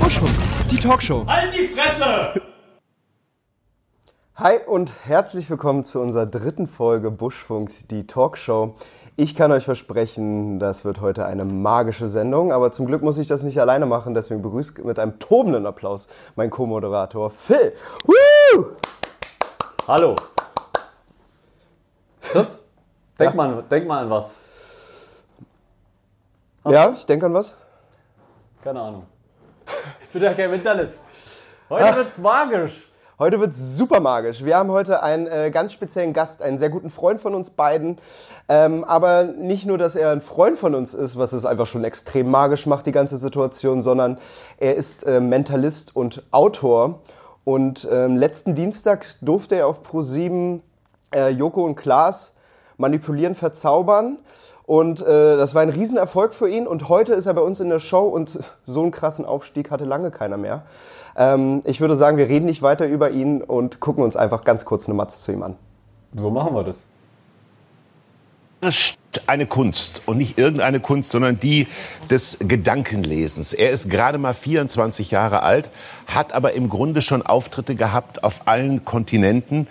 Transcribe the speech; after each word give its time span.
Buschfunk, 0.00 0.30
die 0.70 0.76
Talkshow. 0.76 1.24
Halt 1.26 1.52
die 1.54 1.66
Fresse! 1.66 2.40
Hi 4.36 4.58
und 4.66 4.92
herzlich 5.04 5.48
willkommen 5.48 5.84
zu 5.84 6.00
unserer 6.00 6.26
dritten 6.26 6.66
Folge 6.66 7.10
Buschfunk, 7.10 7.88
die 7.88 8.06
Talkshow. 8.06 8.74
Ich 9.16 9.34
kann 9.34 9.50
euch 9.52 9.64
versprechen, 9.64 10.58
das 10.58 10.84
wird 10.84 11.00
heute 11.00 11.24
eine 11.24 11.46
magische 11.46 12.08
Sendung, 12.08 12.52
aber 12.52 12.70
zum 12.70 12.84
Glück 12.84 13.00
muss 13.02 13.16
ich 13.16 13.26
das 13.26 13.42
nicht 13.44 13.58
alleine 13.58 13.86
machen, 13.86 14.12
deswegen 14.12 14.42
begrüßt 14.42 14.84
mit 14.84 14.98
einem 14.98 15.18
tobenden 15.18 15.64
Applaus 15.64 16.06
mein 16.36 16.50
Co-Moderator 16.50 17.30
Phil. 17.30 17.72
Woo! 18.04 18.66
Hallo. 19.88 20.16
Chris, 22.20 22.60
denk, 23.18 23.30
Ja. 23.30 23.36
mal, 23.36 23.64
denk 23.70 23.86
mal 23.86 24.02
an 24.02 24.10
was. 24.10 24.36
Ja, 26.66 26.92
ich 26.96 27.04
denke 27.04 27.26
an 27.26 27.34
was. 27.34 27.54
Keine 28.62 28.80
Ahnung. 28.80 29.06
Ich 30.02 30.08
bin 30.08 30.22
ja 30.22 30.32
kein 30.32 30.50
Mentalist. 30.50 31.04
Heute 31.68 31.96
wird's 31.96 32.18
magisch. 32.18 32.88
Heute 33.18 33.38
wird 33.38 33.52
super 33.52 34.00
magisch. 34.00 34.44
Wir 34.44 34.56
haben 34.56 34.70
heute 34.70 35.02
einen 35.02 35.26
äh, 35.26 35.50
ganz 35.52 35.74
speziellen 35.74 36.14
Gast, 36.14 36.40
einen 36.40 36.56
sehr 36.56 36.70
guten 36.70 36.88
Freund 36.88 37.20
von 37.20 37.34
uns 37.34 37.50
beiden. 37.50 37.98
Ähm, 38.48 38.82
aber 38.84 39.24
nicht 39.24 39.66
nur, 39.66 39.76
dass 39.76 39.94
er 39.94 40.10
ein 40.10 40.22
Freund 40.22 40.58
von 40.58 40.74
uns 40.74 40.94
ist, 40.94 41.18
was 41.18 41.34
es 41.34 41.44
einfach 41.44 41.66
schon 41.66 41.84
extrem 41.84 42.30
magisch 42.30 42.66
macht, 42.66 42.86
die 42.86 42.92
ganze 42.92 43.18
Situation, 43.18 43.82
sondern 43.82 44.18
er 44.56 44.74
ist 44.74 45.04
äh, 45.04 45.20
Mentalist 45.20 45.94
und 45.94 46.22
Autor. 46.30 47.00
Und 47.44 47.86
ähm, 47.92 48.16
letzten 48.16 48.54
Dienstag 48.54 49.06
durfte 49.20 49.56
er 49.56 49.66
auf 49.66 49.86
Pro7 49.86 50.60
äh, 51.14 51.28
Joko 51.28 51.62
und 51.62 51.76
Klaas 51.76 52.32
manipulieren, 52.78 53.34
verzaubern. 53.34 54.18
Und 54.66 55.02
äh, 55.02 55.36
das 55.36 55.54
war 55.54 55.62
ein 55.62 55.68
Riesenerfolg 55.68 56.32
für 56.32 56.48
ihn. 56.48 56.66
Und 56.66 56.88
heute 56.88 57.12
ist 57.12 57.26
er 57.26 57.34
bei 57.34 57.42
uns 57.42 57.60
in 57.60 57.68
der 57.68 57.80
Show 57.80 58.04
und 58.04 58.38
so 58.64 58.82
einen 58.82 58.90
krassen 58.90 59.24
Aufstieg 59.24 59.70
hatte 59.70 59.84
lange 59.84 60.10
keiner 60.10 60.36
mehr. 60.36 60.62
Ähm, 61.16 61.62
ich 61.64 61.80
würde 61.80 61.96
sagen, 61.96 62.16
wir 62.16 62.28
reden 62.28 62.46
nicht 62.46 62.62
weiter 62.62 62.86
über 62.86 63.10
ihn 63.10 63.42
und 63.42 63.80
gucken 63.80 64.02
uns 64.02 64.16
einfach 64.16 64.44
ganz 64.44 64.64
kurz 64.64 64.86
eine 64.86 64.94
Matze 64.94 65.20
zu 65.20 65.32
ihm 65.32 65.42
an. 65.42 65.56
So 66.16 66.30
machen 66.30 66.54
wir 66.54 66.64
das. 66.64 66.86
ist 68.62 68.96
eine 69.26 69.46
Kunst 69.46 70.02
und 70.06 70.16
nicht 70.16 70.38
irgendeine 70.38 70.80
Kunst, 70.80 71.10
sondern 71.10 71.38
die 71.38 71.68
des 72.10 72.38
Gedankenlesens. 72.40 73.52
Er 73.52 73.70
ist 73.70 73.90
gerade 73.90 74.18
mal 74.18 74.34
24 74.34 75.10
Jahre 75.10 75.42
alt, 75.42 75.70
hat 76.06 76.32
aber 76.32 76.54
im 76.54 76.68
Grunde 76.68 77.02
schon 77.02 77.22
Auftritte 77.22 77.74
gehabt 77.74 78.24
auf 78.24 78.46
allen 78.46 78.84
Kontinenten. 78.84 79.68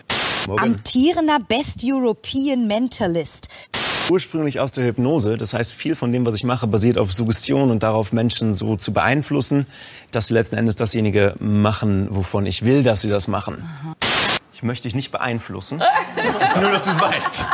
Amtierender 0.57 1.39
Best 1.39 1.81
European 1.83 2.67
Mentalist. 2.67 3.49
Ursprünglich 4.09 4.59
aus 4.59 4.71
der 4.71 4.85
Hypnose. 4.85 5.37
Das 5.37 5.53
heißt, 5.53 5.73
viel 5.73 5.95
von 5.95 6.11
dem, 6.11 6.25
was 6.25 6.35
ich 6.35 6.43
mache, 6.43 6.67
basiert 6.67 6.97
auf 6.97 7.13
Suggestion 7.13 7.71
und 7.71 7.83
darauf, 7.83 8.11
Menschen 8.11 8.53
so 8.53 8.75
zu 8.75 8.93
beeinflussen, 8.93 9.65
dass 10.11 10.27
sie 10.27 10.33
letzten 10.33 10.57
Endes 10.57 10.75
dasjenige 10.75 11.35
machen, 11.39 12.07
wovon 12.11 12.45
ich 12.45 12.65
will, 12.65 12.83
dass 12.83 13.01
sie 13.01 13.09
das 13.09 13.27
machen. 13.27 13.67
Ich 14.53 14.63
möchte 14.63 14.83
dich 14.83 14.95
nicht 14.95 15.11
beeinflussen. 15.11 15.77
Nur, 16.61 16.71
dass 16.71 16.85
du 16.85 16.91
es 16.91 17.01
weißt. 17.01 17.45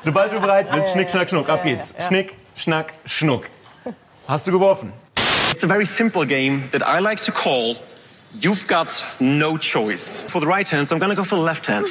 Sobald 0.00 0.32
du 0.32 0.40
bereit 0.40 0.70
bist, 0.70 0.92
schnick, 0.92 1.10
schnack, 1.10 1.28
schnuck, 1.30 1.48
ab 1.48 1.64
geht's. 1.64 1.94
Schnick, 2.06 2.34
schnack, 2.56 2.94
schnuck. 3.06 3.50
Hast 4.26 4.46
du 4.46 4.52
geworfen? 4.52 4.92
It's 5.50 5.64
a 5.64 5.68
very 5.68 5.86
simple 5.86 6.26
game 6.26 6.62
that 6.70 6.82
I 6.82 7.02
like 7.02 7.22
to 7.24 7.32
call 7.32 7.76
You've 8.40 8.66
Got 8.66 9.04
No 9.20 9.56
Choice. 9.56 10.24
For 10.28 10.40
the 10.40 10.46
right 10.46 10.68
hand, 10.70 10.86
so 10.86 10.96
I'm 10.96 10.98
gonna 10.98 11.14
go 11.14 11.24
for 11.24 11.36
the 11.36 11.44
left 11.44 11.68
hand. 11.68 11.86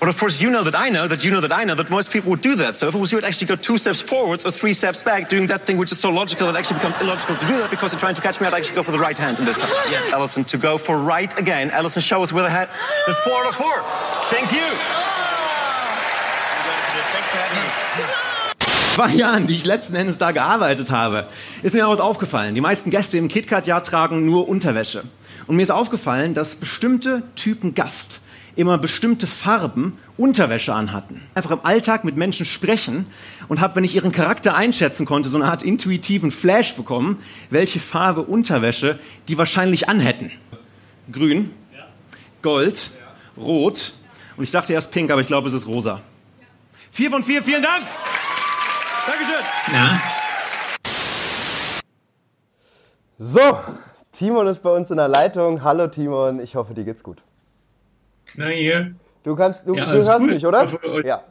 But 0.00 0.08
of 0.08 0.18
course, 0.18 0.40
you 0.40 0.50
know 0.50 0.64
that 0.64 0.74
I 0.74 0.90
know 0.90 1.08
that 1.08 1.24
you 1.24 1.30
know 1.30 1.40
that 1.40 1.52
I 1.52 1.64
know 1.64 1.74
that 1.74 1.88
most 1.88 2.10
people 2.10 2.30
would 2.30 2.40
do 2.40 2.56
that. 2.56 2.74
So 2.74 2.88
if 2.88 2.94
it 2.94 2.98
was 2.98 3.10
you, 3.12 3.16
would 3.16 3.24
actually 3.24 3.46
go 3.46 3.56
two 3.56 3.78
steps 3.78 4.00
forwards 4.00 4.44
or 4.44 4.50
three 4.50 4.74
steps 4.74 5.02
back, 5.02 5.28
doing 5.28 5.46
that 5.46 5.62
thing 5.66 5.78
which 5.78 5.92
is 5.92 5.98
so 5.98 6.10
logical 6.10 6.46
that 6.46 6.54
it 6.54 6.58
actually 6.58 6.78
becomes 6.78 6.96
illogical 7.00 7.36
to 7.36 7.46
do 7.46 7.56
that 7.58 7.70
because 7.70 7.92
you're 7.92 8.00
trying 8.00 8.14
to 8.14 8.20
catch 8.20 8.40
me. 8.40 8.46
I'd 8.46 8.54
actually 8.54 8.76
go 8.76 8.82
for 8.82 8.92
the 8.92 8.98
right 8.98 9.16
hand 9.16 9.38
in 9.38 9.44
this 9.44 9.56
case. 9.56 9.70
Yes, 9.90 10.12
Alison, 10.12 10.44
to 10.44 10.58
go 10.58 10.78
for 10.78 10.98
right 10.98 11.36
again. 11.38 11.70
Alison, 11.70 12.02
show 12.02 12.22
us 12.22 12.32
where 12.32 12.42
the 12.42 12.50
head. 12.50 12.68
That's 13.06 13.20
four 13.20 13.34
out 13.34 13.48
of 13.48 13.54
four. 13.54 13.82
Thank 14.30 14.52
you. 14.52 14.66
Thanks 17.12 17.28
for 17.28 17.38
having 17.38 17.62
me. 17.62 18.24
zwei 18.94 19.10
Jahren, 19.10 19.48
die 19.48 19.54
ich 19.54 19.64
letzten 19.64 19.96
Endes 19.96 20.18
da 20.18 20.30
gearbeitet 20.30 20.92
habe, 20.92 21.26
ist 21.64 21.74
mir 21.74 21.84
auch 21.84 21.90
was 21.90 21.98
aufgefallen. 21.98 22.54
Die 22.54 22.60
meisten 22.60 22.90
Gäste 22.90 23.18
im 23.18 23.26
KitKat-Jahr 23.26 23.82
tragen 23.82 24.24
nur 24.24 24.48
Unterwäsche. 24.48 25.02
Und 25.48 25.56
mir 25.56 25.62
ist 25.62 25.72
aufgefallen, 25.72 26.32
dass 26.32 26.54
bestimmte 26.54 27.24
Typen 27.34 27.74
Gast 27.74 28.20
immer 28.56 28.78
bestimmte 28.78 29.26
Farben 29.26 29.98
Unterwäsche 30.16 30.74
anhatten. 30.74 31.20
Einfach 31.34 31.50
im 31.50 31.60
Alltag 31.64 32.04
mit 32.04 32.16
Menschen 32.16 32.46
sprechen 32.46 33.06
und 33.48 33.60
habe, 33.60 33.76
wenn 33.76 33.84
ich 33.84 33.94
ihren 33.94 34.12
Charakter 34.12 34.54
einschätzen 34.54 35.06
konnte, 35.06 35.28
so 35.28 35.36
eine 35.36 35.46
Art 35.46 35.62
intuitiven 35.62 36.30
Flash 36.30 36.74
bekommen, 36.74 37.18
welche 37.50 37.80
Farbe 37.80 38.22
Unterwäsche 38.22 38.98
die 39.28 39.38
wahrscheinlich 39.38 39.88
anhätten. 39.88 40.30
Grün, 41.10 41.50
Gold, 42.42 42.90
Rot 43.36 43.92
und 44.36 44.44
ich 44.44 44.50
dachte 44.50 44.72
erst 44.72 44.92
pink, 44.92 45.10
aber 45.10 45.20
ich 45.20 45.26
glaube, 45.26 45.48
es 45.48 45.54
ist 45.54 45.66
rosa. 45.66 46.00
Vier 46.90 47.10
von 47.10 47.22
vier, 47.22 47.42
vielen 47.42 47.62
Dank! 47.62 47.82
Dankeschön! 49.06 49.44
Ja. 49.72 50.00
So, 53.18 53.58
Timon 54.12 54.46
ist 54.46 54.62
bei 54.62 54.70
uns 54.70 54.90
in 54.90 54.96
der 54.96 55.08
Leitung. 55.08 55.62
Hallo 55.62 55.88
Timon, 55.88 56.40
ich 56.40 56.54
hoffe, 56.54 56.74
dir 56.74 56.84
geht's 56.84 57.02
gut. 57.02 57.22
Na 58.36 58.46
hier. 58.48 58.94
Du 59.22 59.34
kannst, 59.36 59.66
du, 59.66 59.74
Ja, 59.74 59.86
du 59.86 59.92
hörst 59.92 60.18
gut. 60.18 60.30
mich, 60.34 60.46
oder? 60.46 60.68
Ja. 61.04 61.22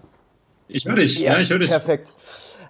Ich 0.67 0.85
höre 0.85 0.95
dich. 0.95 1.19
Ja, 1.19 1.37
ich 1.39 1.49
höre 1.49 1.59
dich. 1.59 1.69
Perfekt. 1.69 2.11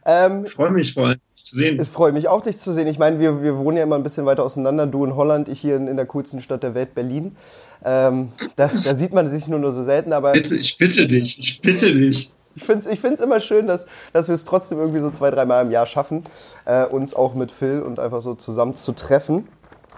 Ähm, 0.05 0.45
Ich 0.45 0.51
freue 0.53 0.71
mich 0.71 0.93
vor 0.93 1.07
allem, 1.07 1.19
dich 1.37 1.45
zu 1.45 1.55
sehen. 1.55 1.79
es 1.79 1.87
freut 1.89 2.13
mich 2.13 2.27
auch, 2.27 2.41
dich 2.41 2.57
zu 2.59 2.73
sehen. 2.73 2.87
Ich 2.87 2.99
meine, 2.99 3.19
wir, 3.19 3.41
wir 3.41 3.57
wohnen 3.57 3.77
ja 3.77 3.83
immer 3.83 3.95
ein 3.95 4.03
bisschen 4.03 4.25
weiter 4.25 4.43
auseinander. 4.43 4.85
Du 4.85 5.05
in 5.05 5.15
Holland, 5.15 5.47
ich 5.47 5.61
hier 5.61 5.77
in, 5.77 5.87
in 5.87 5.95
der 5.95 6.05
coolsten 6.07 6.41
Stadt 6.41 6.63
der 6.63 6.73
Welt, 6.73 6.93
Berlin. 6.93 7.37
Ähm, 7.85 8.33
da, 8.57 8.69
da 8.83 8.95
sieht 8.95 9.13
man 9.13 9.29
sich 9.29 9.47
nur, 9.47 9.59
nur 9.59 9.71
so 9.71 9.83
selten, 9.83 10.11
aber 10.11 10.33
Bitte, 10.33 10.55
ich 10.55 10.77
bitte 10.77 11.07
dich. 11.07 11.39
Ich 11.39 11.61
bitte 11.61 11.93
dich. 11.93 12.33
ich 12.55 12.63
finde 12.63 12.79
es 12.79 12.87
ich 12.87 12.99
find's 12.99 13.21
immer 13.21 13.39
schön, 13.39 13.67
dass, 13.67 13.85
dass 14.11 14.27
wir 14.27 14.35
es 14.35 14.43
trotzdem 14.45 14.77
irgendwie 14.79 14.99
so 14.99 15.09
zwei, 15.11 15.31
dreimal 15.31 15.63
im 15.65 15.71
Jahr 15.71 15.85
schaffen, 15.85 16.23
äh, 16.65 16.83
uns 16.85 17.13
auch 17.13 17.33
mit 17.33 17.51
Phil 17.51 17.81
und 17.81 17.99
einfach 17.99 18.21
so 18.21 18.35
zusammen 18.35 18.75
zu 18.75 18.91
treffen. 18.91 19.47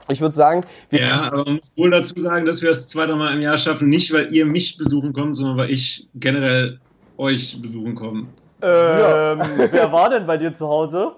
Ich 0.08 0.22
würde 0.22 0.36
sagen, 0.36 0.64
wir 0.90 1.02
Ja, 1.02 1.22
aber 1.24 1.46
man 1.46 1.56
muss 1.56 1.74
wohl 1.76 1.90
dazu 1.92 2.20
sagen, 2.20 2.46
dass 2.46 2.62
wir 2.62 2.70
es 2.70 2.88
zwei, 2.88 3.06
dreimal 3.08 3.34
im 3.34 3.42
Jahr 3.42 3.58
schaffen. 3.58 3.90
Nicht, 3.90 4.14
weil 4.14 4.34
ihr 4.34 4.46
mich 4.46 4.78
besuchen 4.78 5.14
kommt, 5.14 5.36
sondern 5.36 5.58
weil 5.58 5.72
ich 5.72 6.08
generell 6.16 6.80
euch 7.18 7.60
besuchen 7.62 7.96
komme. 7.96 8.28
Ähm, 8.62 9.40
wer 9.72 9.92
war 9.92 10.10
denn 10.10 10.28
bei 10.28 10.38
dir 10.38 10.54
zu 10.54 10.68
Hause? 10.68 11.14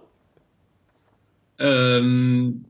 Ähm, 1.60 2.66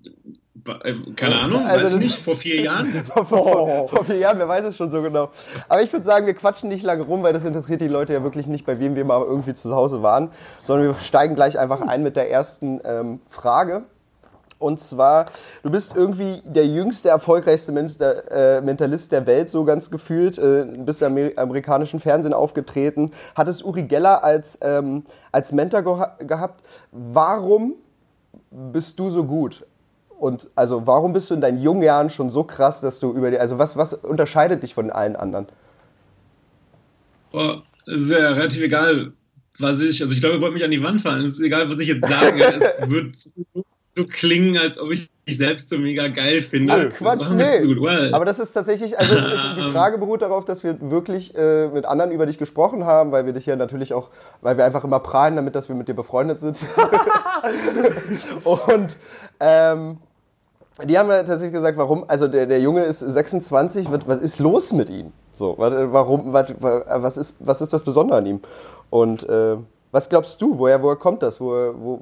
äh, 0.84 0.94
keine 1.16 1.36
Ahnung, 1.40 1.66
Also 1.66 1.86
weiß 1.86 1.88
ich 1.88 1.94
das- 1.94 2.04
nicht, 2.04 2.18
vor 2.20 2.36
vier 2.36 2.62
Jahren. 2.62 2.94
vor, 3.14 3.26
vor, 3.26 3.88
vor 3.88 4.06
vier 4.06 4.18
Jahren, 4.18 4.40
wer 4.40 4.48
weiß 4.48 4.66
es 4.66 4.78
schon 4.78 4.90
so 4.90 5.02
genau. 5.02 5.30
Aber 5.70 5.82
ich 5.82 5.92
würde 5.92 6.06
sagen, 6.06 6.26
wir 6.26 6.34
quatschen 6.34 6.70
nicht 6.70 6.84
lange 6.84 7.04
rum, 7.04 7.24
weil 7.24 7.34
das 7.34 7.44
interessiert 7.46 7.82
die 7.82 7.88
Leute 7.88 8.14
ja 8.14 8.24
wirklich 8.24 8.48
nicht, 8.48 8.66
bei 8.66 8.80
wem 8.80 8.96
wir 8.96 9.06
mal 9.06 9.22
irgendwie 9.22 9.54
zu 9.54 9.74
Hause 9.76 10.02
waren, 10.04 10.30
sondern 10.64 10.88
wir 10.88 10.96
steigen 10.96 11.36
gleich 11.36 11.58
einfach 11.60 11.82
ein 11.82 12.04
mit 12.04 12.16
der 12.16 12.30
ersten 12.32 12.82
ähm, 12.84 13.20
Frage. 13.30 13.84
Und 14.60 14.80
zwar, 14.80 15.26
du 15.62 15.70
bist 15.70 15.96
irgendwie 15.96 16.42
der 16.44 16.66
jüngste, 16.66 17.10
erfolgreichste 17.10 17.72
Mensch, 17.72 17.98
der, 17.98 18.32
äh, 18.32 18.62
Mentalist 18.62 19.12
der 19.12 19.28
Welt, 19.28 19.50
so 19.50 19.66
ganz 19.66 19.92
gefühlt. 19.92 20.38
Äh, 20.38 20.66
bist 20.78 21.02
im 21.02 21.18
Amer 21.18 21.30
amerikanischen 21.36 22.00
Fernsehen 22.00 22.34
aufgetreten. 22.34 23.12
Hattest 23.36 23.64
Uri 23.64 23.84
Geller 23.84 24.24
als, 24.24 24.58
ähm, 24.62 25.04
als 25.32 25.52
Mentor 25.52 25.84
geha 25.84 26.18
gehabt. 26.20 26.66
Warum 26.92 27.76
bist 28.50 28.98
du 29.00 29.10
so 29.10 29.24
gut? 29.24 29.66
Und 30.18 30.50
also 30.56 30.88
warum 30.88 31.14
bist 31.14 31.30
du 31.30 31.36
in 31.36 31.42
deinen 31.42 31.62
jungen 31.62 31.84
Jahren 31.84 32.10
schon 32.10 32.32
so 32.32 32.44
krass, 32.44 32.82
dass 32.82 33.00
du 33.00 33.14
über 33.14 33.30
die, 33.30 33.38
also 33.38 33.60
was, 33.60 33.78
was 33.78 33.94
unterscheidet 33.94 34.64
dich 34.64 34.74
von 34.74 34.90
allen 34.90 35.16
anderen? 35.16 35.46
Es 37.86 38.02
ist 38.02 38.12
ja 38.12 38.32
relativ 38.32 38.64
egal, 38.64 39.14
was 39.60 39.80
ich, 39.80 40.02
also 40.02 40.14
ich 40.14 40.20
glaube, 40.20 40.36
ihr 40.38 40.42
wollt 40.42 40.54
mich 40.54 40.64
an 40.64 40.72
die 40.72 40.82
Wand 40.82 41.02
fallen. 41.02 41.24
Es 41.24 41.34
ist 41.34 41.42
egal, 41.42 41.70
was 41.70 41.80
ich 41.80 41.90
jetzt 41.90 42.08
sage. 42.08 42.44
es 42.44 42.90
wird 42.90 43.16
so, 43.98 44.06
klingen, 44.06 44.58
als 44.58 44.80
ob 44.80 44.92
ich 44.92 45.10
mich 45.26 45.38
selbst 45.38 45.70
so 45.70 45.78
mega 45.78 46.08
geil 46.08 46.42
finde. 46.42 46.92
Ach, 46.92 46.98
Quatsch, 46.98 47.30
nee. 47.32 47.60
so? 47.62 47.70
Well, 47.82 48.14
Aber 48.14 48.26
das 48.26 48.40
ist 48.40 48.54
tatsächlich, 48.54 48.98
also 48.98 49.16
es, 49.18 49.42
die 49.58 49.72
Frage 49.72 49.98
beruht 49.98 50.22
darauf, 50.22 50.46
dass 50.46 50.64
wir 50.64 50.78
wirklich 50.80 51.36
äh, 51.36 51.68
mit 51.68 51.86
anderen 51.86 52.12
über 52.12 52.26
dich 52.26 52.38
gesprochen 52.38 52.86
haben, 52.86 53.12
weil 53.12 53.26
wir 53.26 53.34
dich 53.34 53.46
ja 53.46 53.56
natürlich 53.56 53.94
auch, 53.94 54.10
weil 54.42 54.58
wir 54.58 54.66
einfach 54.66 54.84
immer 54.84 55.00
prahlen 55.00 55.36
damit, 55.36 55.56
dass 55.56 55.68
wir 55.68 55.76
mit 55.76 55.88
dir 55.88 55.96
befreundet 55.96 56.40
sind. 56.40 56.58
Und 58.44 58.98
ähm, 59.40 59.98
die 60.86 60.98
haben 60.98 61.10
ja 61.10 61.24
tatsächlich 61.24 61.54
gesagt, 61.54 61.78
warum, 61.78 62.06
also 62.08 62.28
der, 62.28 62.46
der 62.46 62.62
Junge 62.62 62.84
ist 62.84 63.00
26, 63.00 63.92
was, 63.92 64.08
was 64.08 64.22
ist 64.22 64.40
los 64.40 64.72
mit 64.74 64.90
ihm? 64.90 65.12
So, 65.36 65.56
warum, 65.58 66.34
was, 66.34 66.54
was, 66.60 67.18
ist, 67.18 67.36
was 67.40 67.62
ist 67.62 67.74
das 67.74 67.84
Besondere 67.84 68.20
an 68.20 68.26
ihm? 68.26 68.40
Und 68.90 69.28
äh, 69.28 69.58
was 69.98 70.10
glaubst 70.10 70.40
du, 70.42 70.58
woher, 70.60 70.82
woher 70.84 70.96
kommt 70.96 71.24
das? 71.24 71.42
Wo, 71.42 71.74
wo, 71.76 72.02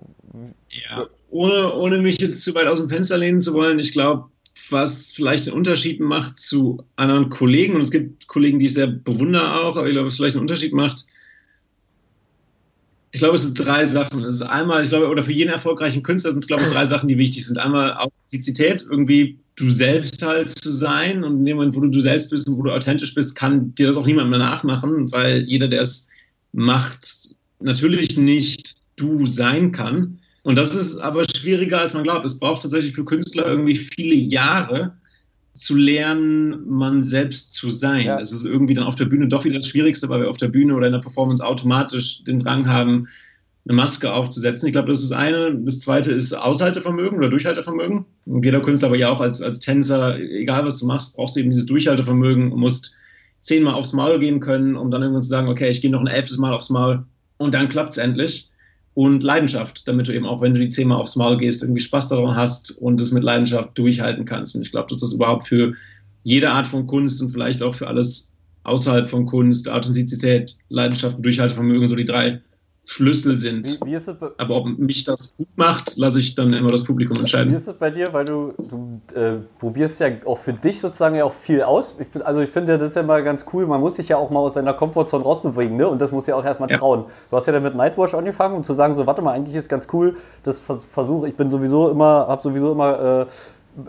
ja, 0.69 1.07
ohne, 1.29 1.73
ohne 1.73 1.97
mich 1.99 2.19
jetzt 2.19 2.41
zu 2.41 2.53
weit 2.53 2.67
aus 2.67 2.79
dem 2.79 2.89
Fenster 2.89 3.17
lehnen 3.17 3.39
zu 3.39 3.53
wollen, 3.53 3.79
ich 3.79 3.93
glaube, 3.93 4.25
was 4.69 5.11
vielleicht 5.11 5.47
einen 5.47 5.57
Unterschied 5.57 6.01
macht 6.01 6.37
zu 6.37 6.83
anderen 6.97 7.29
Kollegen, 7.29 7.75
und 7.75 7.81
es 7.81 7.91
gibt 7.91 8.27
Kollegen, 8.27 8.59
die 8.59 8.65
ich 8.65 8.73
sehr 8.73 8.87
bewundere 8.87 9.61
auch, 9.61 9.77
aber 9.77 9.87
ich 9.87 9.93
glaube, 9.93 10.07
was 10.07 10.17
vielleicht 10.17 10.35
einen 10.35 10.41
Unterschied 10.41 10.73
macht, 10.73 11.05
Ich 13.15 13.21
glaube, 13.21 13.35
es 13.35 13.43
sind 13.43 13.57
drei 13.57 13.85
Sachen. 13.85 14.25
Es 14.25 14.35
ist 14.35 14.41
einmal, 14.41 14.83
ich 14.83 14.89
glaube, 14.89 15.07
oder 15.07 15.23
für 15.23 15.31
jeden 15.31 15.49
erfolgreichen 15.49 16.03
Künstler 16.03 16.31
sind 16.31 16.41
es, 16.41 16.47
glaube 16.47 16.63
ich, 16.63 16.69
drei 16.69 16.85
Sachen, 16.85 17.07
die 17.07 17.17
wichtig 17.17 17.45
sind. 17.45 17.57
Einmal 17.57 17.93
Authentizität, 17.93 18.85
irgendwie 18.89 19.39
du 19.55 19.69
selbst 19.69 20.21
halt 20.21 20.49
zu 20.49 20.69
sein 20.69 21.23
und 21.23 21.37
in 21.37 21.45
dem 21.45 21.55
Moment, 21.55 21.75
wo 21.77 21.79
du 21.79 21.87
du 21.87 22.01
selbst 22.01 22.29
bist 22.29 22.49
und 22.49 22.57
wo 22.57 22.63
du 22.63 22.71
authentisch 22.71 23.13
bist, 23.15 23.33
kann 23.33 23.73
dir 23.75 23.87
das 23.87 23.95
auch 23.95 24.05
niemand 24.05 24.31
mehr 24.31 24.39
nachmachen, 24.39 25.09
weil 25.13 25.43
jeder, 25.43 25.69
der 25.69 25.83
es 25.83 26.09
macht, 26.51 27.35
natürlich 27.59 28.17
nicht 28.17 28.75
du 28.95 29.25
sein 29.25 29.71
kann. 29.71 30.19
Und 30.43 30.57
das 30.57 30.75
ist 30.75 30.97
aber 30.99 31.25
schwieriger, 31.35 31.79
als 31.79 31.93
man 31.93 32.03
glaubt. 32.03 32.25
Es 32.25 32.39
braucht 32.39 32.61
tatsächlich 32.61 32.93
für 32.93 33.05
Künstler 33.05 33.47
irgendwie 33.47 33.75
viele 33.75 34.15
Jahre, 34.15 34.93
zu 35.55 35.75
lernen, 35.75 36.67
man 36.67 37.03
selbst 37.03 37.53
zu 37.53 37.69
sein. 37.69 38.05
Ja. 38.05 38.17
Das 38.17 38.31
ist 38.31 38.45
irgendwie 38.45 38.73
dann 38.73 38.83
auf 38.83 38.95
der 38.95 39.05
Bühne 39.05 39.27
doch 39.27 39.45
wieder 39.45 39.55
das 39.55 39.69
Schwierigste, 39.69 40.09
weil 40.09 40.21
wir 40.21 40.29
auf 40.29 40.37
der 40.37 40.49
Bühne 40.49 40.75
oder 40.75 40.87
in 40.87 40.93
der 40.93 40.99
Performance 40.99 41.45
automatisch 41.45 42.23
den 42.25 42.39
Drang 42.39 42.67
haben, 42.67 43.07
eine 43.67 43.75
Maske 43.75 44.13
aufzusetzen. 44.13 44.67
Ich 44.67 44.73
glaube, 44.73 44.89
das 44.89 44.99
ist 44.99 45.11
das 45.11 45.17
eine. 45.17 45.55
Das 45.55 45.79
zweite 45.79 46.11
ist 46.11 46.33
Aushaltevermögen 46.33 47.17
oder 47.17 47.29
Durchhaltevermögen. 47.29 48.05
Und 48.25 48.45
jeder 48.45 48.61
Künstler, 48.61 48.89
aber 48.89 48.97
ja 48.97 49.09
auch 49.09 49.21
als, 49.21 49.41
als 49.41 49.59
Tänzer, 49.59 50.19
egal 50.19 50.65
was 50.65 50.77
du 50.79 50.85
machst, 50.85 51.15
brauchst 51.15 51.35
du 51.35 51.39
eben 51.39 51.49
dieses 51.49 51.65
Durchhaltevermögen 51.65 52.51
und 52.51 52.59
musst 52.59 52.95
zehnmal 53.39 53.73
aufs 53.75 53.93
Maul 53.93 54.19
gehen 54.19 54.39
können, 54.39 54.75
um 54.75 54.91
dann 54.91 55.01
irgendwann 55.01 55.23
zu 55.23 55.29
sagen, 55.29 55.47
okay, 55.47 55.69
ich 55.69 55.81
gehe 55.81 55.89
noch 55.89 56.01
ein 56.01 56.07
elftes 56.07 56.37
Mal 56.37 56.53
aufs 56.53 56.69
Maul 56.69 57.05
und 57.37 57.53
dann 57.53 57.69
klappt 57.69 57.91
es 57.91 57.97
endlich 57.97 58.49
und 58.95 59.23
Leidenschaft, 59.23 59.87
damit 59.87 60.07
du 60.07 60.13
eben 60.13 60.25
auch, 60.25 60.41
wenn 60.41 60.53
du 60.53 60.59
die 60.59 60.69
zehnmal 60.69 60.99
aufs 60.99 61.17
Maul 61.17 61.37
gehst, 61.37 61.61
irgendwie 61.61 61.81
Spaß 61.81 62.09
daran 62.09 62.35
hast 62.35 62.71
und 62.71 62.99
es 63.01 63.11
mit 63.11 63.23
Leidenschaft 63.23 63.77
durchhalten 63.77 64.25
kannst. 64.25 64.55
Und 64.55 64.61
ich 64.61 64.71
glaube, 64.71 64.87
dass 64.89 65.01
das 65.01 65.11
überhaupt 65.11 65.47
für 65.47 65.73
jede 66.23 66.49
Art 66.49 66.65
von 66.65 66.87
Kunst 66.87 67.21
und 67.21 67.29
vielleicht 67.29 67.61
auch 67.61 67.75
für 67.75 67.87
alles 67.87 68.33
außerhalb 68.63 69.07
von 69.07 69.25
Kunst, 69.25 69.69
Authentizität, 69.69 70.55
Leidenschaft 70.69 71.17
und 71.17 71.25
Durchhaltevermögen 71.25 71.87
so 71.87 71.95
die 71.95 72.05
drei 72.05 72.41
Schlüssel 72.85 73.35
sind. 73.35 73.79
Wie, 73.83 73.97
wie 73.97 74.31
Aber 74.37 74.55
ob 74.55 74.67
mich 74.77 75.03
das 75.03 75.35
gut 75.35 75.47
macht, 75.55 75.97
lasse 75.97 76.19
ich 76.19 76.35
dann 76.35 76.53
immer 76.53 76.69
das 76.69 76.83
Publikum 76.83 77.17
entscheiden. 77.17 77.51
Wie 77.51 77.57
ist 77.57 77.67
es 77.67 77.73
bei 77.73 77.89
dir? 77.89 78.13
Weil 78.13 78.25
du, 78.25 78.53
du 78.57 79.01
äh, 79.19 79.37
probierst 79.59 79.99
ja 79.99 80.09
auch 80.25 80.37
für 80.37 80.53
dich 80.53 80.79
sozusagen 80.79 81.15
ja 81.15 81.25
auch 81.25 81.33
viel 81.33 81.63
aus. 81.63 81.95
Ich 81.99 82.25
also 82.25 82.41
ich 82.41 82.49
finde, 82.49 82.77
das 82.77 82.89
ist 82.89 82.95
ja 82.95 83.03
mal 83.03 83.23
ganz 83.23 83.45
cool. 83.53 83.65
Man 83.65 83.81
muss 83.81 83.95
sich 83.95 84.09
ja 84.09 84.17
auch 84.17 84.29
mal 84.29 84.39
aus 84.39 84.53
seiner 84.53 84.73
Komfortzone 84.73 85.23
rausbewegen, 85.23 85.75
ne? 85.75 85.87
Und 85.87 85.99
das 85.99 86.11
muss 86.11 86.27
ja 86.27 86.35
auch 86.35 86.45
erstmal 86.45 86.69
ja. 86.69 86.77
trauen. 86.77 87.05
Du 87.29 87.37
hast 87.37 87.47
ja 87.47 87.53
dann 87.53 87.63
mit 87.63 87.75
Nightwash 87.75 88.13
angefangen, 88.13 88.55
um 88.55 88.63
zu 88.63 88.73
sagen, 88.73 88.93
so, 88.93 89.07
warte 89.07 89.21
mal, 89.21 89.33
eigentlich 89.33 89.55
ist 89.55 89.67
ganz 89.67 89.87
cool, 89.91 90.15
das 90.43 90.59
versuche, 90.59 91.27
ich 91.27 91.35
bin 91.35 91.49
sowieso 91.49 91.89
immer, 91.89 92.27
habe 92.27 92.41
sowieso 92.41 92.71
immer 92.71 93.21
äh, 93.21 93.25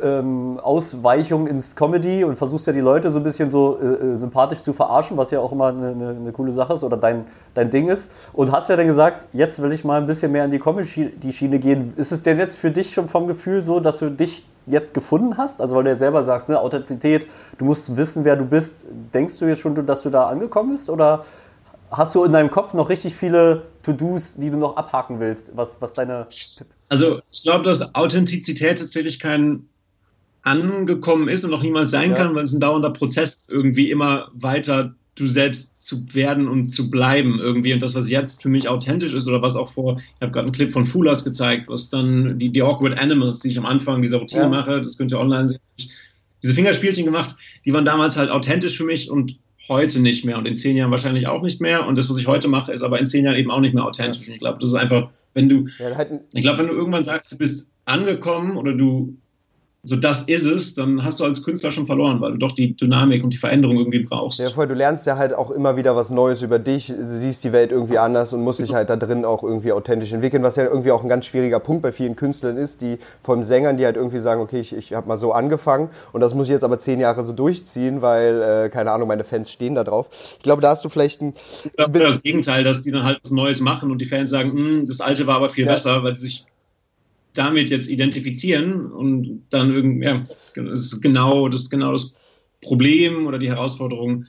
ähm, 0.03 0.59
Ausweichung 0.61 1.47
ins 1.47 1.77
Comedy 1.77 2.25
und 2.25 2.37
versuchst 2.37 2.67
ja 2.67 2.73
die 2.73 2.81
Leute 2.81 3.11
so 3.11 3.21
ein 3.21 3.23
bisschen 3.23 3.51
so 3.51 3.79
äh, 3.81 3.87
äh, 3.87 4.17
sympathisch 4.17 4.63
zu 4.63 4.73
verarschen, 4.73 5.17
was 5.17 5.31
ja 5.31 5.39
auch 5.39 5.53
immer 5.53 5.69
eine, 5.69 5.89
eine, 5.89 6.09
eine, 6.09 6.33
coole 6.33 6.51
Sache 6.51 6.73
ist 6.73 6.83
oder 6.83 6.97
dein, 6.97 7.25
dein 7.55 7.71
Ding 7.71 7.89
ist. 7.89 8.11
Und 8.33 8.51
hast 8.51 8.69
ja 8.69 8.77
dann 8.77 8.87
gesagt, 8.87 9.27
jetzt 9.33 9.63
will 9.63 9.73
ich 9.73 9.85
mal 9.85 10.01
ein 10.01 10.07
bisschen 10.07 10.33
mehr 10.33 10.45
in 10.45 10.51
die 10.51 10.59
Comedy-Schiene 10.59 11.59
gehen. 11.61 11.93
Ist 11.97 12.11
es 12.11 12.23
denn 12.23 12.39
jetzt 12.39 12.57
für 12.57 12.71
dich 12.71 12.93
schon 12.93 13.09
vom 13.09 13.29
Gefühl 13.29 13.63
so, 13.63 13.79
dass 13.79 13.99
du 13.99 14.11
dich 14.11 14.45
jetzt 14.67 14.93
gefunden 14.93 15.37
hast? 15.37 15.61
Also 15.61 15.77
weil 15.77 15.85
du 15.85 15.91
ja 15.91 15.97
selber 15.97 16.25
sagst, 16.25 16.49
ne, 16.49 16.59
Authentizität, 16.59 17.29
du 17.59 17.65
musst 17.65 17.97
wissen, 17.97 18.25
wer 18.25 18.35
du 18.35 18.45
bist. 18.45 18.87
Denkst 19.15 19.39
du 19.39 19.47
jetzt 19.47 19.61
schon, 19.61 19.87
dass 19.87 20.03
du 20.03 20.11
da 20.11 20.27
angekommen 20.27 20.73
bist? 20.73 20.91
Oder 20.91 21.25
hast 21.93 22.13
du 22.17 22.25
in 22.25 22.33
deinem 22.33 22.51
Kopf 22.51 22.75
noch 22.75 22.89
richtig 22.89 23.15
viele 23.15 23.63
To-Dos, 23.85 24.35
die 24.35 24.51
du 24.51 24.57
noch 24.57 24.77
abhaken 24.77 25.21
willst? 25.21 25.57
Was, 25.57 25.81
was 25.81 25.95
deine... 25.95 26.27
Also 26.89 27.21
ich 27.31 27.43
glaube, 27.43 27.65
dass 27.65 27.95
Authentizität 27.95 28.79
tatsächlich 28.79 29.21
kein 29.21 29.69
angekommen 30.47 31.29
ist 31.29 31.45
und 31.45 31.51
noch 31.51 31.63
niemals 31.63 31.91
sein 31.91 32.11
ja. 32.11 32.17
kann, 32.17 32.35
weil 32.35 32.45
es 32.45 32.53
ein 32.53 32.61
dauernder 32.61 32.91
Prozess 32.91 33.49
irgendwie 33.51 33.91
immer 33.91 34.29
weiter 34.35 34.95
du 35.17 35.27
selbst 35.27 35.87
zu 35.87 36.15
werden 36.15 36.47
und 36.47 36.69
zu 36.69 36.91
bleiben 36.91 37.39
irgendwie. 37.41 37.73
Und 37.73 37.83
das, 37.83 37.95
was 37.95 38.11
jetzt 38.11 38.43
für 38.43 38.49
mich 38.49 38.69
authentisch 38.69 39.15
ist 39.15 39.27
oder 39.27 39.41
was 39.41 39.57
auch 39.57 39.73
vor, 39.73 39.99
ich 39.99 40.21
habe 40.21 40.31
gerade 40.31 40.45
einen 40.45 40.53
Clip 40.53 40.71
von 40.71 40.85
Fulas 40.85 41.25
gezeigt, 41.25 41.69
was 41.69 41.89
dann 41.89 42.39
die, 42.39 42.51
die 42.51 42.63
Awkward 42.63 42.99
Animals, 42.99 43.41
die 43.41 43.49
ich 43.49 43.59
am 43.59 43.67
Anfang 43.67 44.03
dieser 44.03 44.19
Routine 44.19 44.43
ja. 44.43 44.49
mache, 44.49 44.83
das 44.83 44.99
könnt 44.99 45.11
ihr 45.11 45.19
online 45.19 45.49
sehen, 45.49 45.59
diese 46.43 46.55
Fingerspielchen 46.55 47.05
gemacht, 47.05 47.35
die 47.65 47.73
waren 47.73 47.85
damals 47.85 48.17
halt 48.17 48.31
authentisch 48.31 48.77
für 48.77 48.85
mich 48.85 49.11
und 49.11 49.39
heute 49.69 50.01
nicht 50.01 50.25
mehr 50.25 50.39
und 50.39 50.47
in 50.47 50.55
zehn 50.55 50.77
Jahren 50.77 50.91
wahrscheinlich 50.91 51.27
auch 51.27 51.43
nicht 51.43 51.61
mehr. 51.61 51.87
Und 51.87 51.99
das, 51.99 52.09
was 52.09 52.19
ich 52.19 52.27
heute 52.27 52.47
mache, 52.47 52.73
ist 52.73 52.83
aber 52.83 53.01
in 53.01 53.07
zehn 53.07 53.25
Jahren 53.25 53.37
eben 53.37 53.51
auch 53.51 53.61
nicht 53.61 53.75
mehr 53.75 53.85
authentisch. 53.85 54.23
Ja. 54.23 54.29
Und 54.29 54.35
ich 54.35 54.41
glaube, 54.41 54.59
das 54.61 54.69
ist 54.69 54.77
einfach, 54.77 55.09
wenn 55.35 55.49
du, 55.49 55.67
ja, 55.79 55.97
halt 55.97 56.11
ich 56.35 56.43
glaube, 56.43 56.59
wenn 56.59 56.69
du 56.69 56.75
irgendwann 56.75 57.03
sagst, 57.03 57.33
du 57.33 57.39
bist 57.39 57.71
angekommen 57.87 58.57
oder 58.57 58.75
du 58.75 59.17
so 59.87 59.95
das 59.95 60.23
ist 60.23 60.47
es, 60.47 60.75
dann 60.75 61.05
hast 61.05 61.21
du 61.21 61.25
als 61.25 61.43
Künstler 61.45 61.71
schon 61.71 61.87
verloren, 61.87 62.21
weil 62.21 62.33
du 62.33 62.39
doch 62.39 62.53
die 62.53 62.77
Dynamik 62.77 63.23
und 63.23 63.33
die 63.33 63.39
Veränderung 63.39 63.79
irgendwie 63.79 64.01
brauchst. 64.01 64.41
Ja, 64.41 64.51
voll, 64.51 64.67
du 64.67 64.75
lernst 64.75 65.07
ja 65.07 65.17
halt 65.17 65.33
auch 65.33 65.51
immer 65.53 65.77
wieder 65.77 65.95
was 65.95 66.11
Neues 66.11 66.43
über 66.43 66.59
dich, 66.59 66.93
siehst 67.01 67.45
die 67.45 67.53
Welt 67.53 67.71
irgendwie 67.71 67.99
anders 67.99 68.33
und 68.33 68.43
musst 68.43 68.59
dich 68.59 68.75
halt 68.75 68.91
da 68.91 68.97
drin 68.97 69.25
auch 69.25 69.45
irgendwie 69.45 69.73
authentisch 69.73 70.13
entwickeln, 70.13 70.43
was 70.43 70.57
ja 70.57 70.65
irgendwie 70.65 70.91
auch 70.91 71.05
ein 71.05 71.09
ganz 71.09 71.27
schwieriger 71.27 71.61
Punkt 71.61 71.83
bei 71.83 71.93
vielen 71.93 72.17
Künstlern 72.17 72.57
ist, 72.57 72.83
die 72.83 72.99
vor 73.23 73.35
allem 73.37 73.45
Sängern, 73.45 73.77
die 73.77 73.85
halt 73.85 73.97
irgendwie 73.97 74.19
sagen, 74.19 74.41
okay, 74.41 74.61
ich, 74.61 74.75
ich 74.75 74.93
habe 74.93 75.07
mal 75.07 75.19
so 75.19 75.33
angefangen 75.33 75.89
und 76.13 76.21
das 76.21 76.35
muss 76.35 76.49
ich 76.49 76.53
jetzt 76.53 76.65
aber 76.65 76.79
zehn 76.79 76.99
Jahre 76.99 77.25
so 77.25 77.33
durchziehen, 77.33 78.03
weil, 78.03 78.43
äh, 78.67 78.69
keine 78.69 78.91
Ahnung, 78.91 79.07
meine 79.07 79.25
Fans 79.25 79.51
stehen 79.53 79.77
da 79.77 79.85
drauf. 79.85 80.09
Ich 80.37 80.43
glaube, 80.43 80.63
da 80.63 80.71
hast 80.71 80.85
du 80.85 80.89
vielleicht 80.89 81.23
ein... 81.23 81.35
Ich 81.65 81.73
glaube, 81.77 82.01
das 82.01 82.23
Gegenteil, 82.23 82.65
dass 82.65 82.83
die 82.83 82.91
dann 82.91 83.05
halt 83.05 83.21
was 83.23 83.31
Neues 83.31 83.61
machen 83.61 83.93
und 83.93 84.01
die 84.01 84.07
Fans 84.07 84.31
sagen, 84.31 84.53
hm, 84.53 84.87
das 84.87 85.01
Alte 85.01 85.29
war 85.29 85.37
aber 85.37 85.49
viel 85.49 85.65
ja. 85.65 85.73
besser, 85.73 86.03
weil 86.03 86.15
die 86.15 86.21
sich 86.21 86.47
damit 87.39 87.71
jetzt 87.71 87.89
identifizieren 87.89 88.87
und 88.93 89.47
dann 89.51 89.73
irgendwie, 89.73 90.07
ja, 90.07 90.27
das 90.55 90.81
ist 90.81 91.01
genau 91.01 91.49
das, 91.49 91.71
genau 91.71 91.93
das 91.93 92.19
Problem 92.63 93.27
oder 93.27 93.39
die 93.39 93.49
Herausforderung, 93.49 94.27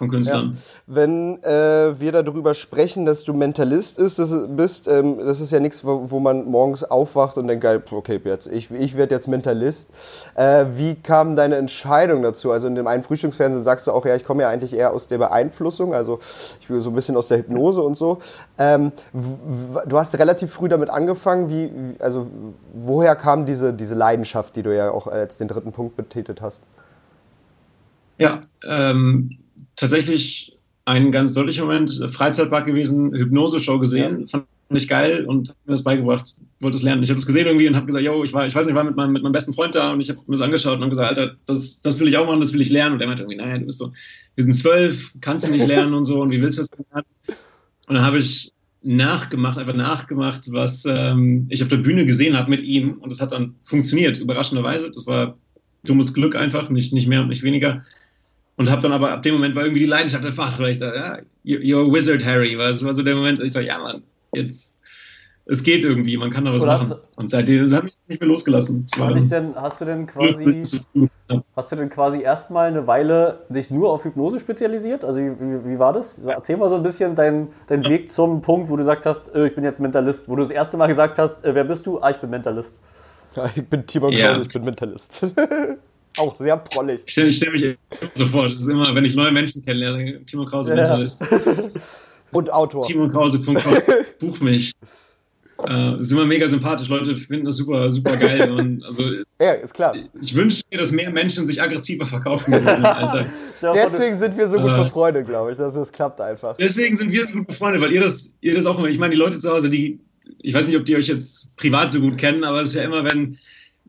von 0.00 0.08
Künstlern. 0.08 0.56
Ja. 0.56 0.72
Wenn 0.86 1.42
äh, 1.42 2.00
wir 2.00 2.12
darüber 2.12 2.54
sprechen, 2.54 3.04
dass 3.04 3.22
du 3.22 3.34
Mentalist 3.34 3.98
ist, 3.98 4.18
das 4.18 4.34
bist, 4.48 4.88
ähm, 4.88 5.18
das 5.18 5.40
ist 5.40 5.50
ja 5.50 5.60
nichts, 5.60 5.84
wo, 5.84 6.10
wo, 6.10 6.20
man 6.20 6.46
morgens 6.46 6.84
aufwacht 6.84 7.36
und 7.36 7.48
denkt, 7.48 7.62
geil, 7.62 7.82
okay, 7.90 8.18
jetzt, 8.24 8.46
ich, 8.46 8.70
ich 8.70 8.96
werde 8.96 9.14
jetzt 9.14 9.28
Mentalist. 9.28 9.90
Äh, 10.36 10.64
wie 10.74 10.94
kam 10.94 11.36
deine 11.36 11.56
Entscheidung 11.56 12.22
dazu? 12.22 12.50
Also 12.50 12.66
in 12.66 12.76
dem 12.76 12.86
einen 12.86 13.02
Frühstücksfernsehen 13.02 13.62
sagst 13.62 13.88
du 13.88 13.92
auch, 13.92 14.06
ja, 14.06 14.16
ich 14.16 14.24
komme 14.24 14.42
ja 14.42 14.48
eigentlich 14.48 14.72
eher 14.72 14.94
aus 14.94 15.06
der 15.06 15.18
Beeinflussung, 15.18 15.92
also 15.92 16.18
ich 16.58 16.68
bin 16.68 16.80
so 16.80 16.88
ein 16.88 16.94
bisschen 16.94 17.18
aus 17.18 17.28
der 17.28 17.36
Hypnose 17.36 17.82
und 17.82 17.94
so. 17.94 18.20
Ähm, 18.56 18.92
du 19.12 19.98
hast 19.98 20.18
relativ 20.18 20.50
früh 20.50 20.70
damit 20.70 20.88
angefangen, 20.88 21.50
wie, 21.50 21.70
also 21.98 22.26
woher 22.72 23.16
kam 23.16 23.44
diese, 23.44 23.74
diese 23.74 23.94
Leidenschaft, 23.94 24.56
die 24.56 24.62
du 24.62 24.74
ja 24.74 24.90
auch 24.92 25.08
als 25.08 25.36
den 25.36 25.48
dritten 25.48 25.72
Punkt 25.72 25.94
betätigt 25.94 26.40
hast? 26.40 26.62
Ja, 28.16 28.40
ähm, 28.66 29.39
tatsächlich 29.80 30.56
ein 30.84 31.10
ganz 31.10 31.34
deutlicher 31.34 31.62
Moment, 31.62 32.02
Freizeitpark 32.08 32.66
gewesen, 32.66 33.10
Hypnose-Show 33.14 33.78
gesehen, 33.78 34.20
ja. 34.20 34.26
fand 34.26 34.46
ich 34.70 34.88
geil 34.88 35.24
und 35.24 35.48
mir 35.64 35.72
das 35.72 35.82
beigebracht, 35.82 36.34
wollte 36.60 36.76
es 36.76 36.82
lernen. 36.82 37.02
Ich 37.02 37.10
habe 37.10 37.18
es 37.18 37.26
gesehen 37.26 37.46
irgendwie 37.46 37.66
und 37.66 37.74
habe 37.74 37.86
gesagt, 37.86 38.04
yo, 38.04 38.22
ich 38.22 38.32
war, 38.32 38.46
ich 38.46 38.54
weiß 38.54 38.66
nicht, 38.66 38.72
ich 38.72 38.76
war 38.76 38.84
mit 38.84 38.96
meinem, 38.96 39.12
mit 39.12 39.22
meinem 39.22 39.32
besten 39.32 39.54
Freund 39.54 39.74
da 39.74 39.92
und 39.92 40.00
ich 40.00 40.10
habe 40.10 40.18
mir 40.26 40.36
das 40.36 40.42
angeschaut 40.42 40.76
und 40.76 40.82
habe 40.82 40.90
gesagt, 40.90 41.08
Alter, 41.08 41.34
das, 41.46 41.80
das 41.80 41.98
will 41.98 42.08
ich 42.08 42.16
auch 42.16 42.26
machen, 42.26 42.40
das 42.40 42.52
will 42.52 42.60
ich 42.60 42.70
lernen. 42.70 42.94
Und 42.94 43.00
er 43.00 43.06
meinte 43.06 43.22
irgendwie, 43.22 43.38
naja, 43.38 43.58
du 43.58 43.66
bist 43.66 43.78
so, 43.78 43.90
wir 44.34 44.44
sind 44.44 44.52
zwölf, 44.52 45.12
kannst 45.20 45.46
du 45.46 45.50
nicht 45.50 45.66
lernen 45.66 45.94
und 45.94 46.04
so 46.04 46.20
und 46.20 46.30
wie 46.30 46.40
willst 46.40 46.58
du 46.58 46.62
das 46.62 46.70
lernen? 46.92 47.06
Und 47.86 47.94
dann 47.94 48.04
habe 48.04 48.18
ich 48.18 48.52
nachgemacht, 48.82 49.58
einfach 49.58 49.74
nachgemacht, 49.74 50.52
was 50.52 50.84
ähm, 50.86 51.46
ich 51.50 51.62
auf 51.62 51.68
der 51.68 51.78
Bühne 51.78 52.06
gesehen 52.06 52.36
habe 52.36 52.50
mit 52.50 52.62
ihm 52.62 52.94
und 52.94 53.10
das 53.10 53.20
hat 53.20 53.32
dann 53.32 53.54
funktioniert, 53.64 54.18
überraschenderweise. 54.18 54.90
Das 54.90 55.06
war 55.06 55.36
dummes 55.84 56.14
Glück 56.14 56.36
einfach, 56.36 56.70
nicht, 56.70 56.92
nicht 56.92 57.08
mehr 57.08 57.22
und 57.22 57.28
nicht 57.28 57.42
weniger. 57.42 57.82
Und 58.60 58.70
habe 58.70 58.82
dann 58.82 58.92
aber 58.92 59.10
ab 59.10 59.22
dem 59.22 59.36
Moment 59.36 59.54
war 59.54 59.62
irgendwie 59.62 59.80
die 59.80 59.86
Leidenschaft 59.86 60.22
entfacht, 60.22 60.60
weil 60.60 60.72
ich 60.72 60.76
dachte, 60.76 61.24
ja, 61.44 61.56
you're 61.56 61.88
a 61.88 61.90
wizard, 61.90 62.22
Harry. 62.22 62.54
Das 62.58 62.84
war 62.84 62.92
so 62.92 63.02
der 63.02 63.14
Moment, 63.14 63.40
ich 63.40 63.52
dachte, 63.52 63.66
ja, 63.66 63.78
Mann, 63.78 64.02
jetzt, 64.34 64.76
es 65.46 65.62
geht 65.62 65.82
irgendwie, 65.82 66.18
man 66.18 66.28
kann 66.28 66.44
da 66.44 66.52
was 66.52 66.64
Oder 66.64 66.76
machen. 66.76 66.96
Und 67.16 67.30
seitdem 67.30 67.72
habe 67.72 67.88
ich 67.88 67.94
nicht 68.06 68.20
mehr 68.20 68.28
losgelassen. 68.28 68.86
Denn, 69.30 69.54
hast 69.56 69.80
du 69.80 69.86
denn 69.86 70.06
quasi, 70.06 70.62
hast 71.56 71.72
du 71.72 71.76
denn 71.76 71.88
quasi 71.88 72.20
erstmal 72.20 72.68
eine 72.68 72.86
Weile 72.86 73.46
dich 73.48 73.70
nur 73.70 73.90
auf 73.90 74.04
Hypnose 74.04 74.38
spezialisiert? 74.38 75.06
Also 75.06 75.22
wie, 75.22 75.64
wie 75.64 75.78
war 75.78 75.94
das? 75.94 76.16
Erzähl 76.26 76.58
mal 76.58 76.68
so 76.68 76.76
ein 76.76 76.82
bisschen 76.82 77.14
deinen 77.14 77.48
dein 77.66 77.82
Weg 77.86 78.10
zum 78.10 78.42
Punkt, 78.42 78.68
wo 78.68 78.72
du 78.72 78.82
gesagt 78.82 79.06
hast, 79.06 79.34
äh, 79.34 79.46
ich 79.46 79.54
bin 79.54 79.64
jetzt 79.64 79.80
Mentalist. 79.80 80.28
Wo 80.28 80.36
du 80.36 80.42
das 80.42 80.50
erste 80.50 80.76
Mal 80.76 80.88
gesagt 80.88 81.18
hast, 81.18 81.46
äh, 81.46 81.54
wer 81.54 81.64
bist 81.64 81.86
du? 81.86 81.98
Ah, 82.00 82.10
ich 82.10 82.18
bin 82.18 82.28
Mentalist. 82.28 82.78
Ja, 83.36 83.50
ich 83.56 83.66
bin 83.66 83.86
Timon 83.86 84.12
ja. 84.12 84.26
Krause, 84.26 84.42
ich 84.42 84.48
bin 84.52 84.64
Mentalist. 84.64 85.24
Auch 86.16 86.34
sehr 86.34 86.56
prollig. 86.56 87.02
Ich 87.06 87.12
stelle 87.12 87.32
stell 87.32 87.52
mich 87.52 87.78
so 88.14 88.26
vor. 88.26 88.48
Das 88.48 88.60
ist 88.60 88.68
immer, 88.68 88.94
wenn 88.94 89.04
ich 89.04 89.14
neue 89.14 89.32
Menschen 89.32 89.62
kennenlerne, 89.62 90.24
Timo 90.26 90.44
Krause, 90.44 90.70
ja. 90.70 90.76
Mentalist. 90.76 91.24
Und 92.32 92.52
Autor. 92.52 92.86
Timo 92.86 93.08
Krause.com. 93.08 93.54
Buch 94.20 94.40
mich. 94.40 94.72
Äh, 95.66 95.96
sind 96.00 96.18
immer 96.18 96.26
mega 96.26 96.48
sympathisch. 96.48 96.88
Leute 96.88 97.16
finden 97.16 97.44
das 97.44 97.56
super, 97.56 97.90
super 97.90 98.16
geil. 98.16 98.50
Und 98.58 98.84
also, 98.84 99.04
ja, 99.40 99.52
ist 99.52 99.74
klar. 99.74 99.94
Ich 100.20 100.34
wünsche 100.34 100.62
mir, 100.70 100.78
dass 100.78 100.90
mehr 100.90 101.10
Menschen 101.10 101.46
sich 101.46 101.60
aggressiver 101.60 102.06
verkaufen 102.06 102.52
würden 102.52 102.84
Alter. 102.84 103.26
Deswegen 103.74 104.16
sind 104.16 104.36
wir 104.36 104.48
so 104.48 104.58
gut 104.58 104.72
äh, 104.72 104.78
befreundet, 104.78 105.26
glaube 105.26 105.52
ich. 105.52 105.58
Dass 105.58 105.76
es 105.76 105.92
klappt 105.92 106.20
einfach. 106.20 106.56
Deswegen 106.56 106.96
sind 106.96 107.12
wir 107.12 107.24
so 107.24 107.32
gut 107.32 107.46
befreundet, 107.46 107.82
weil 107.82 107.92
ihr 107.92 108.00
das, 108.00 108.34
ihr 108.40 108.54
das 108.54 108.66
auch 108.66 108.78
immer. 108.78 108.88
Ich 108.88 108.98
meine, 108.98 109.12
die 109.12 109.18
Leute 109.18 109.38
zu 109.38 109.50
Hause, 109.50 109.70
die, 109.70 110.00
ich 110.38 110.54
weiß 110.54 110.66
nicht, 110.66 110.76
ob 110.76 110.84
die 110.84 110.96
euch 110.96 111.08
jetzt 111.08 111.54
privat 111.56 111.92
so 111.92 112.00
gut 112.00 112.16
kennen, 112.16 112.44
aber 112.44 112.62
es 112.62 112.70
ist 112.70 112.76
ja 112.76 112.84
immer, 112.84 113.04
wenn 113.04 113.36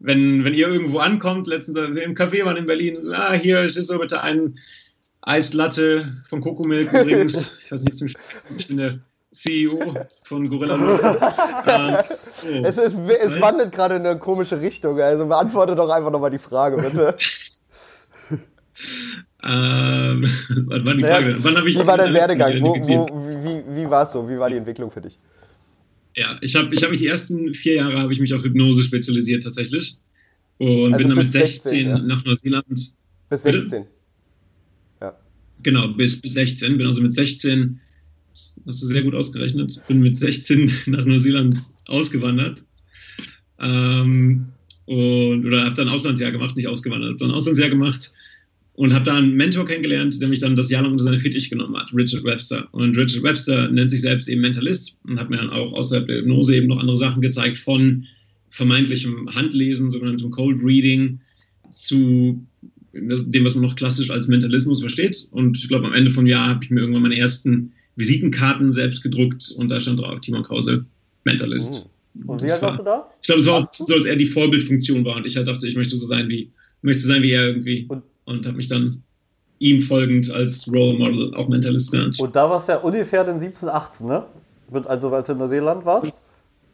wenn, 0.03 0.43
wenn 0.43 0.53
ihr 0.53 0.67
irgendwo 0.67 0.99
ankommt, 0.99 1.47
letztens 1.47 1.77
im 1.77 2.15
Café 2.15 2.43
waren 2.45 2.57
in 2.57 2.65
Berlin, 2.65 3.01
so, 3.01 3.13
ah, 3.13 3.33
hier 3.33 3.63
ist 3.63 3.75
so 3.75 3.99
bitte 3.99 4.21
ein 4.21 4.57
Eislatte 5.21 6.23
von 6.27 6.41
Kokomilk 6.41 6.91
übrigens. 6.91 7.57
ich 7.65 7.71
weiß 7.71 7.83
nicht, 7.83 8.17
ich 8.57 8.67
bin 8.67 8.77
der 8.77 8.99
CEO 9.31 9.93
von 10.23 10.49
Gorilla. 10.49 10.75
ähm, 11.67 11.97
oh. 11.97 12.65
Es, 12.65 12.77
ist, 12.77 12.95
es 12.95 13.39
wandert 13.39 13.71
gerade 13.71 13.95
in 13.95 14.05
eine 14.05 14.19
komische 14.19 14.59
Richtung. 14.59 14.99
Also 14.99 15.25
beantworte 15.25 15.75
doch 15.75 15.89
einfach 15.89 16.11
nochmal 16.11 16.31
die 16.31 16.39
Frage, 16.39 16.81
bitte. 16.81 17.15
ähm, 19.43 20.23
was 20.67 20.85
war 20.85 20.93
die 20.95 21.03
Frage? 21.03 21.25
Naja, 21.25 21.37
Wann 21.39 21.67
ich 21.67 21.79
wie 21.79 21.87
war 21.87 21.97
dein 21.97 22.13
Werdegang? 22.13 22.61
Wo, 22.61 22.75
wo, 22.75 23.33
wie 23.43 23.63
wie 23.75 23.89
war 23.89 24.03
es 24.03 24.11
so? 24.11 24.27
Wie 24.27 24.37
war 24.37 24.49
die 24.49 24.57
Entwicklung 24.57 24.89
für 24.89 25.01
dich? 25.01 25.19
Ja, 26.15 26.37
ich 26.41 26.55
habe 26.55 26.73
ich 26.73 26.83
hab 26.83 26.91
mich 26.91 26.99
die 26.99 27.07
ersten 27.07 27.53
vier 27.53 27.75
Jahre 27.75 27.97
habe 27.97 28.11
ich 28.11 28.19
mich 28.19 28.33
auf 28.33 28.43
Hypnose 28.43 28.83
spezialisiert 28.83 29.43
tatsächlich. 29.43 29.97
Und 30.57 30.93
also 30.93 30.97
bin 30.97 31.09
dann 31.09 31.17
mit 31.17 31.31
16, 31.31 31.61
16 31.71 31.87
ja? 31.87 31.99
nach 31.99 32.23
Neuseeland. 32.25 32.95
Bis 33.29 33.43
16. 33.43 33.85
Ja. 34.99 35.17
Genau, 35.63 35.87
bis, 35.89 36.21
bis 36.21 36.33
16. 36.33 36.77
Bin 36.77 36.87
also 36.87 37.01
mit 37.01 37.13
16 37.13 37.79
hast 38.33 38.81
du 38.81 38.87
sehr 38.87 39.03
gut 39.03 39.13
ausgerechnet, 39.13 39.81
bin 39.87 39.99
mit 39.99 40.17
16 40.17 40.71
nach 40.87 41.05
Neuseeland 41.05 41.57
ausgewandert. 41.87 42.63
Ähm, 43.59 44.47
und, 44.85 45.45
oder 45.45 45.65
habe 45.65 45.75
dann 45.75 45.87
ein 45.87 45.93
Auslandsjahr 45.93 46.31
gemacht, 46.31 46.55
nicht 46.55 46.67
ausgewandert, 46.67 47.09
habe 47.09 47.19
dann 47.19 47.31
ein 47.31 47.35
Auslandsjahr 47.35 47.69
gemacht 47.69 48.11
und 48.81 48.95
habe 48.95 49.05
da 49.05 49.13
einen 49.13 49.35
Mentor 49.35 49.67
kennengelernt, 49.67 50.19
der 50.19 50.27
mich 50.27 50.39
dann 50.39 50.55
das 50.55 50.71
Jahr 50.71 50.81
lang 50.81 50.93
unter 50.93 51.03
seine 51.03 51.19
Fittich 51.19 51.51
genommen 51.51 51.77
hat, 51.77 51.93
Richard 51.93 52.23
Webster. 52.23 52.67
Und 52.71 52.97
Richard 52.97 53.21
Webster 53.21 53.69
nennt 53.69 53.91
sich 53.91 54.01
selbst 54.01 54.27
eben 54.27 54.41
Mentalist 54.41 54.97
und 55.03 55.19
hat 55.19 55.29
mir 55.29 55.37
dann 55.37 55.51
auch 55.51 55.71
außerhalb 55.73 56.07
der 56.07 56.17
Hypnose 56.17 56.55
eben 56.55 56.65
noch 56.65 56.79
andere 56.79 56.97
Sachen 56.97 57.21
gezeigt, 57.21 57.59
von 57.59 58.07
vermeintlichem 58.49 59.35
Handlesen, 59.35 59.91
sogenanntem 59.91 60.31
Cold 60.31 60.61
Reading, 60.63 61.19
zu 61.75 62.43
dem, 62.93 63.45
was 63.45 63.53
man 63.53 63.65
noch 63.65 63.75
klassisch 63.75 64.09
als 64.09 64.27
Mentalismus 64.27 64.79
versteht. 64.79 65.27
Und 65.29 65.59
ich 65.59 65.67
glaube, 65.67 65.85
am 65.85 65.93
Ende 65.93 66.09
vom 66.09 66.25
Jahr 66.25 66.47
habe 66.47 66.63
ich 66.63 66.71
mir 66.71 66.79
irgendwann 66.79 67.03
meine 67.03 67.19
ersten 67.19 67.73
Visitenkarten 67.97 68.73
selbst 68.73 69.03
gedruckt 69.03 69.53
und 69.57 69.69
da 69.69 69.79
stand 69.79 69.99
drauf 69.99 70.21
Timon 70.21 70.41
Krause, 70.41 70.87
Mentalist. 71.23 71.87
Oh. 72.25 72.31
Und 72.31 72.41
wie 72.41 72.49
alt 72.49 72.61
warst 72.63 72.79
du 72.79 72.83
da? 72.83 73.07
Ich 73.21 73.27
glaube, 73.27 73.41
es 73.41 73.45
war 73.45 73.53
auch 73.61 73.67
so, 73.71 73.85
dass 73.85 74.05
er 74.05 74.15
die 74.15 74.25
Vorbildfunktion 74.25 75.05
war 75.05 75.17
und 75.17 75.27
ich 75.27 75.35
halt 75.35 75.45
dachte, 75.45 75.67
ich 75.67 75.75
möchte 75.75 75.95
so 75.95 76.07
sein 76.07 76.27
wie, 76.29 76.49
möchte 76.81 77.05
sein 77.05 77.21
wie 77.21 77.29
er 77.29 77.45
irgendwie. 77.45 77.85
Und, 77.87 78.01
und 78.31 78.45
habe 78.45 78.57
mich 78.57 78.67
dann 78.67 79.03
ihm 79.59 79.81
folgend 79.81 80.31
als 80.31 80.67
Role 80.71 80.97
Model 80.97 81.33
auch 81.35 81.47
Mentalist 81.47 81.91
genannt. 81.91 82.19
Und 82.19 82.35
da 82.35 82.49
warst 82.49 82.67
du 82.67 82.73
ja 82.73 82.79
ungefähr 82.79 83.23
den 83.23 83.37
17, 83.37 83.69
18, 83.69 84.07
ne? 84.07 84.25
Also, 84.85 85.13
als 85.13 85.27
du 85.27 85.33
in 85.33 85.39
Neuseeland 85.39 85.85
warst? 85.85 86.21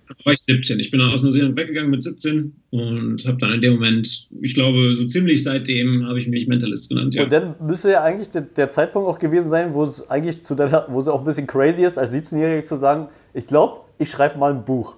Da 0.08 0.16
war 0.24 0.34
ich 0.34 0.40
17. 0.40 0.80
Ich 0.80 0.92
bin 0.92 1.00
dann 1.00 1.12
aus 1.12 1.24
Neuseeland 1.24 1.58
weggegangen 1.60 1.92
mit 1.92 2.02
17 2.02 2.54
und 2.70 3.26
habe 3.26 3.38
dann 3.40 3.54
in 3.54 3.62
dem 3.62 3.74
Moment, 3.74 4.30
ich 4.42 4.54
glaube, 4.54 4.94
so 4.94 5.06
ziemlich 5.06 5.44
seitdem 5.44 6.08
habe 6.08 6.18
ich 6.18 6.28
mich 6.28 6.48
Mentalist 6.48 6.90
genannt. 6.90 7.16
Ja. 7.16 7.24
Und 7.24 7.32
dann 7.32 7.56
müsste 7.60 7.92
ja 7.92 8.04
eigentlich 8.04 8.30
der, 8.30 8.42
der 8.42 8.70
Zeitpunkt 8.70 9.10
auch 9.10 9.20
gewesen 9.20 9.50
sein, 9.50 9.74
wo 9.74 9.84
es 9.84 10.10
eigentlich 10.10 10.44
zu 10.44 10.56
deiner, 10.56 10.86
wo 10.90 11.00
es 11.00 11.08
auch 11.10 11.20
ein 11.20 11.26
bisschen 11.26 11.48
crazy 11.48 11.84
ist, 11.84 11.98
als 11.98 12.14
17-Jähriger 12.14 12.64
zu 12.64 12.78
sagen, 12.78 13.10
ich 13.34 13.48
glaube, 13.48 13.82
ich 13.98 14.10
schreibe 14.10 14.38
mal 14.38 14.54
ein 14.54 14.64
Buch. 14.64 14.96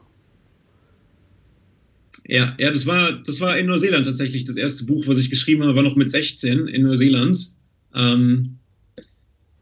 Ja, 2.29 2.55
ja, 2.59 2.69
das 2.69 2.85
war, 2.85 3.13
das 3.25 3.41
war 3.41 3.57
in 3.57 3.65
Neuseeland 3.65 4.05
tatsächlich 4.05 4.45
das 4.45 4.55
erste 4.55 4.85
Buch, 4.85 5.07
was 5.07 5.17
ich 5.17 5.31
geschrieben 5.31 5.63
habe, 5.63 5.75
war 5.75 5.81
noch 5.81 5.95
mit 5.95 6.11
16 6.11 6.67
in 6.67 6.83
Neuseeland. 6.83 7.55
Ähm, 7.95 8.59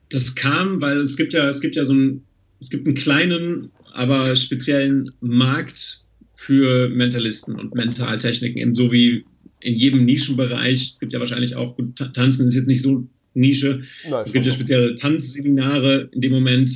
das 0.10 0.36
kam, 0.36 0.82
weil 0.82 1.00
es 1.00 1.16
gibt 1.16 1.34
ja, 1.34 1.48
es 1.48 1.62
gibt 1.62 1.78
ja 1.78 1.86
so 1.86 1.94
ein, 1.94 2.24
es 2.60 2.70
gibt 2.70 2.86
einen 2.86 2.96
kleinen 2.96 3.72
aber 3.94 4.36
speziellen 4.36 5.12
Markt 5.22 6.04
für 6.36 6.90
Mentalisten 6.90 7.56
und 7.56 7.74
Mentaltechniken, 7.74 8.62
eben 8.62 8.76
so 8.76 8.92
wie 8.92 9.24
in 9.62 9.76
jedem 9.76 10.04
Nischenbereich. 10.04 10.90
Es 10.92 11.00
gibt 11.00 11.14
ja 11.14 11.20
wahrscheinlich 11.20 11.56
auch, 11.56 11.78
gut, 11.78 11.96
Tanzen 12.14 12.48
ist 12.48 12.56
jetzt 12.56 12.68
nicht 12.68 12.82
so 12.82 13.08
Nische. 13.34 13.84
Nein, 14.10 14.24
es 14.26 14.34
gibt 14.34 14.46
ja 14.46 14.52
spezielle 14.52 14.94
Tanzseminare 14.96 16.10
in 16.12 16.20
dem 16.20 16.34
Moment. 16.34 16.70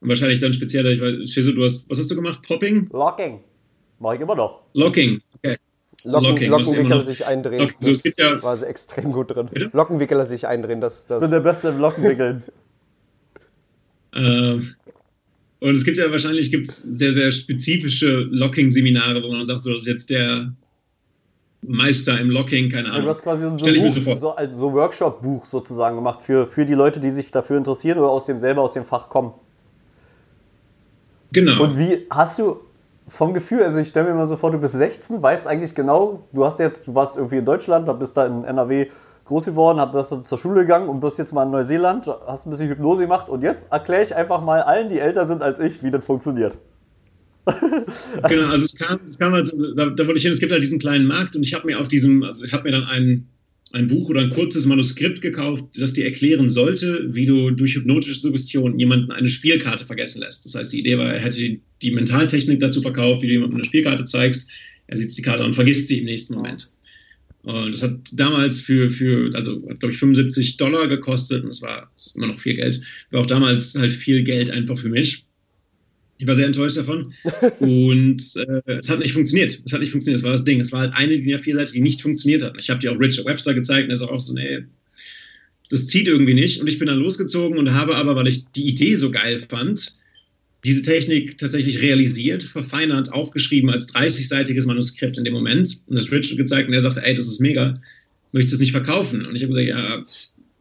Und 0.00 0.08
wahrscheinlich 0.08 0.40
dann 0.40 0.54
spezielle, 0.54 0.94
ich 0.94 1.00
weiß, 1.00 1.30
Shizu, 1.30 1.52
du 1.52 1.62
hast, 1.62 1.88
was 1.90 1.98
hast 1.98 2.10
du 2.10 2.14
gemacht? 2.14 2.40
Popping? 2.42 2.88
Locking. 2.90 3.40
Mach 3.98 4.14
ich 4.14 4.20
immer 4.20 4.34
noch. 4.34 4.62
Locking, 4.74 5.20
okay. 5.42 5.56
Locken, 6.04 6.28
Locking, 6.28 6.50
Lockenwickel 6.50 7.00
sich 7.00 7.26
eindrehen. 7.26 7.60
Locken, 7.60 7.76
so, 7.80 7.90
es 7.90 8.02
gibt 8.02 8.18
ja, 8.20 8.42
war 8.42 8.56
sie 8.56 8.66
extrem 8.66 9.12
gut 9.12 9.34
drin. 9.34 9.48
Bitte? 9.52 9.70
Lockenwickler 9.72 10.24
sich 10.24 10.46
eindrehen, 10.46 10.80
das, 10.80 11.06
das. 11.06 11.18
Ich 11.18 11.22
bin 11.22 11.30
der 11.30 11.40
Beste 11.40 11.68
im 11.68 11.78
Lockenwickeln. 11.78 12.42
ähm, 14.14 14.74
und 15.60 15.74
es 15.74 15.84
gibt 15.84 15.96
ja 15.96 16.10
wahrscheinlich 16.10 16.50
gibt's 16.50 16.82
sehr, 16.82 17.12
sehr 17.12 17.30
spezifische 17.30 18.28
Locking-Seminare, 18.30 19.22
wo 19.22 19.32
man 19.32 19.44
sagt, 19.46 19.62
so 19.62 19.72
das 19.72 19.82
ist 19.82 19.88
jetzt 19.88 20.10
der 20.10 20.52
Meister 21.62 22.20
im 22.20 22.30
Locking, 22.30 22.70
keine 22.70 22.90
Ahnung. 22.90 23.04
du 23.04 23.10
hast 23.10 23.22
quasi 23.22 23.42
so 23.42 23.48
ein, 23.48 24.04
Buch, 24.04 24.20
so, 24.20 24.30
also 24.32 24.58
so 24.58 24.72
Workshop-Buch 24.72 25.46
sozusagen 25.46 25.96
gemacht 25.96 26.22
für, 26.22 26.46
für 26.46 26.66
die 26.66 26.74
Leute, 26.74 27.00
die 27.00 27.10
sich 27.10 27.30
dafür 27.30 27.56
interessieren 27.56 27.98
oder 27.98 28.10
aus 28.10 28.26
dem 28.26 28.38
selber 28.38 28.62
aus 28.62 28.74
dem 28.74 28.84
Fach 28.84 29.08
kommen. 29.08 29.32
Genau. 31.32 31.64
Und 31.64 31.78
wie 31.78 32.06
hast 32.10 32.38
du 32.38 32.60
vom 33.08 33.34
Gefühl, 33.34 33.62
also 33.62 33.78
ich 33.78 33.88
stelle 33.88 34.08
mir 34.08 34.14
mal 34.14 34.26
so 34.26 34.36
vor, 34.36 34.50
du 34.50 34.58
bist 34.58 34.74
16, 34.74 35.22
weißt 35.22 35.46
eigentlich 35.46 35.74
genau, 35.74 36.28
du 36.32 36.44
hast 36.44 36.58
jetzt, 36.58 36.88
du 36.88 36.94
warst 36.94 37.16
irgendwie 37.16 37.38
in 37.38 37.44
Deutschland, 37.44 37.86
bist 37.98 38.16
da 38.16 38.26
in 38.26 38.44
NRW 38.44 38.88
groß 39.24 39.46
geworden, 39.46 39.80
hab 39.80 39.92
das 39.92 40.08
zur 40.08 40.38
Schule 40.38 40.62
gegangen 40.62 40.88
und 40.88 41.00
bist 41.00 41.18
jetzt 41.18 41.32
mal 41.32 41.44
in 41.44 41.50
Neuseeland, 41.50 42.06
hast 42.26 42.46
ein 42.46 42.50
bisschen 42.50 42.68
Hypnose 42.68 43.02
gemacht 43.02 43.28
und 43.28 43.42
jetzt 43.42 43.70
erkläre 43.72 44.02
ich 44.02 44.14
einfach 44.14 44.40
mal 44.42 44.62
allen, 44.62 44.88
die 44.88 44.98
älter 44.98 45.26
sind 45.26 45.42
als 45.42 45.58
ich, 45.58 45.82
wie 45.82 45.90
das 45.90 46.04
funktioniert. 46.04 46.56
genau, 47.44 48.50
also 48.50 48.64
es 48.64 48.74
kam, 48.76 49.00
es 49.06 49.18
kam 49.18 49.32
halt, 49.32 49.54
da, 49.76 49.86
da 49.86 50.06
wollte 50.06 50.16
ich 50.16 50.22
hin, 50.22 50.32
es 50.32 50.40
gibt 50.40 50.50
halt 50.50 50.62
diesen 50.62 50.80
kleinen 50.80 51.06
Markt 51.06 51.36
und 51.36 51.44
ich 51.44 51.54
habe 51.54 51.66
mir 51.66 51.80
auf 51.80 51.86
diesem, 51.86 52.24
also 52.24 52.44
ich 52.44 52.52
habe 52.52 52.64
mir 52.64 52.72
dann 52.72 52.84
ein, 52.84 53.28
ein 53.76 53.88
Buch 53.88 54.08
oder 54.08 54.22
ein 54.22 54.30
kurzes 54.30 54.64
Manuskript 54.64 55.20
gekauft, 55.20 55.64
das 55.76 55.92
dir 55.92 56.06
erklären 56.06 56.48
sollte, 56.48 57.06
wie 57.12 57.26
du 57.26 57.50
durch 57.50 57.74
hypnotische 57.74 58.18
Suggestion 58.18 58.78
jemanden 58.78 59.12
eine 59.12 59.28
Spielkarte 59.28 59.84
vergessen 59.84 60.22
lässt. 60.22 60.46
Das 60.46 60.54
heißt, 60.54 60.72
die 60.72 60.80
Idee 60.80 60.96
war, 60.96 61.12
er 61.12 61.20
hätte 61.20 61.58
die 61.82 61.90
Mentaltechnik 61.90 62.58
dazu 62.58 62.80
verkauft, 62.80 63.22
wie 63.22 63.26
du 63.26 63.34
jemandem 63.34 63.56
eine 63.56 63.64
Spielkarte 63.64 64.06
zeigst, 64.06 64.50
er 64.86 64.96
sieht 64.96 65.16
die 65.16 65.22
Karte 65.22 65.44
und 65.44 65.54
vergisst 65.54 65.88
sie 65.88 65.98
im 65.98 66.06
nächsten 66.06 66.34
Moment. 66.34 66.72
Und 67.42 67.72
das 67.72 67.82
hat 67.82 67.98
damals 68.12 68.62
für, 68.62 68.88
für 68.90 69.30
also 69.34 69.58
glaube 69.58 69.92
ich, 69.92 69.98
75 69.98 70.56
Dollar 70.56 70.88
gekostet 70.88 71.42
und 71.42 71.48
das 71.48 71.60
war 71.60 71.90
das 71.94 72.16
immer 72.16 72.28
noch 72.28 72.40
viel 72.40 72.56
Geld. 72.56 72.80
War 73.10 73.20
auch 73.20 73.26
damals 73.26 73.74
halt 73.76 73.92
viel 73.92 74.22
Geld 74.22 74.50
einfach 74.50 74.78
für 74.78 74.88
mich. 74.88 75.25
Ich 76.18 76.26
war 76.26 76.34
sehr 76.34 76.46
enttäuscht 76.46 76.76
davon. 76.76 77.12
und 77.60 78.22
äh, 78.36 78.78
es 78.78 78.88
hat 78.88 79.00
nicht 79.00 79.12
funktioniert. 79.12 79.60
Es 79.64 79.72
hat 79.72 79.80
nicht 79.80 79.90
funktioniert. 79.90 80.20
Das 80.20 80.24
war 80.24 80.32
das 80.32 80.44
Ding. 80.44 80.60
Es 80.60 80.72
war 80.72 80.80
halt 80.80 80.94
eine 80.94 81.18
DIN 81.18 81.38
A4-Seite, 81.38 81.72
die 81.72 81.80
nicht 81.80 82.00
funktioniert 82.00 82.42
hat. 82.42 82.54
Ich 82.58 82.70
habe 82.70 82.80
dir 82.80 82.92
auch 82.92 83.00
Richard 83.00 83.26
Webster 83.26 83.54
gezeigt 83.54 83.84
und 83.84 83.90
er 83.90 83.96
ist 83.96 84.02
auch 84.02 84.20
so, 84.20 84.32
nee, 84.32 84.64
das 85.68 85.86
zieht 85.86 86.08
irgendwie 86.08 86.34
nicht. 86.34 86.60
Und 86.60 86.68
ich 86.68 86.78
bin 86.78 86.88
dann 86.88 86.98
losgezogen 86.98 87.58
und 87.58 87.72
habe 87.72 87.96
aber, 87.96 88.16
weil 88.16 88.28
ich 88.28 88.44
die 88.54 88.66
Idee 88.66 88.94
so 88.96 89.10
geil 89.10 89.40
fand, 89.40 89.94
diese 90.64 90.82
Technik 90.82 91.38
tatsächlich 91.38 91.80
realisiert, 91.82 92.42
verfeinert, 92.42 93.12
aufgeschrieben 93.12 93.70
als 93.70 93.88
30-seitiges 93.94 94.66
Manuskript 94.66 95.16
in 95.16 95.24
dem 95.24 95.34
Moment. 95.34 95.82
Und 95.86 95.96
das 95.96 96.10
Richard 96.10 96.38
gezeigt 96.38 96.68
und 96.68 96.74
er 96.74 96.80
sagte, 96.80 97.04
ey, 97.04 97.14
das 97.14 97.26
ist 97.26 97.40
mega, 97.40 97.78
möchtest 98.32 98.52
du 98.52 98.56
es 98.56 98.60
nicht 98.60 98.72
verkaufen? 98.72 99.26
Und 99.26 99.36
ich 99.36 99.42
habe 99.42 99.52
gesagt, 99.52 99.68
ja, 99.68 100.04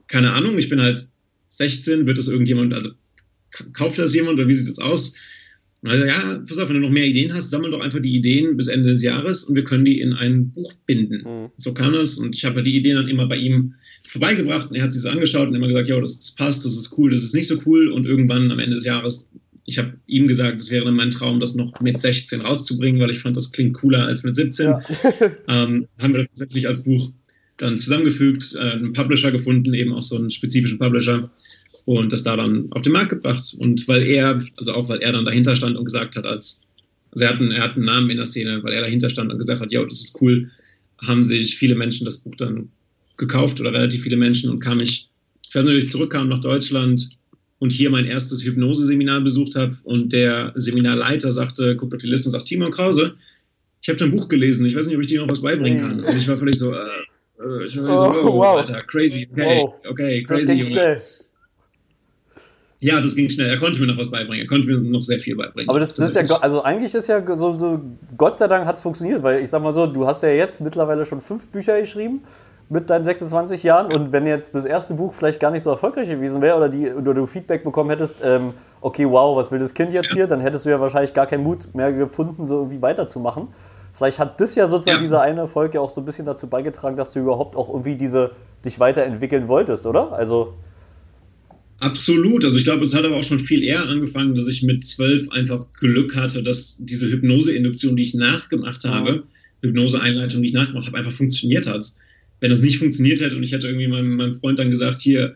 keine 0.07 0.33
Ahnung, 0.33 0.57
ich 0.57 0.69
bin 0.69 0.81
halt 0.81 1.07
16, 1.49 2.05
wird 2.05 2.17
das 2.17 2.27
irgendjemand, 2.27 2.73
also 2.73 2.91
kauft 3.73 3.97
das 3.97 4.13
jemand 4.13 4.37
oder 4.37 4.47
wie 4.47 4.53
sieht 4.53 4.69
das 4.69 4.79
aus? 4.79 5.15
Also 5.87 6.05
ja, 6.05 6.43
pass 6.47 6.57
auf, 6.57 6.69
wenn 6.69 6.75
du 6.75 6.81
noch 6.81 6.91
mehr 6.91 7.05
Ideen 7.05 7.33
hast, 7.33 7.51
sammel 7.51 7.71
doch 7.71 7.81
einfach 7.81 7.99
die 8.01 8.15
Ideen 8.15 8.57
bis 8.57 8.67
Ende 8.67 8.89
des 8.89 9.03
Jahres 9.03 9.43
und 9.43 9.55
wir 9.55 9.63
können 9.63 9.85
die 9.85 9.99
in 9.99 10.13
ein 10.13 10.49
Buch 10.51 10.73
binden. 10.85 11.23
Mhm. 11.23 11.49
So 11.57 11.73
kam 11.73 11.93
das 11.93 12.17
und 12.17 12.35
ich 12.35 12.45
habe 12.45 12.63
die 12.63 12.75
Ideen 12.75 12.97
dann 12.97 13.07
immer 13.07 13.27
bei 13.27 13.37
ihm 13.37 13.75
vorbeigebracht 14.07 14.69
und 14.69 14.75
er 14.75 14.83
hat 14.83 14.91
sie 14.91 14.99
so 14.99 15.09
angeschaut 15.09 15.47
und 15.47 15.55
immer 15.55 15.67
gesagt, 15.67 15.89
ja, 15.89 15.99
das, 15.99 16.35
passt, 16.35 16.63
das 16.65 16.75
ist 16.75 16.97
cool, 16.97 17.11
das 17.11 17.23
ist 17.23 17.33
nicht 17.33 17.47
so 17.47 17.59
cool 17.65 17.89
und 17.89 18.05
irgendwann 18.05 18.51
am 18.51 18.59
Ende 18.59 18.75
des 18.75 18.85
Jahres 18.85 19.29
ich 19.65 19.79
habe 19.79 19.93
ihm 20.05 20.27
gesagt, 20.27 20.61
es 20.61 20.69
wäre 20.69 20.91
mein 20.91 21.11
Traum, 21.11 21.39
das 21.39 21.55
noch 21.55 21.79
mit 21.81 21.99
16 21.99 22.41
rauszubringen, 22.41 23.01
weil 23.01 23.09
ich 23.09 23.19
fand, 23.19 23.35
das 23.35 23.51
klingt 23.51 23.73
cooler 23.73 24.05
als 24.05 24.23
mit 24.23 24.35
17. 24.35 24.65
Ja. 24.65 24.81
ähm, 25.47 25.87
haben 25.99 26.13
wir 26.13 26.19
das 26.19 26.27
tatsächlich 26.27 26.67
als 26.67 26.83
Buch 26.83 27.11
dann 27.57 27.77
zusammengefügt, 27.77 28.55
äh, 28.55 28.59
einen 28.59 28.93
Publisher 28.93 29.31
gefunden, 29.31 29.73
eben 29.73 29.93
auch 29.93 30.03
so 30.03 30.17
einen 30.17 30.29
spezifischen 30.29 30.77
Publisher 30.77 31.31
und 31.85 32.11
das 32.11 32.23
da 32.23 32.35
dann 32.35 32.71
auf 32.71 32.81
den 32.81 32.93
Markt 32.93 33.09
gebracht. 33.09 33.55
Und 33.59 33.87
weil 33.87 34.03
er, 34.03 34.41
also 34.57 34.73
auch 34.73 34.89
weil 34.89 34.99
er 34.99 35.13
dann 35.13 35.25
dahinter 35.25 35.55
stand 35.55 35.77
und 35.77 35.85
gesagt 35.85 36.15
hat, 36.15 36.25
als, 36.25 36.67
also 37.11 37.25
er 37.25 37.31
hat, 37.31 37.39
einen, 37.39 37.51
er 37.51 37.63
hat 37.63 37.75
einen 37.75 37.85
Namen 37.85 38.09
in 38.09 38.17
der 38.17 38.25
Szene, 38.25 38.63
weil 38.63 38.73
er 38.73 38.81
dahinter 38.81 39.09
stand 39.09 39.31
und 39.31 39.39
gesagt 39.39 39.61
hat, 39.61 39.71
ja, 39.71 39.83
das 39.83 40.01
ist 40.01 40.21
cool, 40.21 40.49
haben 41.05 41.23
sich 41.23 41.55
viele 41.55 41.75
Menschen 41.75 42.05
das 42.05 42.19
Buch 42.19 42.35
dann 42.35 42.69
gekauft 43.17 43.59
oder 43.59 43.71
relativ 43.71 44.03
viele 44.03 44.17
Menschen 44.17 44.49
und 44.49 44.59
kam 44.59 44.79
ich, 44.81 45.09
ich 45.47 45.55
weiß 45.55 45.65
nicht, 45.65 45.83
ich 45.83 45.91
zurückkam 45.91 46.29
nach 46.29 46.41
Deutschland, 46.41 47.09
und 47.59 47.71
hier 47.71 47.89
mein 47.89 48.05
erstes 48.05 48.43
Hypnose-Seminar 48.45 49.21
besucht 49.21 49.55
habe 49.55 49.77
und 49.83 50.11
der 50.13 50.53
Seminarleiter 50.55 51.31
sagte, 51.31 51.75
guckt 51.75 51.93
auf 51.93 52.01
die 52.01 52.07
Liste 52.07 52.27
und 52.27 52.33
sagt, 52.33 52.45
Timon 52.45 52.71
Krause, 52.71 53.15
ich 53.81 53.89
habe 53.89 53.97
dein 53.97 54.11
Buch 54.11 54.27
gelesen, 54.27 54.65
ich 54.65 54.75
weiß 54.75 54.87
nicht, 54.87 54.95
ob 54.95 55.01
ich 55.01 55.07
dir 55.07 55.21
noch 55.21 55.29
was 55.29 55.41
beibringen 55.41 55.81
kann. 55.81 55.99
Und 56.03 56.17
ich 56.17 56.27
war 56.27 56.37
völlig 56.37 56.57
so, 56.57 56.73
äh, 56.73 56.77
äh 57.39 57.65
ich 57.65 57.77
war 57.77 57.91
oh, 57.91 58.13
so, 58.13 58.29
oh, 58.29 58.37
wow. 58.37 58.57
Alter, 58.57 58.81
crazy, 58.83 59.27
okay, 59.31 59.61
wow. 59.61 59.73
okay, 59.89 60.23
crazy, 60.23 60.53
Junge. 60.53 61.01
Ja, 62.85 63.01
das 63.01 63.15
ging 63.15 63.27
schnell. 63.29 63.49
Er 63.49 63.57
konnte 63.57 63.79
mir 63.79 63.87
noch 63.87 63.97
was 63.97 64.11
beibringen. 64.11 64.45
Er 64.45 64.47
konnte 64.47 64.67
mir 64.67 64.77
noch 64.77 65.03
sehr 65.03 65.19
viel 65.19 65.35
beibringen. 65.35 65.67
Aber 65.69 65.79
das, 65.79 65.95
das 65.95 66.09
ist 66.09 66.15
ja, 66.15 66.37
also 66.37 66.61
eigentlich 66.61 66.93
ist 66.93 67.07
ja 67.07 67.19
so, 67.35 67.51
so 67.53 67.81
Gott 68.15 68.37
sei 68.37 68.47
Dank 68.47 68.67
hat 68.67 68.75
es 68.75 68.81
funktioniert, 68.81 69.23
weil 69.23 69.41
ich 69.41 69.49
sag 69.49 69.63
mal 69.63 69.73
so, 69.73 69.87
du 69.87 70.05
hast 70.05 70.21
ja 70.21 70.29
jetzt 70.29 70.61
mittlerweile 70.61 71.03
schon 71.03 71.19
fünf 71.19 71.47
Bücher 71.47 71.79
geschrieben 71.81 72.21
mit 72.69 72.91
deinen 72.91 73.03
26 73.03 73.63
Jahren 73.63 73.91
und 73.91 74.11
wenn 74.11 74.27
jetzt 74.27 74.53
das 74.53 74.65
erste 74.65 74.93
Buch 74.93 75.15
vielleicht 75.15 75.39
gar 75.39 75.49
nicht 75.49 75.63
so 75.63 75.71
erfolgreich 75.71 76.09
gewesen 76.09 76.43
wäre 76.43 76.57
oder, 76.57 76.69
die, 76.69 76.91
oder 76.91 77.15
du 77.15 77.25
Feedback 77.25 77.63
bekommen 77.63 77.89
hättest, 77.89 78.17
ähm, 78.23 78.53
okay, 78.81 79.09
wow, 79.09 79.35
was 79.35 79.51
will 79.51 79.57
das 79.57 79.73
Kind 79.73 79.91
jetzt 79.91 80.13
hier? 80.13 80.27
Dann 80.27 80.39
hättest 80.39 80.65
du 80.65 80.69
ja 80.69 80.79
wahrscheinlich 80.79 81.15
gar 81.15 81.25
keinen 81.25 81.43
Mut 81.43 81.73
mehr 81.73 81.91
gefunden, 81.91 82.45
so 82.45 82.57
irgendwie 82.57 82.83
weiterzumachen. 82.83 83.47
Vielleicht 83.93 84.19
hat 84.19 84.39
das 84.39 84.53
ja 84.53 84.67
sozusagen 84.67 84.97
ja. 84.97 85.03
dieser 85.03 85.21
eine 85.21 85.41
Erfolg 85.41 85.73
ja 85.73 85.81
auch 85.81 85.89
so 85.89 86.01
ein 86.01 86.05
bisschen 86.05 86.27
dazu 86.27 86.47
beigetragen, 86.47 86.97
dass 86.97 87.13
du 87.13 87.19
überhaupt 87.19 87.55
auch 87.55 87.69
irgendwie 87.69 87.95
diese 87.95 88.31
dich 88.63 88.79
weiterentwickeln 88.79 89.47
wolltest, 89.47 89.87
oder? 89.87 90.11
Also 90.11 90.53
Absolut. 91.79 92.45
Also 92.45 92.57
ich 92.57 92.63
glaube, 92.63 92.85
es 92.85 92.95
hat 92.95 93.03
aber 93.03 93.17
auch 93.17 93.23
schon 93.23 93.39
viel 93.39 93.63
eher 93.63 93.87
angefangen, 93.87 94.33
dass 94.33 94.47
ich 94.47 94.63
mit 94.63 94.85
zwölf 94.85 95.29
einfach 95.31 95.71
Glück 95.73 96.15
hatte, 96.15 96.41
dass 96.41 96.77
diese 96.79 97.09
Hypnoseinduktion, 97.11 97.95
die 97.95 98.03
ich 98.03 98.13
nachgemacht 98.13 98.83
habe. 98.85 99.23
Hypnoseeinleitung, 99.61 100.41
die 100.41 100.49
ich 100.49 100.53
nachgemacht 100.53 100.87
habe, 100.87 100.97
einfach 100.97 101.11
funktioniert 101.11 101.67
hat. 101.67 101.85
Wenn 102.39 102.49
das 102.49 102.61
nicht 102.61 102.79
funktioniert 102.79 103.19
hätte 103.19 103.35
und 103.35 103.43
ich 103.43 103.51
hätte 103.51 103.67
irgendwie 103.67 103.87
meinem, 103.87 104.15
meinem 104.15 104.35
Freund 104.35 104.59
dann 104.59 104.69
gesagt, 104.69 105.01
hier, 105.01 105.35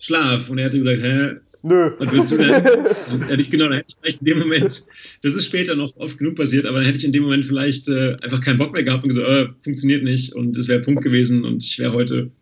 schlaf. 0.00 0.50
Und 0.50 0.58
er 0.58 0.66
hätte 0.66 0.78
gesagt, 0.78 1.02
hä, 1.02 1.36
Nö. 1.64 1.92
Was 1.98 2.12
willst 2.12 2.32
du 2.32 2.38
denn? 2.38 2.52
hätte 3.28 3.40
ich 3.40 3.50
genau, 3.50 3.66
dann 3.66 3.74
hätte 3.74 3.90
ich 3.90 3.96
vielleicht 4.00 4.20
in 4.20 4.26
dem 4.26 4.38
Moment, 4.40 4.82
das 5.22 5.34
ist 5.34 5.46
später 5.46 5.76
noch 5.76 5.96
oft 5.96 6.18
genug 6.18 6.34
passiert, 6.34 6.66
aber 6.66 6.78
dann 6.78 6.86
hätte 6.86 6.98
ich 6.98 7.04
in 7.04 7.12
dem 7.12 7.22
Moment 7.22 7.44
vielleicht 7.44 7.88
äh, 7.88 8.16
einfach 8.22 8.40
keinen 8.40 8.58
Bock 8.58 8.72
mehr 8.72 8.82
gehabt 8.82 9.04
und 9.04 9.10
gesagt, 9.10 9.28
äh, 9.28 9.46
funktioniert 9.62 10.02
nicht 10.02 10.34
und 10.34 10.56
es 10.56 10.66
wäre 10.66 10.80
Punkt 10.80 11.04
gewesen 11.04 11.44
und 11.44 11.62
ich 11.62 11.78
wäre 11.78 11.92
heute 11.92 12.32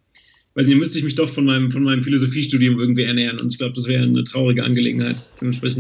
weiß 0.54 0.66
nicht, 0.66 0.78
müsste 0.78 0.98
ich 0.98 1.04
mich 1.04 1.14
doch 1.14 1.28
von 1.28 1.44
meinem, 1.44 1.70
von 1.70 1.84
meinem 1.84 2.02
Philosophiestudium 2.02 2.80
irgendwie 2.80 3.04
ernähren. 3.04 3.38
Und 3.40 3.50
ich 3.50 3.58
glaube, 3.58 3.72
das 3.74 3.86
wäre 3.86 4.02
eine 4.02 4.24
traurige 4.24 4.64
Angelegenheit. 4.64 5.30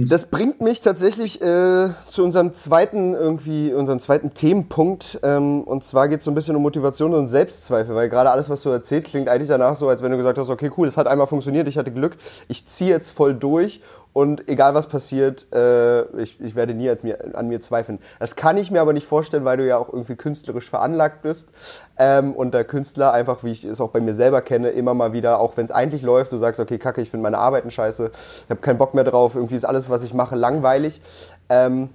Das 0.08 0.30
bringt 0.30 0.60
mich 0.60 0.80
tatsächlich 0.80 1.42
äh, 1.42 1.90
zu 2.08 2.22
unserem 2.22 2.54
zweiten, 2.54 3.14
irgendwie, 3.14 3.72
unserem 3.72 3.98
zweiten 3.98 4.32
Themenpunkt. 4.32 5.18
Ähm, 5.24 5.62
und 5.62 5.84
zwar 5.84 6.08
geht 6.08 6.18
es 6.18 6.24
so 6.24 6.30
ein 6.30 6.36
bisschen 6.36 6.54
um 6.54 6.62
Motivation 6.62 7.14
und 7.14 7.26
Selbstzweifel, 7.26 7.96
weil 7.96 8.08
gerade 8.08 8.30
alles, 8.30 8.48
was 8.48 8.62
du 8.62 8.68
erzählt, 8.68 9.06
klingt 9.06 9.28
eigentlich 9.28 9.48
danach 9.48 9.74
so, 9.74 9.88
als 9.88 10.02
wenn 10.02 10.12
du 10.12 10.16
gesagt 10.16 10.38
hast, 10.38 10.50
okay, 10.50 10.70
cool, 10.76 10.86
das 10.86 10.96
hat 10.96 11.08
einmal 11.08 11.26
funktioniert, 11.26 11.66
ich 11.66 11.76
hatte 11.76 11.90
Glück, 11.90 12.16
ich 12.48 12.64
ziehe 12.66 12.90
jetzt 12.90 13.10
voll 13.10 13.34
durch 13.34 13.80
und 14.12 14.48
egal 14.48 14.74
was 14.74 14.88
passiert, 14.88 15.46
äh, 15.52 16.02
ich, 16.20 16.40
ich 16.40 16.54
werde 16.54 16.74
nie 16.74 16.90
an 16.90 16.98
mir, 17.02 17.36
an 17.36 17.48
mir 17.48 17.60
zweifeln. 17.60 18.00
Das 18.18 18.34
kann 18.34 18.56
ich 18.56 18.70
mir 18.70 18.80
aber 18.80 18.92
nicht 18.92 19.06
vorstellen, 19.06 19.44
weil 19.44 19.56
du 19.56 19.66
ja 19.66 19.76
auch 19.78 19.92
irgendwie 19.92 20.16
künstlerisch 20.16 20.68
veranlagt 20.68 21.22
bist 21.22 21.50
ähm, 21.96 22.32
und 22.32 22.52
der 22.52 22.64
Künstler 22.64 23.12
einfach, 23.12 23.44
wie 23.44 23.52
ich 23.52 23.64
es 23.64 23.80
auch 23.80 23.90
bei 23.90 24.00
mir 24.00 24.14
selber 24.14 24.42
kenne, 24.42 24.70
immer 24.70 24.94
mal 24.94 25.12
wieder, 25.12 25.38
auch 25.38 25.56
wenn 25.56 25.64
es 25.64 25.70
eigentlich 25.70 26.02
läuft, 26.02 26.32
du 26.32 26.38
sagst, 26.38 26.58
okay, 26.58 26.78
kacke, 26.78 27.00
ich 27.00 27.10
finde 27.10 27.22
meine 27.22 27.38
Arbeiten 27.38 27.70
scheiße, 27.70 28.10
ich 28.44 28.50
habe 28.50 28.60
keinen 28.60 28.78
Bock 28.78 28.94
mehr 28.94 29.04
drauf, 29.04 29.36
irgendwie 29.36 29.54
ist 29.54 29.64
alles, 29.64 29.88
was 29.88 30.02
ich 30.02 30.12
mache, 30.12 30.34
langweilig. 30.34 31.00
Ähm, 31.48 31.90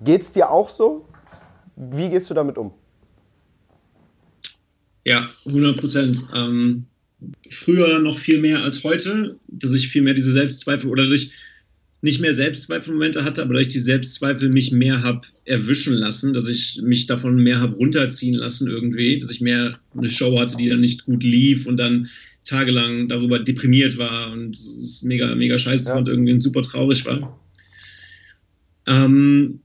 geht's 0.00 0.32
dir 0.32 0.50
auch 0.50 0.70
so? 0.70 1.04
Wie 1.76 2.08
gehst 2.08 2.30
du 2.30 2.34
damit 2.34 2.56
um? 2.56 2.72
Ja, 5.04 5.22
100 5.46 5.76
Prozent. 5.76 6.26
Ähm 6.34 6.86
früher 7.50 7.98
noch 7.98 8.18
viel 8.18 8.40
mehr 8.40 8.62
als 8.62 8.84
heute, 8.84 9.38
dass 9.48 9.72
ich 9.72 9.88
viel 9.88 10.02
mehr 10.02 10.14
diese 10.14 10.32
Selbstzweifel 10.32 10.90
oder 10.90 11.04
dass 11.04 11.20
ich 11.20 11.30
nicht 12.02 12.20
mehr 12.20 12.34
Selbstzweifelmomente 12.34 13.24
hatte, 13.24 13.42
aber 13.42 13.54
dass 13.54 13.62
ich 13.62 13.72
die 13.72 13.78
Selbstzweifel 13.78 14.48
mich 14.48 14.70
mehr 14.70 15.02
habe 15.02 15.22
erwischen 15.44 15.94
lassen, 15.94 16.34
dass 16.34 16.46
ich 16.46 16.80
mich 16.82 17.06
davon 17.06 17.42
mehr 17.42 17.58
habe 17.58 17.76
runterziehen 17.76 18.34
lassen 18.34 18.68
irgendwie, 18.68 19.18
dass 19.18 19.30
ich 19.30 19.40
mehr 19.40 19.78
eine 19.96 20.08
Show 20.08 20.38
hatte, 20.38 20.56
die 20.56 20.68
dann 20.68 20.80
nicht 20.80 21.06
gut 21.06 21.24
lief 21.24 21.66
und 21.66 21.78
dann 21.78 22.08
tagelang 22.44 23.08
darüber 23.08 23.38
deprimiert 23.38 23.98
war 23.98 24.32
und 24.32 24.56
es 24.56 25.02
mega, 25.02 25.34
mega 25.34 25.58
scheiße 25.58 25.88
ja. 25.88 25.96
und 25.96 26.06
irgendwie 26.06 26.38
super 26.40 26.62
traurig 26.62 27.04
war. 27.04 27.40
Ähm, 28.86 29.60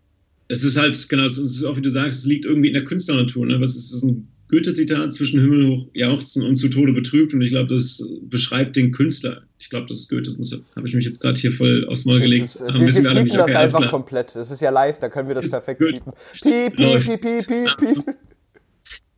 es 0.47 0.63
ist 0.63 0.77
halt, 0.77 1.07
genau, 1.09 1.25
es 1.25 1.37
ist 1.37 1.63
auch 1.63 1.77
wie 1.77 1.81
du 1.81 1.89
sagst, 1.89 2.21
es 2.21 2.25
liegt 2.25 2.45
irgendwie 2.45 2.69
in 2.69 2.73
der 2.73 2.85
Künstlernatur. 2.85 3.45
Ne? 3.45 3.61
Was 3.61 3.75
ist, 3.75 3.91
ist 3.93 4.03
ein 4.03 4.27
Goethe-Zitat, 4.51 5.13
zwischen 5.13 5.41
Himmel 5.41 5.67
hoch 5.69 5.87
jauchzen 5.93 6.45
und 6.45 6.55
zu 6.57 6.69
Tode 6.69 6.93
betrübt. 6.93 7.33
Und 7.33 7.41
ich 7.41 7.49
glaube, 7.49 7.67
das 7.67 8.07
beschreibt 8.23 8.75
den 8.75 8.91
Künstler. 8.91 9.43
Ich 9.59 9.69
glaube, 9.69 9.87
das 9.87 9.99
ist 9.99 10.09
Goethe. 10.09 10.35
Das 10.37 10.51
habe 10.75 10.87
ich 10.87 10.93
mich 10.93 11.05
jetzt 11.05 11.19
gerade 11.19 11.39
hier 11.39 11.51
voll 11.51 11.85
aufs 11.87 12.05
Maul 12.05 12.19
gelegt. 12.19 12.45
Ist, 12.45 12.61
wir, 12.61 12.73
wir, 12.73 12.81
wir 12.81 13.23
piepen 13.23 13.37
das 13.37 13.55
einfach 13.55 13.89
komplett. 13.89 14.35
Das 14.35 14.51
ist 14.51 14.61
ja 14.61 14.69
live, 14.69 14.99
da 14.99 15.09
können 15.09 15.27
wir 15.27 15.35
das 15.35 15.45
ist 15.45 15.51
perfekt 15.51 15.79
piepen. 15.79 16.13
Piep, 16.41 16.75
piep, 16.75 17.21
piep, 17.21 17.47
piep, 17.47 17.77
piep, 17.77 17.77
piep. 17.77 18.15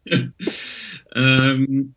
ähm, 1.15 1.93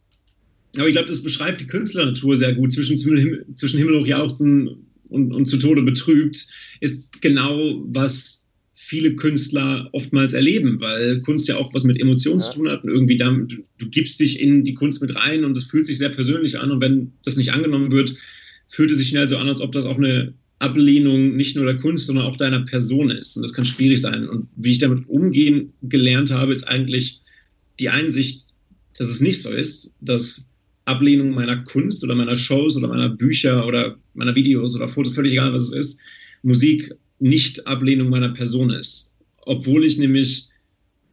aber 0.76 0.88
ich 0.88 0.94
glaube, 0.94 1.08
das 1.08 1.22
beschreibt 1.22 1.60
die 1.60 1.66
Künstlernatur 1.66 2.36
sehr 2.36 2.54
gut. 2.54 2.72
Zwischen, 2.72 2.96
zwischen 2.98 3.78
Himmel 3.78 4.00
hoch 4.00 4.06
jauchzen 4.06 4.86
und, 5.08 5.32
und 5.32 5.46
zu 5.46 5.56
Tode 5.58 5.82
betrübt 5.82 6.46
ist 6.80 7.20
genau, 7.22 7.82
was 7.86 8.45
viele 8.86 9.16
Künstler 9.16 9.88
oftmals 9.90 10.32
erleben, 10.32 10.80
weil 10.80 11.20
Kunst 11.22 11.48
ja 11.48 11.56
auch 11.56 11.74
was 11.74 11.82
mit 11.82 12.00
Emotionen 12.00 12.38
ja. 12.38 12.46
zu 12.46 12.52
tun 12.56 12.68
hat 12.68 12.84
und 12.84 12.90
irgendwie 12.90 13.16
dann, 13.16 13.48
du, 13.48 13.56
du, 13.78 13.88
gibst 13.88 14.20
dich 14.20 14.40
in 14.40 14.62
die 14.62 14.74
Kunst 14.74 15.02
mit 15.02 15.16
rein 15.16 15.44
und 15.44 15.56
es 15.56 15.64
fühlt 15.64 15.86
sich 15.86 15.98
sehr 15.98 16.10
persönlich 16.10 16.60
an 16.60 16.70
und 16.70 16.80
wenn 16.80 17.10
das 17.24 17.36
nicht 17.36 17.52
angenommen 17.52 17.90
wird, 17.90 18.14
fühlt 18.68 18.92
es 18.92 18.98
sich 18.98 19.08
schnell 19.08 19.26
so 19.26 19.38
an, 19.38 19.48
als 19.48 19.60
ob 19.60 19.72
das 19.72 19.86
auch 19.86 19.96
eine 19.96 20.34
Ablehnung 20.60 21.34
nicht 21.34 21.56
nur 21.56 21.64
der 21.64 21.78
Kunst, 21.78 22.06
sondern 22.06 22.26
auch 22.26 22.36
deiner 22.36 22.60
Person 22.60 23.10
ist 23.10 23.36
und 23.36 23.42
das 23.42 23.52
kann 23.52 23.64
schwierig 23.64 24.00
sein 24.00 24.28
und 24.28 24.46
wie 24.54 24.70
ich 24.70 24.78
damit 24.78 25.08
umgehen 25.08 25.72
gelernt 25.82 26.30
habe, 26.30 26.52
ist 26.52 26.68
eigentlich 26.68 27.20
die 27.80 27.88
Einsicht, 27.88 28.44
dass 28.96 29.08
es 29.08 29.20
nicht 29.20 29.42
so 29.42 29.50
ist, 29.50 29.90
dass 30.00 30.48
Ablehnung 30.84 31.32
meiner 31.32 31.56
Kunst 31.64 32.04
oder 32.04 32.14
meiner 32.14 32.36
Shows 32.36 32.76
oder 32.76 32.86
meiner 32.86 33.08
Bücher 33.08 33.66
oder 33.66 33.98
meiner 34.14 34.36
Videos 34.36 34.76
oder 34.76 34.86
Fotos, 34.86 35.12
völlig 35.12 35.32
egal 35.32 35.52
was 35.52 35.72
es 35.72 35.72
ist, 35.72 36.00
Musik 36.44 36.94
nicht-Ablehnung 37.18 38.08
meiner 38.08 38.30
Person 38.30 38.70
ist. 38.70 39.14
Obwohl 39.42 39.84
ich 39.84 39.98
nämlich 39.98 40.48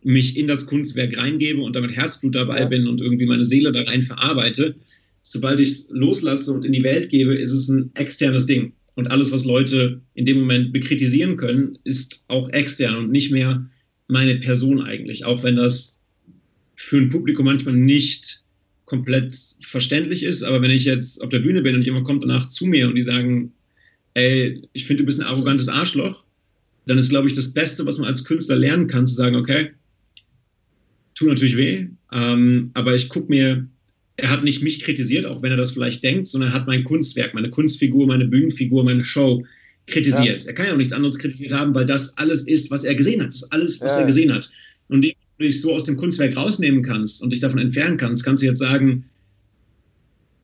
mich 0.04 0.38
in 0.38 0.48
das 0.48 0.66
Kunstwerk 0.66 1.18
reingebe 1.18 1.62
und 1.62 1.76
damit 1.76 1.96
Herzblut 1.96 2.36
dabei 2.36 2.60
ja. 2.60 2.66
bin 2.66 2.88
und 2.88 3.02
irgendwie 3.02 3.26
meine 3.26 3.44
Seele 3.44 3.72
da 3.72 3.82
rein 3.84 4.02
verarbeite. 4.02 4.76
Sobald 5.22 5.60
ich 5.60 5.70
es 5.70 5.90
loslasse 5.92 6.52
und 6.52 6.66
in 6.66 6.74
die 6.74 6.84
Welt 6.84 7.10
gebe, 7.10 7.36
ist 7.36 7.54
es 7.54 7.70
ein 7.70 7.92
externes 7.94 8.46
Ding. 8.46 8.74
Und 8.96 9.08
alles, 9.08 9.32
was 9.32 9.46
Leute 9.46 10.02
in 10.14 10.26
dem 10.26 10.40
Moment 10.40 10.74
bekritisieren 10.74 11.38
können, 11.38 11.78
ist 11.84 12.26
auch 12.28 12.50
extern 12.50 12.96
und 12.98 13.12
nicht 13.12 13.32
mehr 13.32 13.68
meine 14.08 14.36
Person 14.36 14.82
eigentlich. 14.82 15.26
Auch 15.26 15.44
wenn 15.44 15.56
das 15.56 16.02
für 16.76 16.98
ein 16.98 17.10
Publikum 17.10 17.46
manchmal 17.46 17.76
nicht 17.76 18.44
komplett 18.86 19.36
verständlich 19.62 20.24
ist. 20.24 20.44
Aber 20.44 20.62
wenn 20.62 20.72
ich 20.72 20.86
jetzt 20.86 21.24
auf 21.24 21.30
der 21.30 21.40
Bühne 21.40 21.62
bin 21.62 21.76
und 21.76 21.86
jemand 21.86 22.06
kommt 22.06 22.24
danach 22.24 22.50
zu 22.50 22.66
mir 22.66 22.88
und 22.88 22.96
die 22.96 23.02
sagen, 23.02 23.54
ey, 24.14 24.62
ich 24.74 24.86
finde, 24.86 25.04
du 25.04 25.08
bist 25.08 25.20
ein 25.20 25.28
arrogantes 25.28 25.68
Arschloch, 25.68 26.24
dann 26.86 26.98
ist, 26.98 27.10
glaube 27.10 27.28
ich, 27.28 27.34
das 27.34 27.54
Beste, 27.54 27.86
was 27.86 27.98
man 27.98 28.08
als 28.08 28.24
Künstler 28.24 28.58
lernen 28.58 28.88
kann, 28.88 29.08
zu 29.08 29.16
sagen, 29.16 29.36
okay, 29.36 29.72
tut 31.16 31.30
natürlich 31.30 31.58
weh, 31.58 31.88
ähm, 32.12 32.72
aber 32.74 32.96
ich 32.96 33.10
gucke 33.10 33.30
mir, 33.30 33.68
er 34.18 34.30
hat 34.30 34.44
nicht 34.44 34.62
mich 34.62 34.82
kritisiert, 34.82 35.26
auch 35.26 35.42
wenn 35.42 35.52
er 35.52 35.58
das 35.58 35.72
vielleicht 35.72 36.04
denkt, 36.04 36.28
sondern 36.28 36.52
er 36.52 36.54
hat 36.54 36.68
mein 36.68 36.84
Kunstwerk, 36.84 37.34
meine 37.34 37.50
Kunstfigur, 37.50 38.06
meine 38.06 38.26
Bühnenfigur, 38.26 38.84
meine 38.84 39.04
Show 39.04 39.44
kritisiert. 39.88 40.44
Ja. 40.44 40.50
Er 40.50 40.56
kann 40.56 40.68
ja 40.68 40.74
auch 40.74 40.78
nichts 40.78 40.94
anderes 40.94 41.18
kritisiert 41.18 41.52
haben, 41.52 41.74
weil 41.74 41.86
das 41.86 42.18
alles 42.18 42.48
ist, 42.48 42.70
was 42.72 42.84
er 42.84 42.96
gesehen 42.96 43.22
hat. 43.22 43.30
Das 43.30 43.44
ist 43.44 43.52
alles, 43.52 43.82
was 43.82 43.94
ja. 43.94 44.02
er 44.02 44.06
gesehen 44.06 44.34
hat. 44.34 44.50
Und 44.88 44.98
indem 44.98 45.14
du 45.40 45.46
dich 45.46 45.62
so 45.62 45.74
aus 45.74 45.86
dem 45.86 45.98
Kunstwerk 45.98 46.38
rausnehmen 46.38 46.84
kannst 46.84 47.24
und 47.24 47.32
dich 47.32 47.40
davon 47.40 47.60
entfernen 47.60 47.98
kannst, 47.98 48.24
kannst 48.24 48.44
du 48.44 48.48
jetzt 48.48 48.60
sagen, 48.60 49.06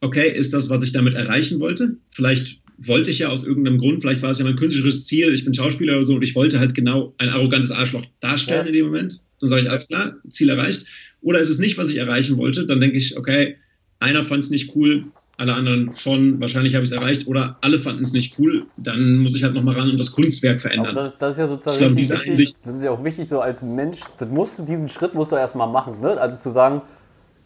okay, 0.01 0.29
ist 0.35 0.53
das, 0.53 0.69
was 0.69 0.83
ich 0.83 0.91
damit 0.91 1.13
erreichen 1.13 1.59
wollte? 1.59 1.95
Vielleicht 2.09 2.58
wollte 2.81 3.09
ich 3.09 3.19
ja 3.19 3.29
aus 3.29 3.45
irgendeinem 3.45 3.77
Grund, 3.77 4.01
vielleicht 4.01 4.21
war 4.21 4.29
es 4.29 4.39
ja 4.39 4.45
mein 4.45 4.55
künstlerisches 4.55 5.05
Ziel, 5.05 5.33
ich 5.33 5.43
bin 5.43 5.53
Schauspieler 5.53 5.93
oder 5.93 6.03
so 6.03 6.15
und 6.15 6.21
ich 6.21 6.35
wollte 6.35 6.59
halt 6.59 6.75
genau 6.75 7.13
ein 7.17 7.29
arrogantes 7.29 7.71
Arschloch 7.71 8.05
darstellen 8.19 8.61
ja. 8.61 8.67
in 8.67 8.73
dem 8.73 8.85
Moment. 8.85 9.21
Dann 9.39 9.49
sage 9.49 9.63
ich, 9.63 9.69
alles 9.69 9.87
klar, 9.87 10.15
Ziel 10.29 10.49
erreicht. 10.49 10.85
Oder 11.21 11.39
ist 11.39 11.49
es 11.49 11.59
nicht, 11.59 11.77
was 11.77 11.89
ich 11.89 11.97
erreichen 11.97 12.37
wollte? 12.37 12.65
Dann 12.65 12.79
denke 12.79 12.97
ich, 12.97 13.17
okay, 13.17 13.57
einer 13.99 14.23
fand 14.23 14.43
es 14.43 14.49
nicht 14.49 14.75
cool, 14.75 15.05
alle 15.39 15.53
anderen 15.53 15.93
schon, 15.97 16.39
wahrscheinlich 16.41 16.75
habe 16.75 16.83
ich 16.83 16.91
es 16.91 16.95
erreicht. 16.95 17.27
Oder 17.27 17.57
alle 17.61 17.79
fanden 17.79 18.03
es 18.03 18.11
nicht 18.11 18.37
cool, 18.39 18.65
dann 18.77 19.19
muss 19.19 19.35
ich 19.35 19.43
halt 19.43 19.53
nochmal 19.53 19.75
ran 19.75 19.89
und 19.89 19.99
das 19.99 20.11
Kunstwerk 20.11 20.59
verändern. 20.59 20.95
Das, 20.95 21.17
das, 21.17 21.31
ist 21.33 21.37
ja 21.39 21.47
sozusagen 21.47 21.77
glaub, 21.77 21.95
wichtig, 21.95 22.27
Einsicht, 22.27 22.57
das 22.63 22.75
ist 22.75 22.83
ja 22.83 22.91
auch 22.91 23.03
wichtig, 23.03 23.27
so 23.27 23.39
als 23.39 23.61
Mensch, 23.61 23.99
das 24.17 24.29
musst 24.29 24.59
du, 24.59 24.63
diesen 24.63 24.89
Schritt 24.89 25.13
musst 25.13 25.31
du 25.31 25.37
erstmal 25.37 25.69
machen. 25.69 26.01
Ne? 26.01 26.19
Also 26.19 26.37
zu 26.37 26.51
sagen, 26.51 26.81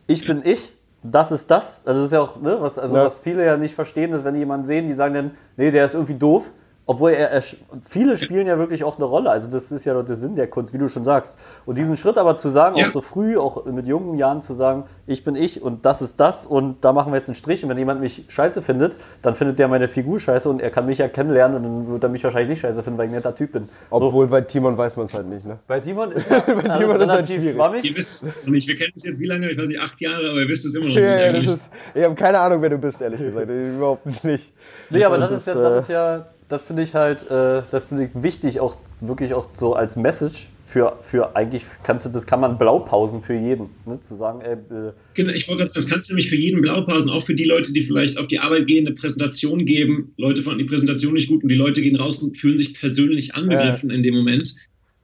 ich 0.08 0.26
bin 0.26 0.41
ich, 0.43 0.69
das 1.04 1.32
ist 1.32 1.52
das. 1.52 1.84
Also 1.86 2.00
das 2.00 2.08
ist 2.08 2.13
ja 2.13 2.22
auch, 2.22 2.39
ne, 2.39 2.58
was, 2.60 2.80
also 2.80 2.98
ja. 2.98 3.06
was 3.06 3.16
viele 3.16 3.46
ja 3.46 3.58
nicht 3.58 3.76
verstehen, 3.76 4.13
ist, 4.13 4.24
wenn 4.24 4.34
die 4.34 4.39
jemanden 4.39 4.66
sehen, 4.66 4.88
die 4.88 4.94
sagen 4.94 5.13
dann, 5.13 5.32
nee, 5.58 5.72
der 5.72 5.86
ist 5.86 5.94
irgendwie 5.94 6.16
doof. 6.16 6.52
Obwohl 6.86 7.12
er, 7.12 7.32
er, 7.32 7.41
viele 7.82 8.17
spielen 8.17 8.46
ja 8.46 8.58
wirklich 8.58 8.84
auch 8.84 8.98
eine 8.98 9.06
Rolle. 9.06 9.30
Also 9.30 9.50
das 9.50 9.72
ist 9.72 9.86
ja 9.86 10.02
der 10.02 10.15
Sinn 10.15 10.36
der 10.36 10.48
Kunst, 10.48 10.74
wie 10.74 10.78
du 10.78 10.89
schon 10.89 11.06
sagst. 11.06 11.39
Und 11.65 11.78
diesen 11.78 11.96
Schritt 11.96 12.17
aber 12.17 12.36
zu 12.36 12.50
sagen, 12.50 12.76
ja. 12.76 12.86
auch 12.86 12.91
so 12.91 13.00
früh, 13.00 13.38
auch 13.38 13.65
mit 13.65 13.88
jungen 13.88 14.17
Jahren 14.17 14.41
zu 14.41 14.54
sagen, 14.54 14.84
ich 15.08 15.24
bin 15.24 15.36
ich 15.36 15.62
und 15.62 15.86
das 15.86 16.02
ist 16.02 16.19
das 16.19 16.46
und 16.46 16.84
da 16.84 16.91
machen 16.91 17.13
wir 17.13 17.17
jetzt 17.17 17.30
einen 17.30 17.36
Strich. 17.36 17.63
Und 17.63 17.69
wenn 17.69 17.78
jemand 17.78 18.02
mich 18.02 18.26
scheiße 18.28 18.62
findet, 18.62 18.98
dann 19.22 19.34
findet 19.34 19.60
der 19.60 19.69
meine 19.69 19.88
Figur 19.88 20.19
scheiße 20.19 20.50
und 20.50 20.62
er 20.62 20.72
kann 20.72 20.86
mich 20.86 20.98
ja 20.98 21.08
kennenlernen 21.08 21.58
und 21.58 21.63
dann 21.63 21.88
wird 21.93 22.04
er 22.04 22.10
mich 22.10 22.24
wahrscheinlich 22.26 22.50
nicht 22.50 22.62
scheiße 22.62 22.84
finden, 22.84 22.98
weil 22.98 23.06
ich 23.06 23.12
ein 23.12 23.15
netter 23.15 23.34
Typ 23.34 23.54
bin. 23.54 23.69
Obwohl 23.89 24.26
so. 24.26 24.32
bei 24.32 24.41
Timon 24.41 24.78
weiß 24.78 24.98
man 24.98 25.06
es 25.06 25.13
halt 25.13 25.28
nicht, 25.28 25.46
ne? 25.46 25.60
Bei 25.67 25.80
Timon 25.80 26.12
ist 26.12 26.30
ja 26.30 26.39
bei 26.39 26.69
also 26.69 26.82
Timon 26.82 27.02
ist 27.02 27.10
halt 27.10 27.26
schwierig. 27.28 27.56
Schwammig. 27.56 27.86
Ihr 27.86 27.96
wisst, 27.96 28.28
und 28.46 28.54
ich, 28.54 28.67
wir 28.67 28.76
kennen 28.76 28.93
es 28.93 29.04
jetzt 29.04 29.19
wie 29.19 29.28
lange? 29.28 29.50
Ich 29.50 29.58
weiß 29.58 29.69
nicht, 29.69 29.80
acht 29.80 30.02
Jahre, 30.02 30.30
aber 30.30 30.41
ihr 30.41 30.50
wisst 30.50 30.65
es 30.65 30.76
immer 30.76 30.88
noch 30.88 30.96
ja, 30.96 31.32
nicht. 31.32 31.48
Ja, 31.48 31.54
ist, 31.54 31.69
ich 31.96 32.04
habe 32.04 32.15
keine 32.15 32.39
Ahnung, 32.39 32.62
wer 32.62 32.72
du 32.72 32.78
bist, 32.78 33.02
ehrlich 33.02 33.22
gesagt. 33.22 33.50
Überhaupt 33.50 34.24
nicht. 34.26 34.54
Nee, 34.89 35.04
aber 35.06 35.17
das, 35.17 35.30
das 35.30 35.39
ist, 35.39 35.48
ja, 35.48 35.69
das 35.69 35.84
ist 35.84 35.89
ja 35.89 36.26
das 36.54 36.62
finde 36.62 36.84
ich 36.84 36.94
halt, 36.94 37.24
äh, 37.32 37.63
das 37.72 37.84
finde 37.89 38.06
ich 38.06 38.12
wichtig, 38.13 38.60
auch 38.60 38.78
wirklich 39.02 39.34
auch 39.34 39.48
so 39.56 39.74
als 39.74 39.96
Message 39.96 40.50
für, 40.63 40.98
für 41.02 41.36
eigentlich 41.36 41.63
kannst 41.84 42.06
du 42.06 42.10
das 42.10 42.28
kann 42.28 42.39
man 42.39 42.60
Blaupausen 42.60 43.24
für 43.24 43.34
jeden, 43.34 43.70
ne? 43.88 44.00
zu 44.02 44.13
sagen, 44.16 44.42
ey, 44.42 44.54
äh, 44.54 44.92
Genau, 45.16 45.34
ich 45.34 45.48
wollte 45.48 45.63
gerade 45.63 45.70
sagen, 45.70 45.74
das 45.74 45.88
kannst 45.88 46.10
du 46.10 46.13
nämlich 46.13 46.30
für 46.30 46.36
jeden 46.36 46.62
Blaupausen, 46.62 47.10
auch 47.10 47.24
für 47.24 47.34
die 47.34 47.44
Leute, 47.46 47.74
die 47.74 47.82
vielleicht 47.82 48.20
auf 48.20 48.28
die 48.28 48.38
Arbeit 48.38 48.68
gehen, 48.68 48.86
eine 48.86 48.96
Präsentation 48.96 49.66
geben. 49.66 50.13
Leute 50.18 50.44
fanden 50.44 50.60
die 50.60 50.66
Präsentation 50.66 51.13
nicht 51.13 51.28
gut 51.28 51.42
und 51.42 51.50
die 51.50 51.56
Leute 51.56 51.82
gehen 51.82 51.96
raus 51.96 52.22
und 52.22 52.38
fühlen 52.38 52.58
sich 52.58 52.76
persönlich 52.76 53.34
angegriffen 53.34 53.89
in 53.89 54.04
dem 54.04 54.13
Moment. 54.13 54.54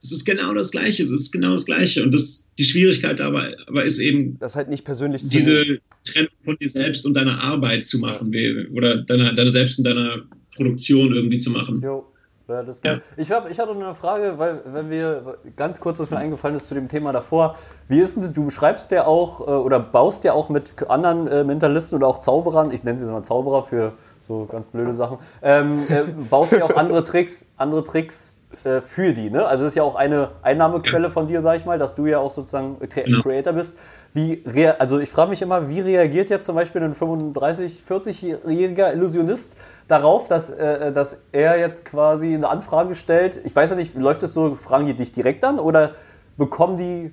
Das 0.02 0.12
ist 0.12 0.24
genau 0.24 0.54
das 0.54 0.70
Gleiche, 0.70 1.02
es 1.02 1.10
ist 1.10 1.32
genau 1.32 1.50
das 1.52 1.66
Gleiche. 1.66 2.04
Und 2.04 2.14
das, 2.14 2.46
die 2.58 2.64
Schwierigkeit 2.64 3.18
dabei 3.18 3.56
aber 3.66 3.84
ist 3.84 3.98
eben, 3.98 4.38
Das 4.38 4.54
halt 4.54 4.70
nicht 4.70 4.84
persönlich 4.84 5.22
diese 5.24 5.80
Trennung 6.04 6.30
von 6.44 6.56
dir 6.58 6.68
selbst 6.68 7.04
und 7.04 7.14
deiner 7.14 7.42
Arbeit 7.42 7.84
zu 7.84 7.98
machen, 7.98 8.32
oder 8.72 8.98
deiner, 8.98 9.34
deiner 9.34 9.50
selbst 9.50 9.78
und 9.78 9.84
deiner 9.84 10.22
Produktion 10.54 11.12
irgendwie 11.12 11.38
zu 11.38 11.50
machen. 11.50 11.80
Jo. 11.82 12.06
Ja, 12.50 12.64
das 12.64 12.82
geil. 12.82 13.00
Ich, 13.16 13.30
hab, 13.30 13.48
ich 13.48 13.60
hatte 13.60 13.72
noch 13.72 13.80
eine 13.80 13.94
Frage, 13.94 14.34
weil 14.36 14.60
wenn 14.64 14.90
wir 14.90 15.38
ganz 15.56 15.78
kurz, 15.78 16.00
was 16.00 16.10
mir 16.10 16.16
eingefallen 16.16 16.56
ist 16.56 16.66
zu 16.66 16.74
dem 16.74 16.88
Thema 16.88 17.12
davor. 17.12 17.56
Wie 17.86 18.00
ist 18.00 18.16
denn, 18.16 18.32
du 18.32 18.50
schreibst 18.50 18.90
ja 18.90 19.06
auch 19.06 19.40
äh, 19.40 19.50
oder 19.52 19.78
baust 19.78 20.24
ja 20.24 20.32
auch 20.32 20.48
mit 20.48 20.74
anderen 20.88 21.28
äh, 21.28 21.44
Mentalisten 21.44 21.96
oder 21.96 22.08
auch 22.08 22.18
Zauberern, 22.18 22.72
ich 22.72 22.82
nenne 22.82 22.98
sie 22.98 23.04
jetzt 23.04 23.12
mal 23.12 23.22
Zauberer 23.22 23.62
für 23.62 23.92
so 24.26 24.46
ganz 24.50 24.66
blöde 24.66 24.94
Sachen, 24.94 25.18
ähm, 25.42 25.84
äh, 25.88 26.02
baust 26.28 26.52
ja 26.52 26.64
auch 26.64 26.74
andere 26.74 27.04
Tricks, 27.04 27.52
andere 27.56 27.84
Tricks 27.84 28.39
äh, 28.64 28.80
für 28.80 29.12
die, 29.12 29.30
ne? 29.30 29.46
Also 29.46 29.64
das 29.64 29.72
ist 29.72 29.76
ja 29.76 29.82
auch 29.82 29.94
eine 29.94 30.32
Einnahmequelle 30.42 31.08
von 31.10 31.28
dir, 31.28 31.40
sag 31.40 31.56
ich 31.58 31.64
mal, 31.64 31.78
dass 31.78 31.94
du 31.94 32.06
ja 32.06 32.18
auch 32.18 32.30
sozusagen 32.30 32.78
Cre. 32.88 33.04
Creator 33.22 33.52
bist. 33.52 33.78
Wie 34.12 34.42
also 34.78 34.98
ich 34.98 35.08
frage 35.08 35.30
mich 35.30 35.40
immer, 35.40 35.68
wie 35.68 35.80
reagiert 35.80 36.30
jetzt 36.30 36.44
zum 36.46 36.56
Beispiel 36.56 36.82
ein 36.82 36.94
35, 36.94 37.80
40-jähriger 37.88 38.92
Illusionist 38.92 39.56
darauf, 39.86 40.26
dass, 40.26 40.50
äh, 40.50 40.92
dass 40.92 41.22
er 41.30 41.58
jetzt 41.60 41.84
quasi 41.84 42.34
eine 42.34 42.48
Anfrage 42.48 42.96
stellt? 42.96 43.40
Ich 43.44 43.54
weiß 43.54 43.70
ja 43.70 43.76
nicht, 43.76 43.94
läuft 43.94 44.22
es 44.24 44.34
so, 44.34 44.56
fragen 44.56 44.86
die 44.86 44.94
dich 44.94 45.12
direkt 45.12 45.44
an 45.44 45.60
oder 45.60 45.94
bekommen 46.36 46.76
die, 46.76 47.12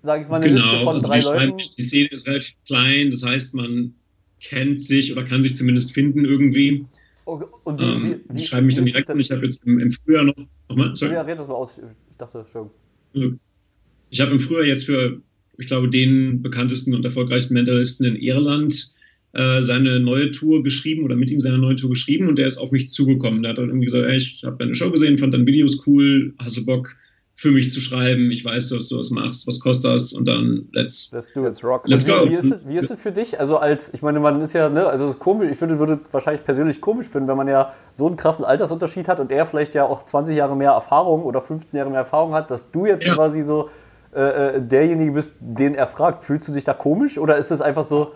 sage 0.00 0.22
ich 0.22 0.28
mal, 0.28 0.36
eine 0.36 0.48
Liste 0.48 0.68
Genau, 0.68 0.84
von 0.84 0.96
also 0.96 1.08
drei 1.08 1.20
Leuten? 1.20 1.56
die 1.56 1.82
Szene 1.82 2.08
ist 2.10 2.28
relativ 2.28 2.56
klein, 2.66 3.10
das 3.10 3.24
heißt, 3.24 3.54
man 3.54 3.94
kennt 4.42 4.80
sich 4.80 5.10
oder 5.10 5.24
kann 5.24 5.40
sich 5.40 5.56
zumindest 5.56 5.92
finden 5.92 6.26
irgendwie. 6.26 6.84
Und, 7.24 7.44
und 7.64 7.80
wie, 7.80 7.84
Ähm, 7.84 8.20
wie, 8.28 8.34
die 8.34 8.44
schreiben 8.44 8.66
mich 8.66 8.76
dann 8.76 8.84
direkt 8.84 9.10
an. 9.10 9.18
Ich 9.20 9.30
habe 9.30 9.44
jetzt 9.44 9.64
im, 9.66 9.78
im 9.78 9.90
Frühjahr 9.90 10.24
noch. 10.24 10.34
Nochmal, 10.68 10.94
sorry. 10.94 11.14
Ja, 11.14 11.22
red 11.22 11.38
das 11.38 11.48
mal 11.48 11.54
aus. 11.54 11.78
Ich 11.78 12.16
dachte 12.18 12.44
schon. 12.52 12.70
Ich 14.10 14.20
habe 14.20 14.32
im 14.32 14.40
Frühjahr 14.40 14.64
jetzt 14.64 14.84
für, 14.84 15.20
ich 15.58 15.66
glaube, 15.66 15.88
den 15.88 16.42
bekanntesten 16.42 16.94
und 16.94 17.04
erfolgreichsten 17.04 17.54
Mentalisten 17.54 18.06
in 18.06 18.16
Irland 18.16 18.94
äh, 19.32 19.62
seine 19.62 20.00
neue 20.00 20.30
Tour 20.30 20.62
geschrieben 20.62 21.04
oder 21.04 21.16
mit 21.16 21.30
ihm 21.30 21.40
seine 21.40 21.58
neue 21.58 21.76
Tour 21.76 21.90
geschrieben 21.90 22.28
und 22.28 22.38
der 22.38 22.46
ist 22.46 22.58
auf 22.58 22.70
mich 22.70 22.90
zugekommen. 22.90 23.42
Der 23.42 23.50
hat 23.50 23.58
dann 23.58 23.68
irgendwie 23.68 23.86
gesagt, 23.86 24.06
ey, 24.06 24.16
ich 24.16 24.42
habe 24.44 24.56
deine 24.58 24.74
Show 24.74 24.90
gesehen, 24.90 25.18
fand 25.18 25.34
deine 25.34 25.46
Videos 25.46 25.86
cool, 25.86 26.34
hast 26.38 26.56
du 26.56 26.66
Bock 26.66 26.94
für 27.36 27.50
mich 27.50 27.72
zu 27.72 27.80
schreiben, 27.80 28.30
ich 28.30 28.44
weiß, 28.44 28.70
dass 28.70 28.88
du 28.88 28.96
das 28.96 29.10
machst, 29.10 29.46
was 29.48 29.58
kostet 29.58 29.92
das 29.92 30.12
und 30.12 30.28
dann 30.28 30.68
let's, 30.72 31.10
Let's 31.12 31.32
do 31.32 31.46
it. 31.46 31.64
Rock. 31.64 31.86
let's 31.88 32.06
go. 32.06 32.28
Wie 32.28 32.34
ist, 32.34 32.44
es, 32.44 32.66
wie 32.66 32.76
ist 32.76 32.90
es 32.92 33.00
für 33.00 33.10
dich? 33.10 33.40
Also 33.40 33.56
als, 33.58 33.92
ich 33.92 34.02
meine, 34.02 34.20
man 34.20 34.40
ist 34.40 34.52
ja, 34.52 34.68
ne, 34.68 34.86
also 34.86 35.12
komisch, 35.14 35.50
ich 35.50 35.60
würde, 35.60 35.78
würde 35.80 35.98
wahrscheinlich 36.12 36.44
persönlich 36.44 36.80
komisch 36.80 37.08
finden, 37.08 37.26
wenn 37.26 37.36
man 37.36 37.48
ja 37.48 37.72
so 37.92 38.06
einen 38.06 38.16
krassen 38.16 38.44
Altersunterschied 38.44 39.08
hat 39.08 39.18
und 39.18 39.32
er 39.32 39.46
vielleicht 39.46 39.74
ja 39.74 39.84
auch 39.84 40.04
20 40.04 40.36
Jahre 40.36 40.56
mehr 40.56 40.70
Erfahrung 40.70 41.24
oder 41.24 41.40
15 41.40 41.76
Jahre 41.76 41.90
mehr 41.90 42.00
Erfahrung 42.00 42.34
hat, 42.34 42.50
dass 42.52 42.70
du 42.70 42.86
jetzt 42.86 43.04
Ja. 43.04 43.14
quasi 43.14 43.42
so 43.42 43.68
äh, 44.14 44.56
äh, 44.56 44.62
derjenige 44.62 45.10
bist, 45.10 45.34
den 45.40 45.74
er 45.74 45.88
fragt. 45.88 46.22
Fühlst 46.22 46.46
du 46.46 46.52
dich 46.52 46.62
da 46.62 46.72
komisch 46.72 47.18
oder 47.18 47.36
ist 47.36 47.50
es 47.50 47.60
einfach 47.60 47.82
so, 47.82 48.12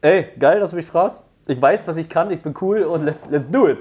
ey, 0.00 0.26
geil, 0.38 0.60
dass 0.60 0.70
du 0.70 0.76
mich 0.76 0.86
fragst, 0.86 1.26
ich 1.48 1.60
weiß, 1.60 1.88
was 1.88 1.96
ich 1.96 2.08
kann, 2.08 2.30
ich 2.30 2.40
bin 2.40 2.54
cool 2.60 2.84
und 2.84 3.04
let's, 3.04 3.24
let's 3.28 3.46
do 3.50 3.68
it. 3.68 3.78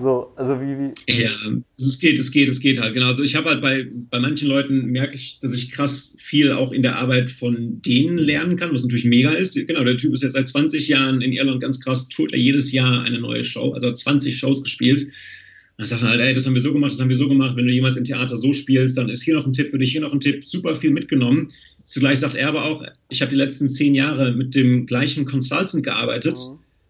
So, 0.00 0.32
also 0.36 0.60
wie, 0.60 0.76
wie, 0.78 1.22
Ja, 1.22 1.32
es 1.76 1.98
geht, 1.98 2.18
es 2.18 2.30
geht, 2.30 2.48
es 2.48 2.60
geht 2.60 2.80
halt. 2.80 2.94
Genau. 2.94 3.06
Also 3.06 3.22
ich 3.22 3.34
habe 3.34 3.48
halt 3.48 3.60
bei, 3.60 3.86
bei 4.10 4.20
manchen 4.20 4.48
Leuten 4.48 4.86
merke 4.86 5.14
ich, 5.14 5.38
dass 5.40 5.52
ich 5.54 5.72
krass 5.72 6.16
viel 6.20 6.52
auch 6.52 6.72
in 6.72 6.82
der 6.82 6.96
Arbeit 6.96 7.30
von 7.30 7.82
denen 7.82 8.18
lernen 8.18 8.56
kann, 8.56 8.72
was 8.72 8.82
natürlich 8.82 9.04
mega 9.04 9.30
ist. 9.30 9.54
Genau, 9.66 9.82
der 9.82 9.96
Typ 9.96 10.12
ist 10.12 10.22
jetzt 10.22 10.34
seit 10.34 10.48
20 10.48 10.86
Jahren 10.88 11.20
in 11.20 11.32
Irland 11.32 11.60
ganz 11.60 11.80
krass, 11.80 12.08
tourt 12.08 12.32
er 12.32 12.38
jedes 12.38 12.70
Jahr 12.70 13.02
eine 13.02 13.18
neue 13.18 13.42
Show, 13.42 13.72
also 13.72 13.88
hat 13.88 13.98
20 13.98 14.38
Shows 14.38 14.62
gespielt. 14.62 15.00
Und 15.02 15.12
dann 15.78 15.86
sagt 15.86 16.02
er 16.02 16.08
halt, 16.08 16.20
ey, 16.20 16.32
das 16.32 16.46
haben 16.46 16.54
wir 16.54 16.62
so 16.62 16.72
gemacht, 16.72 16.92
das 16.92 17.00
haben 17.00 17.08
wir 17.08 17.16
so 17.16 17.28
gemacht. 17.28 17.56
Wenn 17.56 17.66
du 17.66 17.72
jemals 17.72 17.96
im 17.96 18.04
Theater 18.04 18.36
so 18.36 18.52
spielst, 18.52 18.96
dann 18.96 19.08
ist 19.08 19.22
hier 19.22 19.34
noch 19.34 19.46
ein 19.46 19.52
Tipp 19.52 19.70
für 19.70 19.78
dich, 19.78 19.92
hier 19.92 20.00
noch 20.00 20.12
ein 20.12 20.20
Tipp, 20.20 20.44
super 20.44 20.74
viel 20.74 20.90
mitgenommen. 20.90 21.48
Zugleich 21.84 22.20
sagt 22.20 22.34
er 22.34 22.48
aber 22.48 22.64
auch, 22.64 22.84
ich 23.08 23.22
habe 23.22 23.30
die 23.30 23.36
letzten 23.36 23.68
zehn 23.68 23.94
Jahre 23.94 24.32
mit 24.32 24.54
dem 24.54 24.86
gleichen 24.86 25.24
Consultant 25.24 25.82
gearbeitet. 25.82 26.38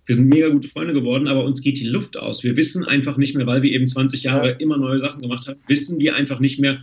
Wir 0.09 0.15
sind 0.15 0.29
mega 0.29 0.49
gute 0.49 0.69
Freunde 0.69 0.95
geworden, 0.95 1.29
aber 1.29 1.45
uns 1.45 1.61
geht 1.61 1.79
die 1.79 1.87
Luft 1.87 2.17
aus. 2.17 2.43
Wir 2.43 2.57
wissen 2.57 2.83
einfach 2.83 3.19
nicht 3.19 3.37
mehr, 3.37 3.47
weil 3.47 3.63
wir 3.63 3.71
eben 3.71 3.87
20 3.87 4.23
Jahre 4.23 4.53
immer 4.53 4.79
neue 4.79 4.99
Sachen 4.99 5.21
gemacht 5.21 5.47
haben, 5.47 5.61
wissen 5.67 5.99
wir 6.01 6.17
einfach 6.17 6.41
nicht 6.41 6.59
mehr, 6.59 6.81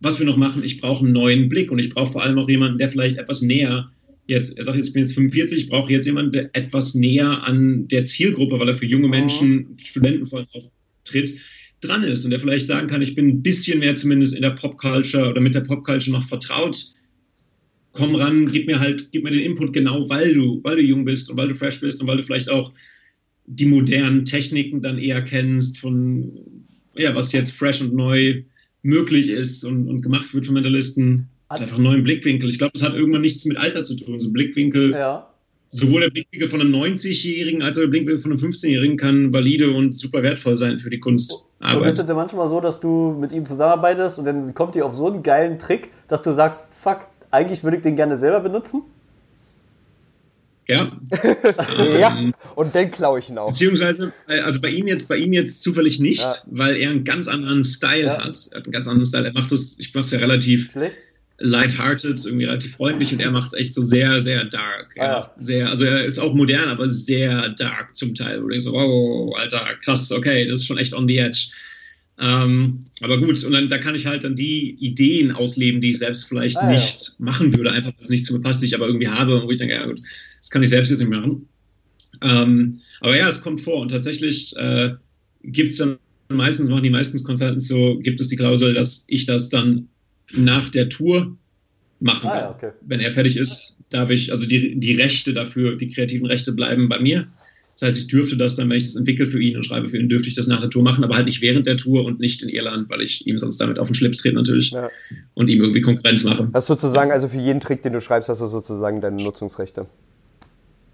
was 0.00 0.18
wir 0.18 0.26
noch 0.26 0.36
machen. 0.36 0.64
Ich 0.64 0.80
brauche 0.80 1.04
einen 1.04 1.12
neuen 1.12 1.48
Blick 1.48 1.70
und 1.70 1.78
ich 1.78 1.90
brauche 1.90 2.10
vor 2.10 2.24
allem 2.24 2.36
auch 2.36 2.48
jemanden, 2.48 2.78
der 2.78 2.88
vielleicht 2.88 3.18
etwas 3.18 3.42
näher 3.42 3.92
jetzt, 4.26 4.58
er 4.58 4.64
sagt 4.64 4.76
jetzt, 4.76 4.88
ich 4.88 4.92
bin 4.92 5.04
jetzt 5.04 5.14
45, 5.14 5.56
ich 5.56 5.68
brauche 5.68 5.92
jetzt 5.92 6.06
jemanden, 6.06 6.32
der 6.32 6.50
etwas 6.52 6.96
näher 6.96 7.44
an 7.44 7.86
der 7.86 8.06
Zielgruppe, 8.06 8.58
weil 8.58 8.68
er 8.68 8.74
für 8.74 8.86
junge 8.86 9.08
Menschen, 9.08 9.76
Studenten 9.80 10.26
vor 10.26 10.40
allem 10.40 10.48
auftritt, 10.52 11.32
dran 11.80 12.02
ist 12.02 12.24
und 12.24 12.32
der 12.32 12.40
vielleicht 12.40 12.66
sagen 12.66 12.88
kann, 12.88 13.02
ich 13.02 13.14
bin 13.14 13.28
ein 13.28 13.42
bisschen 13.42 13.78
mehr 13.78 13.94
zumindest 13.94 14.34
in 14.34 14.42
der 14.42 14.50
Popculture 14.50 15.28
oder 15.28 15.40
mit 15.40 15.54
der 15.54 15.60
Popculture 15.60 16.10
noch 16.10 16.26
vertraut 16.26 16.92
komm 17.94 18.14
ran, 18.16 18.50
gib 18.50 18.66
mir 18.66 18.80
halt, 18.80 19.10
gib 19.12 19.24
mir 19.24 19.30
den 19.30 19.40
Input 19.40 19.72
genau, 19.72 20.08
weil 20.08 20.34
du, 20.34 20.60
weil 20.62 20.76
du 20.76 20.82
jung 20.82 21.04
bist 21.04 21.30
und 21.30 21.36
weil 21.36 21.48
du 21.48 21.54
fresh 21.54 21.80
bist 21.80 22.00
und 22.02 22.08
weil 22.08 22.18
du 22.18 22.22
vielleicht 22.22 22.50
auch 22.50 22.72
die 23.46 23.66
modernen 23.66 24.24
Techniken 24.24 24.82
dann 24.82 24.98
eher 24.98 25.22
kennst 25.22 25.78
von, 25.78 26.32
ja, 26.96 27.14
was 27.14 27.32
jetzt 27.32 27.52
fresh 27.52 27.80
und 27.80 27.94
neu 27.94 28.42
möglich 28.82 29.28
ist 29.28 29.64
und, 29.64 29.88
und 29.88 30.02
gemacht 30.02 30.32
wird 30.34 30.46
von 30.46 30.54
Mentalisten. 30.54 31.28
Einfach 31.48 31.76
einen 31.76 31.84
neuen 31.84 32.04
Blickwinkel. 32.04 32.48
Ich 32.48 32.58
glaube, 32.58 32.72
das 32.72 32.82
hat 32.82 32.94
irgendwann 32.94 33.20
nichts 33.20 33.44
mit 33.44 33.56
Alter 33.56 33.84
zu 33.84 33.96
tun. 33.96 34.18
So 34.18 34.32
Blickwinkel, 34.32 34.92
ja. 34.92 35.28
sowohl 35.68 36.00
der 36.00 36.10
Blickwinkel 36.10 36.48
von 36.48 36.60
einem 36.60 36.74
90-Jährigen 36.74 37.62
als 37.62 37.76
auch 37.76 37.82
der 37.82 37.88
Blickwinkel 37.88 38.18
von 38.18 38.32
einem 38.32 38.40
15-Jährigen 38.40 38.96
kann 38.96 39.32
valide 39.32 39.70
und 39.70 39.94
super 39.94 40.22
wertvoll 40.22 40.56
sein 40.58 40.78
für 40.78 40.90
die 40.90 41.00
Und 41.00 41.14
ist 41.14 41.30
Kunstarbeit. 41.30 41.98
es 41.98 42.06
denn 42.06 42.16
manchmal 42.16 42.48
so, 42.48 42.60
dass 42.60 42.80
du 42.80 43.16
mit 43.20 43.30
ihm 43.32 43.46
zusammenarbeitest 43.46 44.18
und 44.18 44.24
dann 44.24 44.54
kommt 44.54 44.74
ihr 44.74 44.84
auf 44.84 44.94
so 44.94 45.06
einen 45.10 45.22
geilen 45.22 45.58
Trick, 45.58 45.90
dass 46.08 46.22
du 46.22 46.32
sagst, 46.32 46.66
fuck, 46.72 47.06
eigentlich 47.34 47.62
würde 47.64 47.76
ich 47.78 47.82
den 47.82 47.96
gerne 47.96 48.16
selber 48.16 48.40
benutzen? 48.40 48.82
Ja, 50.66 50.90
Ja, 52.00 52.16
und 52.54 52.74
dann 52.74 52.90
klaue 52.90 53.18
ich 53.18 53.28
ihn 53.28 53.36
auch. 53.36 53.48
Beziehungsweise, 53.48 54.12
äh, 54.28 54.40
also 54.40 54.62
bei 54.62 54.68
ihm 54.70 54.86
jetzt, 54.86 55.08
bei 55.08 55.16
ihm 55.18 55.34
jetzt 55.34 55.62
zufällig 55.62 56.00
nicht, 56.00 56.20
Ja. 56.22 56.32
weil 56.52 56.76
er 56.76 56.88
einen 56.90 57.04
ganz 57.04 57.28
anderen 57.28 57.62
Style 57.62 58.04
Ja. 58.06 58.24
hat. 58.24 58.48
Er 58.52 58.58
hat 58.58 58.64
einen 58.64 58.72
ganz 58.72 58.86
anderen 58.88 59.04
Style. 59.06 59.26
Er 59.26 59.32
macht 59.34 59.52
das, 59.52 59.76
ich 59.78 59.92
mache 59.92 60.04
es 60.04 60.10
ja 60.10 60.18
relativ 60.20 60.72
Schlecht? 60.72 60.96
lighthearted, 61.38 62.24
irgendwie 62.24 62.46
relativ 62.46 62.76
freundlich 62.76 63.12
und 63.12 63.20
er 63.20 63.30
macht 63.30 63.48
es 63.48 63.58
echt 63.60 63.74
so 63.74 63.84
sehr, 63.84 64.22
sehr 64.22 64.44
dark. 64.46 64.86
Er 64.94 65.02
Ah, 65.02 65.06
ja. 65.12 65.18
macht 65.18 65.30
sehr, 65.36 65.68
also 65.68 65.84
er 65.84 66.04
ist 66.06 66.18
auch 66.18 66.32
modern, 66.32 66.68
aber 66.70 66.88
sehr 66.88 67.50
dark 67.50 67.94
zum 67.94 68.14
Teil. 68.14 68.38
Wo 68.38 68.44
du 68.44 68.50
denkst 68.50 68.64
so, 68.64 68.72
wow, 68.72 69.36
Alter, 69.36 69.66
krass, 69.84 70.10
okay, 70.12 70.46
das 70.46 70.60
ist 70.60 70.66
schon 70.66 70.78
echt 70.78 70.94
on 70.94 71.06
the 71.06 71.18
edge. 71.18 71.48
Ähm, 72.20 72.80
aber 73.00 73.18
gut, 73.18 73.42
und 73.42 73.52
dann 73.52 73.68
da 73.68 73.78
kann 73.78 73.94
ich 73.96 74.06
halt 74.06 74.22
dann 74.22 74.36
die 74.36 74.76
Ideen 74.78 75.32
ausleben, 75.32 75.80
die 75.80 75.90
ich 75.90 75.98
selbst 75.98 76.24
vielleicht 76.28 76.56
Ah, 76.58 76.66
ja. 76.70 76.70
nicht 76.70 77.14
machen 77.18 77.56
würde, 77.56 77.72
einfach 77.72 77.90
weil 77.90 78.02
es 78.02 78.08
nicht 78.08 78.24
zu 78.24 78.34
mir 78.34 78.40
passt, 78.40 78.62
die 78.62 78.66
ich 78.66 78.74
aber 78.74 78.86
irgendwie 78.86 79.08
habe 79.08 79.34
und 79.40 79.46
wo 79.46 79.50
ich 79.50 79.56
denke, 79.56 79.74
ja 79.74 79.84
gut, 79.86 80.00
das 80.40 80.48
kann 80.50 80.62
ich 80.62 80.70
selbst 80.70 80.90
jetzt 80.90 81.00
nicht 81.00 81.08
machen. 81.10 81.48
Ähm, 82.22 82.80
aber 83.00 83.16
ja, 83.16 83.28
es 83.28 83.40
kommt 83.40 83.60
vor 83.60 83.80
und 83.80 83.90
tatsächlich 83.90 84.54
äh, 84.56 84.92
gibt 85.42 85.72
es 85.72 85.78
dann 85.78 85.96
meistens, 86.32 86.68
machen 86.70 86.84
die 86.84 86.90
meisten 86.90 87.22
Consultants 87.24 87.66
so, 87.66 87.98
gibt 87.98 88.20
es 88.20 88.28
die 88.28 88.36
Klausel, 88.36 88.74
dass 88.74 89.04
ich 89.08 89.26
das 89.26 89.48
dann 89.48 89.88
nach 90.34 90.68
der 90.70 90.88
Tour 90.88 91.36
machen 92.00 92.28
Ah, 92.28 92.32
kann. 92.32 92.40
ja, 92.40 92.50
okay. 92.50 92.70
Wenn 92.82 93.00
er 93.00 93.12
fertig 93.12 93.36
ist, 93.36 93.76
darf 93.90 94.10
ich, 94.10 94.30
also 94.30 94.46
die, 94.46 94.78
die 94.78 94.94
Rechte 94.94 95.32
dafür, 95.32 95.76
die 95.76 95.88
kreativen 95.88 96.26
Rechte 96.26 96.52
bleiben 96.52 96.88
bei 96.88 97.00
mir. 97.00 97.26
Das 97.74 97.88
heißt, 97.88 97.98
ich 97.98 98.06
dürfte 98.06 98.36
das 98.36 98.54
dann, 98.56 98.70
wenn 98.70 98.76
ich 98.76 98.84
das 98.84 98.94
entwickle 98.94 99.26
für 99.26 99.40
ihn 99.42 99.56
und 99.56 99.64
schreibe 99.64 99.88
für 99.88 99.98
ihn, 99.98 100.08
dürfte 100.08 100.28
ich 100.28 100.34
das 100.34 100.46
nach 100.46 100.60
der 100.60 100.70
Tour 100.70 100.82
machen, 100.84 101.02
aber 101.02 101.16
halt 101.16 101.26
nicht 101.26 101.42
während 101.42 101.66
der 101.66 101.76
Tour 101.76 102.04
und 102.04 102.20
nicht 102.20 102.40
in 102.42 102.48
Irland, 102.48 102.88
weil 102.88 103.02
ich 103.02 103.26
ihm 103.26 103.36
sonst 103.38 103.56
damit 103.60 103.78
auf 103.80 103.88
den 103.88 103.94
Schlips 103.96 104.18
trete 104.18 104.36
natürlich 104.36 104.70
Ja. 104.70 104.88
und 105.34 105.48
ihm 105.48 105.60
irgendwie 105.60 105.80
Konkurrenz 105.80 106.22
mache. 106.24 106.48
Hast 106.54 106.66
sozusagen, 106.68 107.10
also 107.10 107.28
für 107.28 107.38
jeden 107.40 107.58
Trick, 107.60 107.82
den 107.82 107.92
du 107.92 108.00
schreibst, 108.00 108.28
hast 108.28 108.40
du 108.40 108.46
sozusagen 108.46 109.00
deine 109.00 109.20
Nutzungsrechte. 109.22 109.86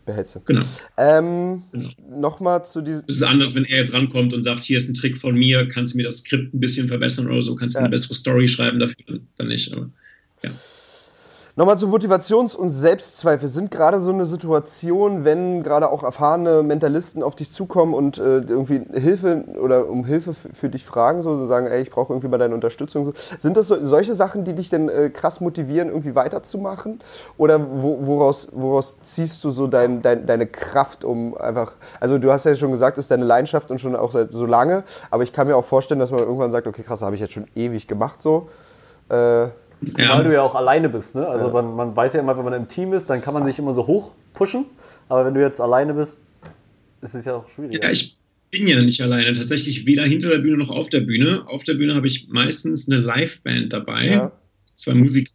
Behältst 0.07 0.37
du. 0.37 0.41
Genau. 0.47 0.63
Ähm, 0.97 1.63
Genau. 1.73 1.89
Nochmal 2.19 2.65
zu 2.65 2.81
diesem. 2.81 3.03
Es 3.07 3.17
ist 3.17 3.23
anders, 3.23 3.55
wenn 3.55 3.65
er 3.67 3.79
jetzt 3.81 3.93
rankommt 3.93 4.33
und 4.33 4.43
sagt, 4.43 4.63
hier 4.65 4.79
ist 4.79 4.89
ein 4.89 4.95
Trick 4.95 5.19
von 5.19 5.35
mir, 5.35 5.69
kannst 5.69 5.93
du 5.93 5.99
mir 5.99 6.05
das 6.05 6.19
Skript 6.19 6.55
ein 6.55 6.61
bisschen 6.61 6.89
verbessern 6.89 7.27
oder 7.27 7.43
so, 7.43 7.55
kannst 7.55 7.75
du 7.77 7.79
Ja. 7.79 7.85
eine 7.85 7.91
bessere 7.91 8.15
Story 8.15 8.49
schreiben 8.49 8.79
dafür, 8.79 9.21
dann 9.37 9.49
nicht. 9.49 9.71
Aber, 9.73 9.91
ja. 10.43 10.51
Nochmal 11.61 11.77
zu 11.77 11.89
Motivations- 11.89 12.57
und 12.57 12.71
Selbstzweifel. 12.71 13.47
Sind 13.47 13.71
gerade 13.71 14.01
so 14.01 14.13
eine 14.13 14.25
Situation, 14.25 15.27
wenn 15.27 15.63
gerade 15.63 15.91
auch 15.91 16.03
erfahrene 16.03 16.63
Mentalisten 16.63 17.23
auf 17.23 17.37
dich 17.37 17.53
zukommen 17.53 17.93
und 17.93 18.17
äh, 18.17 18.39
irgendwie 18.39 18.81
Hilfe 18.99 19.45
oder 19.63 19.87
um 19.91 20.07
Hilfe 20.07 20.33
für 20.33 20.71
dich 20.71 20.87
fragen, 20.87 21.21
so, 21.21 21.37
so 21.37 21.47
sagen, 21.47 21.67
ey, 21.67 21.83
ich 21.83 21.91
brauche 21.91 22.15
irgendwie 22.15 22.29
mal 22.29 22.39
deine 22.39 22.55
Unterstützung. 22.55 23.05
So. 23.05 23.13
Sind 23.39 23.59
das 23.59 23.69
so, 23.69 23.77
solche 23.85 24.15
Sachen, 24.15 24.45
die 24.45 24.55
dich 24.55 24.71
denn 24.71 24.89
äh, 24.89 25.11
krass 25.11 25.43
motivieren, 25.43 25.89
irgendwie 25.89 26.15
weiterzumachen? 26.15 27.01
Oder 27.37 27.61
wo, 27.61 28.07
woraus, 28.07 28.49
woraus 28.53 28.97
ziehst 29.03 29.45
du 29.45 29.51
so 29.51 29.67
dein, 29.67 30.01
dein, 30.01 30.25
deine 30.25 30.47
Kraft, 30.47 31.05
um 31.05 31.37
einfach, 31.37 31.75
also 32.01 32.17
du 32.17 32.33
hast 32.33 32.47
ja 32.47 32.55
schon 32.55 32.71
gesagt, 32.71 32.97
ist 32.97 33.11
deine 33.11 33.27
Leidenschaft 33.27 33.71
und 33.71 33.79
schon 33.79 33.97
auch 33.97 34.13
seit 34.13 34.33
so 34.33 34.47
lange, 34.47 34.83
aber 35.11 35.25
ich 35.25 35.35
kann 35.35 35.47
mir 35.47 35.59
auch 35.59 35.65
vorstellen, 35.67 36.01
dass 36.01 36.11
man 36.11 36.21
irgendwann 36.21 36.53
sagt, 36.53 36.67
okay, 36.67 36.83
krass, 36.83 37.03
habe 37.03 37.17
ich 37.17 37.21
jetzt 37.21 37.35
schon 37.35 37.49
ewig 37.55 37.87
gemacht 37.87 38.23
so. 38.23 38.49
Äh, 39.11 39.49
Zumal 39.83 40.19
ja. 40.19 40.23
du 40.23 40.33
ja 40.33 40.43
auch 40.43 40.55
alleine 40.55 40.89
bist. 40.89 41.15
Ne? 41.15 41.27
Also 41.27 41.47
ja. 41.47 41.53
man, 41.53 41.75
man 41.75 41.97
weiß 41.97 42.13
ja 42.15 42.21
immer, 42.21 42.37
wenn 42.37 42.45
man 42.45 42.53
im 42.53 42.69
Team 42.69 42.93
ist, 42.93 43.09
dann 43.09 43.23
kann 43.23 43.35
man 43.35 43.45
sich 43.45 43.59
immer 43.59 43.73
so 43.73 43.87
hoch 43.87 44.13
pushen. 44.35 44.67
Aber 45.09 45.25
wenn 45.25 45.35
du 45.35 45.41
jetzt 45.41 45.61
alleine 45.61 45.95
bist, 45.95 46.19
ist 47.01 47.15
es 47.15 47.25
ja 47.25 47.37
auch 47.37 47.49
schwierig. 47.49 47.83
Ja, 47.83 47.91
ich 47.91 48.17
bin 48.51 48.67
ja 48.67 48.81
nicht 48.83 49.01
alleine. 49.01 49.33
Tatsächlich 49.33 49.87
weder 49.87 50.05
hinter 50.05 50.29
der 50.29 50.39
Bühne 50.39 50.59
noch 50.59 50.71
auf 50.71 50.91
der 50.91 51.01
Bühne. 51.01 51.45
Auf 51.47 51.65
der 51.65 51.75
Bühne 51.75 51.95
habe 51.95 52.07
ich 52.07 52.29
meistens 52.29 52.89
eine 52.89 53.01
Liveband 53.01 53.73
dabei. 53.73 54.09
Ja. 54.09 54.33
Zwei 54.75 54.95
Musiker, 54.95 55.33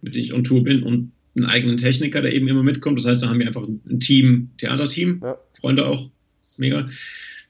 mit 0.00 0.14
denen 0.14 0.24
ich 0.24 0.32
on 0.32 0.44
Tour 0.44 0.62
bin 0.64 0.82
und 0.82 1.12
einen 1.36 1.46
eigenen 1.46 1.76
Techniker, 1.76 2.22
der 2.22 2.32
eben 2.32 2.48
immer 2.48 2.62
mitkommt. 2.62 2.98
Das 2.98 3.06
heißt, 3.06 3.22
da 3.22 3.28
haben 3.28 3.38
wir 3.38 3.46
einfach 3.46 3.66
ein 3.66 4.00
Team, 4.00 4.50
Theaterteam, 4.58 5.22
Freunde 5.60 5.86
auch. 5.86 6.10
Das 6.42 6.52
ist 6.52 6.58
mega. 6.58 6.88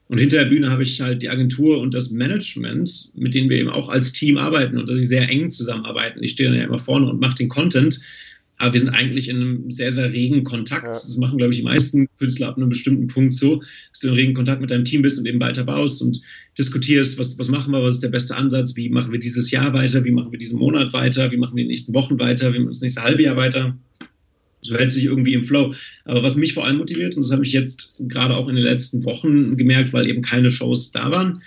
Und 0.08 0.18
hinter 0.18 0.38
der 0.38 0.50
Bühne 0.50 0.70
habe 0.70 0.82
ich 0.82 1.00
halt 1.00 1.22
die 1.22 1.30
Agentur 1.30 1.80
und 1.80 1.94
das 1.94 2.10
Management, 2.10 3.12
mit 3.14 3.34
denen 3.34 3.48
wir 3.48 3.58
eben 3.58 3.70
auch 3.70 3.88
als 3.88 4.12
Team 4.12 4.36
arbeiten 4.36 4.76
und 4.76 4.88
dass 4.88 4.98
sie 4.98 5.06
sehr 5.06 5.28
eng 5.28 5.50
zusammenarbeiten. 5.50 6.22
Ich 6.22 6.32
stehe 6.32 6.50
dann 6.50 6.58
ja 6.58 6.64
immer 6.64 6.78
vorne 6.78 7.08
und 7.08 7.20
mache 7.20 7.36
den 7.36 7.48
Content, 7.48 8.00
aber 8.58 8.74
wir 8.74 8.80
sind 8.80 8.90
eigentlich 8.90 9.28
in 9.28 9.36
einem 9.36 9.70
sehr, 9.70 9.92
sehr 9.92 10.12
regen 10.12 10.44
Kontakt. 10.44 10.84
Ja. 10.84 10.92
Das 10.92 11.16
machen, 11.16 11.38
glaube 11.38 11.52
ich, 11.52 11.58
die 11.58 11.64
meisten 11.64 12.06
Künstler 12.18 12.48
ab 12.48 12.56
einem 12.56 12.68
bestimmten 12.68 13.06
Punkt 13.06 13.34
so, 13.34 13.62
dass 13.90 14.00
du 14.00 14.08
in 14.08 14.14
regen 14.14 14.34
Kontakt 14.34 14.60
mit 14.60 14.70
deinem 14.70 14.84
Team 14.84 15.02
bist 15.02 15.18
und 15.18 15.26
eben 15.26 15.40
weiter 15.40 15.64
baust 15.64 16.02
und 16.02 16.20
diskutierst, 16.56 17.18
was, 17.18 17.38
was 17.38 17.48
machen 17.48 17.72
wir, 17.72 17.82
was 17.82 17.94
ist 17.94 18.02
der 18.02 18.10
beste 18.10 18.36
Ansatz, 18.36 18.76
wie 18.76 18.90
machen 18.90 19.10
wir 19.10 19.18
dieses 19.18 19.50
Jahr 19.50 19.72
weiter, 19.72 20.04
wie 20.04 20.12
machen 20.12 20.30
wir 20.30 20.38
diesen 20.38 20.58
Monat 20.58 20.92
weiter, 20.92 21.32
wie 21.32 21.36
machen 21.36 21.56
wir 21.56 21.64
die 21.64 21.70
nächsten 21.70 21.94
Wochen 21.94 22.18
weiter, 22.18 22.52
wie 22.52 22.58
machen 22.58 22.68
wir 22.68 22.72
das 22.72 22.82
nächste 22.82 23.02
halbe 23.02 23.22
Jahr 23.22 23.36
weiter 23.36 23.76
so 24.64 24.76
hält 24.76 24.90
sich 24.90 25.04
irgendwie 25.04 25.34
im 25.34 25.44
Flow. 25.44 25.74
Aber 26.04 26.22
was 26.22 26.36
mich 26.36 26.54
vor 26.54 26.64
allem 26.64 26.78
motiviert, 26.78 27.16
und 27.16 27.22
das 27.22 27.30
habe 27.30 27.44
ich 27.44 27.52
jetzt 27.52 27.94
gerade 28.00 28.34
auch 28.34 28.48
in 28.48 28.56
den 28.56 28.64
letzten 28.64 29.04
Wochen 29.04 29.56
gemerkt, 29.56 29.92
weil 29.92 30.08
eben 30.08 30.22
keine 30.22 30.50
Shows 30.50 30.90
da 30.90 31.10
waren, 31.10 31.40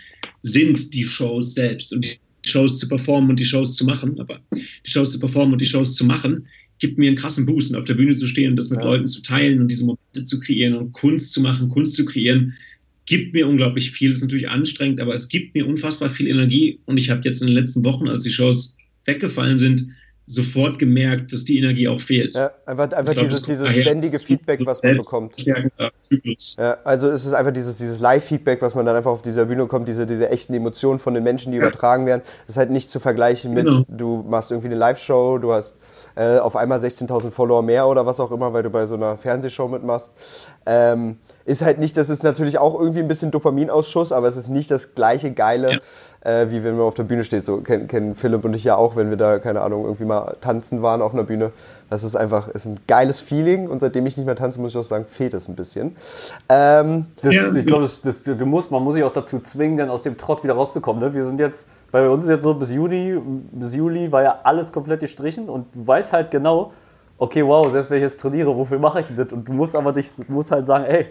sind 0.43 0.93
die 0.93 1.03
Shows 1.03 1.53
selbst 1.53 1.91
und 1.93 2.05
die 2.05 2.49
Shows 2.49 2.77
zu 2.77 2.87
performen 2.87 3.31
und 3.31 3.39
die 3.39 3.45
Shows 3.45 3.75
zu 3.75 3.85
machen. 3.85 4.19
Aber 4.19 4.39
die 4.53 4.89
Shows 4.89 5.11
zu 5.11 5.19
performen 5.19 5.53
und 5.53 5.61
die 5.61 5.65
Shows 5.65 5.95
zu 5.95 6.05
machen, 6.05 6.47
gibt 6.79 6.99
mir 6.99 7.07
einen 7.07 7.17
krassen 7.17 7.47
Boost 7.47 7.71
und 7.71 7.77
auf 7.77 7.85
der 7.85 7.95
Bühne 7.95 8.15
zu 8.15 8.27
stehen 8.27 8.51
und 8.51 8.57
das 8.57 8.69
mit 8.69 8.79
ja. 8.79 8.85
Leuten 8.85 9.07
zu 9.07 9.21
teilen 9.21 9.61
und 9.61 9.69
diese 9.69 9.85
Momente 9.85 10.25
zu 10.25 10.39
kreieren 10.39 10.75
und 10.75 10.93
Kunst 10.93 11.33
zu 11.33 11.41
machen, 11.41 11.69
Kunst 11.69 11.95
zu 11.95 12.05
kreieren, 12.05 12.53
gibt 13.07 13.33
mir 13.33 13.47
unglaublich 13.47 13.91
viel. 13.91 14.09
Das 14.09 14.17
ist 14.17 14.23
natürlich 14.23 14.49
anstrengend, 14.49 14.99
aber 14.99 15.15
es 15.15 15.27
gibt 15.27 15.55
mir 15.55 15.65
unfassbar 15.65 16.09
viel 16.09 16.27
Energie 16.27 16.79
und 16.85 16.97
ich 16.97 17.09
habe 17.09 17.21
jetzt 17.23 17.41
in 17.41 17.47
den 17.47 17.55
letzten 17.55 17.83
Wochen, 17.83 18.07
als 18.07 18.21
die 18.23 18.31
Shows 18.31 18.77
weggefallen 19.05 19.57
sind, 19.57 19.87
sofort 20.29 20.77
gemerkt, 20.77 21.31
dass 21.31 21.45
die 21.45 21.57
Energie 21.57 21.87
auch 21.87 22.01
fehlt. 22.01 22.35
Ja, 22.35 22.51
einfach, 22.65 22.91
einfach 22.91 23.13
glaub, 23.13 23.25
dieses, 23.25 23.43
dieses 23.43 23.69
ständige 23.69 24.19
Feedback, 24.19 24.59
was 24.65 24.83
man 24.83 24.97
bekommt. 24.97 25.35
Ja, 26.57 26.77
also 26.83 27.07
es 27.07 27.25
ist 27.25 27.33
einfach 27.33 27.53
dieses, 27.53 27.77
dieses 27.77 28.01
Live-Feedback, 28.01 28.61
was 28.61 28.75
man 28.75 28.85
dann 28.85 28.97
einfach 28.97 29.11
auf 29.11 29.21
dieser 29.21 29.45
Bühne 29.45 29.63
bekommt, 29.63 29.87
diese, 29.87 30.05
diese 30.05 30.29
echten 30.29 30.53
Emotionen 30.53 30.99
von 30.99 31.13
den 31.13 31.23
Menschen, 31.23 31.53
die 31.53 31.57
ja. 31.57 31.63
übertragen 31.63 32.05
werden. 32.05 32.21
Das 32.45 32.55
ist 32.55 32.57
halt 32.57 32.71
nicht 32.71 32.89
zu 32.89 32.99
vergleichen 32.99 33.53
mit, 33.53 33.65
genau. 33.65 33.85
du 33.87 34.25
machst 34.27 34.51
irgendwie 34.51 34.67
eine 34.67 34.75
Live-Show, 34.75 35.37
du 35.37 35.53
hast 35.53 35.77
äh, 36.17 36.39
auf 36.39 36.55
einmal 36.55 36.79
16.000 36.79 37.31
Follower 37.31 37.61
mehr 37.61 37.87
oder 37.87 38.05
was 38.05 38.19
auch 38.19 38.31
immer, 38.31 38.51
weil 38.51 38.63
du 38.63 38.69
bei 38.69 38.85
so 38.85 38.95
einer 38.95 39.15
Fernsehshow 39.15 39.67
mitmachst. 39.67 40.11
Ähm, 40.65 41.17
ist 41.45 41.61
halt 41.61 41.79
nicht, 41.79 41.95
das 41.95 42.09
ist 42.09 42.23
natürlich 42.23 42.57
auch 42.57 42.77
irgendwie 42.77 42.99
ein 42.99 43.07
bisschen 43.07 43.31
Dopaminausschuss, 43.31 44.11
aber 44.11 44.27
es 44.27 44.35
ist 44.35 44.49
nicht 44.49 44.69
das 44.69 44.95
gleiche 44.95 45.31
geile, 45.31 45.73
ja 45.73 45.79
äh, 46.27 46.49
wie 46.49 46.63
wenn 46.63 46.75
man 46.75 46.85
auf 46.85 46.93
der 46.93 47.03
Bühne 47.03 47.23
steht. 47.23 47.45
So 47.45 47.57
kennen, 47.57 47.87
kennen 47.87 48.15
Philipp 48.15 48.43
und 48.43 48.53
ich 48.53 48.63
ja 48.63 48.75
auch, 48.75 48.95
wenn 48.95 49.09
wir 49.09 49.17
da, 49.17 49.39
keine 49.39 49.61
Ahnung, 49.61 49.85
irgendwie 49.85 50.05
mal 50.05 50.35
tanzen 50.41 50.81
waren 50.81 51.01
auf 51.01 51.13
einer 51.13 51.23
Bühne. 51.23 51.51
Das 51.89 52.03
ist 52.03 52.15
einfach, 52.17 52.49
ist 52.49 52.65
ein 52.65 52.79
geiles 52.87 53.21
Feeling 53.21 53.69
und 53.69 53.79
seitdem 53.79 54.05
ich 54.05 54.17
nicht 54.17 54.25
mehr 54.25 54.35
tanze, 54.35 54.59
muss 54.59 54.71
ich 54.71 54.77
auch 54.77 54.83
sagen, 54.83 55.05
fehlt 55.09 55.33
es 55.33 55.47
ein 55.47 55.55
bisschen. 55.55 55.95
Ähm, 56.49 57.05
das, 57.21 57.33
ja. 57.33 57.53
Ich 57.53 57.65
glaube, 57.65 57.83
das, 57.83 58.01
das, 58.01 58.23
du 58.23 58.45
musst, 58.45 58.71
man 58.71 58.83
muss 58.83 58.95
sich 58.95 59.03
auch 59.03 59.13
dazu 59.13 59.39
zwingen, 59.39 59.77
dann 59.77 59.89
aus 59.89 60.03
dem 60.03 60.17
Trott 60.17 60.43
wieder 60.43 60.55
rauszukommen. 60.55 61.01
Ne? 61.01 61.13
Wir 61.13 61.25
sind 61.25 61.39
jetzt, 61.39 61.67
bei 61.91 62.09
uns 62.09 62.23
ist 62.23 62.29
jetzt 62.29 62.43
so, 62.43 62.53
bis 62.53 62.71
Juni, 62.71 63.17
bis 63.51 63.75
Juli 63.75 64.11
war 64.11 64.23
ja 64.23 64.39
alles 64.43 64.71
komplett 64.71 64.99
gestrichen 64.99 65.49
und 65.49 65.67
du 65.73 65.87
weißt 65.87 66.13
halt 66.13 66.31
genau, 66.31 66.73
okay, 67.17 67.43
wow, 67.43 67.69
selbst 67.71 67.89
wenn 67.89 67.97
ich 67.97 68.03
jetzt 68.03 68.19
trainiere, 68.19 68.55
wofür 68.55 68.79
mache 68.79 69.01
ich 69.01 69.07
das? 69.15 69.31
Und 69.31 69.47
du 69.47 69.53
musst 69.53 69.75
aber 69.75 69.93
dich, 69.93 70.07
musst 70.27 70.51
halt 70.51 70.65
sagen, 70.65 70.85
ey, 70.85 71.07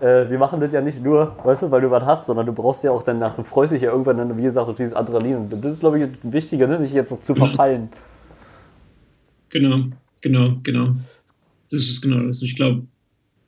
äh, 0.00 0.28
wir 0.28 0.38
machen 0.38 0.60
das 0.60 0.72
ja 0.72 0.80
nicht 0.80 1.02
nur, 1.02 1.36
weißt 1.42 1.62
du, 1.62 1.70
weil 1.70 1.80
du 1.80 1.90
was 1.90 2.04
hast, 2.04 2.26
sondern 2.26 2.46
du 2.46 2.52
brauchst 2.52 2.84
ja 2.84 2.90
auch 2.90 3.02
danach, 3.02 3.34
du 3.34 3.42
freust 3.42 3.72
dich 3.72 3.82
ja 3.82 3.90
irgendwann 3.90 4.18
dann, 4.18 4.36
wie 4.36 4.42
gesagt, 4.42 4.68
auf 4.68 4.76
dieses 4.76 4.92
Adrenalin. 4.92 5.36
Und 5.36 5.64
das 5.64 5.72
ist, 5.72 5.80
glaube 5.80 6.00
ich, 6.00 6.08
wichtiger, 6.22 6.66
ne? 6.66 6.78
nicht 6.78 6.92
jetzt 6.92 7.10
noch 7.10 7.20
zu 7.20 7.34
verfallen. 7.34 7.88
Genau, 9.50 9.84
genau, 10.20 10.56
genau. 10.62 10.96
Das 11.70 11.82
ist 11.82 12.02
genau 12.02 12.26
das. 12.26 12.42
Ich 12.42 12.56
glaube, 12.56 12.82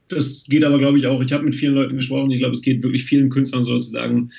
das 0.09 0.45
geht 0.49 0.65
aber, 0.65 0.79
glaube 0.79 0.99
ich, 0.99 1.07
auch. 1.07 1.21
Ich 1.21 1.33
habe 1.33 1.45
mit 1.45 1.55
vielen 1.55 1.75
Leuten 1.75 1.97
gesprochen. 1.97 2.31
Ich 2.31 2.41
glaube, 2.41 2.55
es 2.55 2.63
geht 2.63 2.83
wirklich 2.83 3.05
vielen 3.05 3.29
Künstlern 3.29 3.65
so, 3.65 3.75
dass 3.75 3.87
sie 3.87 3.93
sagen, 3.93 4.31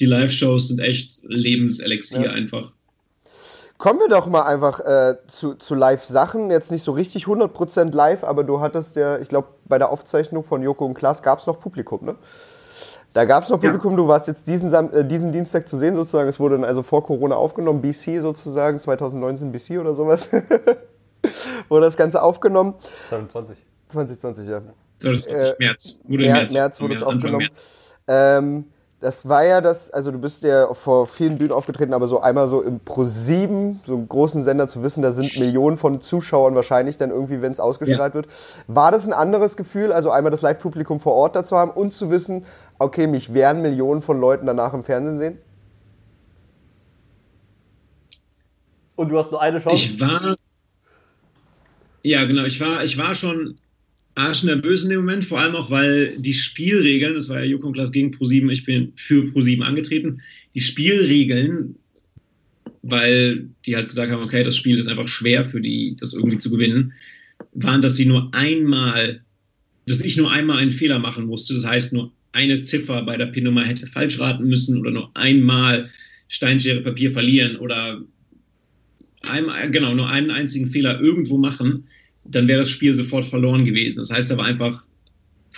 die 0.00 0.06
Live-Shows 0.06 0.68
sind 0.68 0.80
echt 0.80 1.20
Lebenselixier 1.22 2.26
ja. 2.26 2.30
einfach. 2.32 2.72
Kommen 3.78 4.00
wir 4.00 4.08
doch 4.08 4.26
mal 4.26 4.42
einfach 4.42 4.80
äh, 4.80 5.16
zu, 5.28 5.54
zu 5.54 5.76
Live-Sachen. 5.76 6.50
Jetzt 6.50 6.72
nicht 6.72 6.82
so 6.82 6.92
richtig 6.92 7.26
100% 7.26 7.94
live, 7.94 8.24
aber 8.24 8.42
du 8.42 8.60
hattest 8.60 8.96
ja, 8.96 9.18
ich 9.18 9.28
glaube, 9.28 9.48
bei 9.66 9.78
der 9.78 9.90
Aufzeichnung 9.90 10.42
von 10.42 10.62
Joko 10.62 10.84
und 10.84 10.94
Klaas 10.94 11.22
gab 11.22 11.38
es 11.38 11.46
noch 11.46 11.60
Publikum, 11.60 12.04
ne? 12.04 12.16
Da 13.12 13.24
gab 13.24 13.44
es 13.44 13.50
noch 13.50 13.60
Publikum, 13.60 13.92
ja. 13.92 13.96
du 13.96 14.08
warst 14.08 14.28
jetzt 14.28 14.48
diesen, 14.48 14.72
äh, 14.92 15.04
diesen 15.04 15.32
Dienstag 15.32 15.68
zu 15.68 15.78
sehen 15.78 15.94
sozusagen. 15.94 16.28
Es 16.28 16.38
wurde 16.38 16.56
dann 16.56 16.64
also 16.64 16.82
vor 16.82 17.04
Corona 17.04 17.36
aufgenommen, 17.36 17.80
BC 17.80 18.20
sozusagen, 18.20 18.78
2019 18.78 19.52
BC 19.52 19.78
oder 19.78 19.94
sowas. 19.94 20.28
wurde 21.68 21.86
das 21.86 21.96
Ganze 21.96 22.20
aufgenommen. 22.22 22.74
2020. 23.08 23.56
2020, 23.88 24.48
ja. 24.48 24.62
2020, 24.98 25.32
äh, 25.32 25.54
März. 25.58 26.00
Wurde 26.04 26.24
März, 26.24 26.52
März 26.52 26.80
wurde 26.80 26.94
es 26.94 27.02
aufgenommen. 27.02 27.48
Ähm, 28.08 28.64
das 29.00 29.28
war 29.28 29.44
ja 29.44 29.60
das, 29.60 29.90
also 29.90 30.10
du 30.10 30.18
bist 30.18 30.42
ja 30.42 30.74
vor 30.74 31.06
vielen 31.06 31.38
Bühnen 31.38 31.52
aufgetreten, 31.52 31.94
aber 31.94 32.08
so 32.08 32.20
einmal 32.20 32.48
so 32.48 32.62
im 32.62 32.80
Pro 32.80 33.04
7, 33.04 33.80
so 33.86 33.94
einem 33.94 34.08
großen 34.08 34.42
Sender 34.42 34.66
zu 34.66 34.82
wissen, 34.82 35.02
da 35.02 35.12
sind 35.12 35.38
Millionen 35.38 35.76
von 35.76 36.00
Zuschauern 36.00 36.56
wahrscheinlich 36.56 36.96
dann 36.96 37.10
irgendwie, 37.10 37.40
wenn 37.40 37.52
es 37.52 37.60
ausgestrahlt 37.60 38.12
ja. 38.12 38.14
wird. 38.14 38.28
War 38.66 38.90
das 38.90 39.06
ein 39.06 39.12
anderes 39.12 39.56
Gefühl, 39.56 39.92
also 39.92 40.10
einmal 40.10 40.32
das 40.32 40.42
Live-Publikum 40.42 40.98
vor 40.98 41.14
Ort 41.14 41.36
dazu 41.36 41.56
haben 41.56 41.70
und 41.70 41.94
zu 41.94 42.10
wissen, 42.10 42.44
okay, 42.80 43.06
mich 43.06 43.32
werden 43.34 43.62
Millionen 43.62 44.02
von 44.02 44.20
Leuten 44.20 44.46
danach 44.46 44.74
im 44.74 44.82
Fernsehen 44.82 45.18
sehen? 45.18 45.38
Und 48.96 49.10
du 49.10 49.18
hast 49.18 49.30
nur 49.30 49.40
eine 49.40 49.60
Chance? 49.60 49.76
Ich 49.76 50.00
war, 50.00 50.36
ja 52.02 52.24
genau, 52.24 52.42
ich 52.42 52.60
war, 52.60 52.82
ich 52.82 52.98
war 52.98 53.14
schon 53.14 53.54
arschnervös 54.18 54.82
in 54.82 54.90
dem 54.90 55.00
Moment, 55.00 55.24
vor 55.24 55.38
allem 55.38 55.54
auch, 55.54 55.70
weil 55.70 56.16
die 56.18 56.32
Spielregeln, 56.32 57.14
das 57.14 57.28
war 57.28 57.38
ja 57.38 57.44
Joko 57.44 57.70
Klaas 57.70 57.92
gegen 57.92 58.10
Pro7, 58.10 58.50
ich 58.50 58.64
bin 58.64 58.92
für 58.96 59.22
Pro7 59.22 59.62
angetreten, 59.62 60.20
die 60.54 60.60
Spielregeln, 60.60 61.76
weil 62.82 63.48
die 63.64 63.76
halt 63.76 63.88
gesagt 63.88 64.10
haben, 64.10 64.22
okay, 64.22 64.42
das 64.42 64.56
Spiel 64.56 64.78
ist 64.78 64.88
einfach 64.88 65.08
schwer 65.08 65.44
für 65.44 65.60
die, 65.60 65.96
das 65.98 66.14
irgendwie 66.14 66.38
zu 66.38 66.50
gewinnen, 66.50 66.92
waren, 67.52 67.80
dass 67.80 67.96
sie 67.96 68.06
nur 68.06 68.32
einmal, 68.34 69.20
dass 69.86 70.00
ich 70.00 70.16
nur 70.16 70.30
einmal 70.30 70.58
einen 70.58 70.72
Fehler 70.72 70.98
machen 70.98 71.26
musste, 71.26 71.54
das 71.54 71.66
heißt 71.66 71.92
nur 71.92 72.12
eine 72.32 72.60
Ziffer 72.60 73.02
bei 73.02 73.16
der 73.16 73.26
PIN-Nummer 73.26 73.64
hätte 73.64 73.86
falsch 73.86 74.18
raten 74.18 74.48
müssen 74.48 74.78
oder 74.78 74.90
nur 74.90 75.16
einmal 75.16 75.88
Steinschere 76.28 76.82
Papier 76.82 77.10
verlieren 77.10 77.56
oder 77.56 78.02
einmal, 79.22 79.70
genau, 79.70 79.94
nur 79.94 80.08
einen 80.08 80.30
einzigen 80.30 80.66
Fehler 80.66 81.00
irgendwo 81.00 81.38
machen 81.38 81.84
dann 82.30 82.48
wäre 82.48 82.60
das 82.60 82.70
Spiel 82.70 82.94
sofort 82.94 83.26
verloren 83.26 83.64
gewesen. 83.64 83.98
Das 83.98 84.10
heißt, 84.10 84.30
da 84.30 84.36
war 84.36 84.44
einfach 84.44 84.84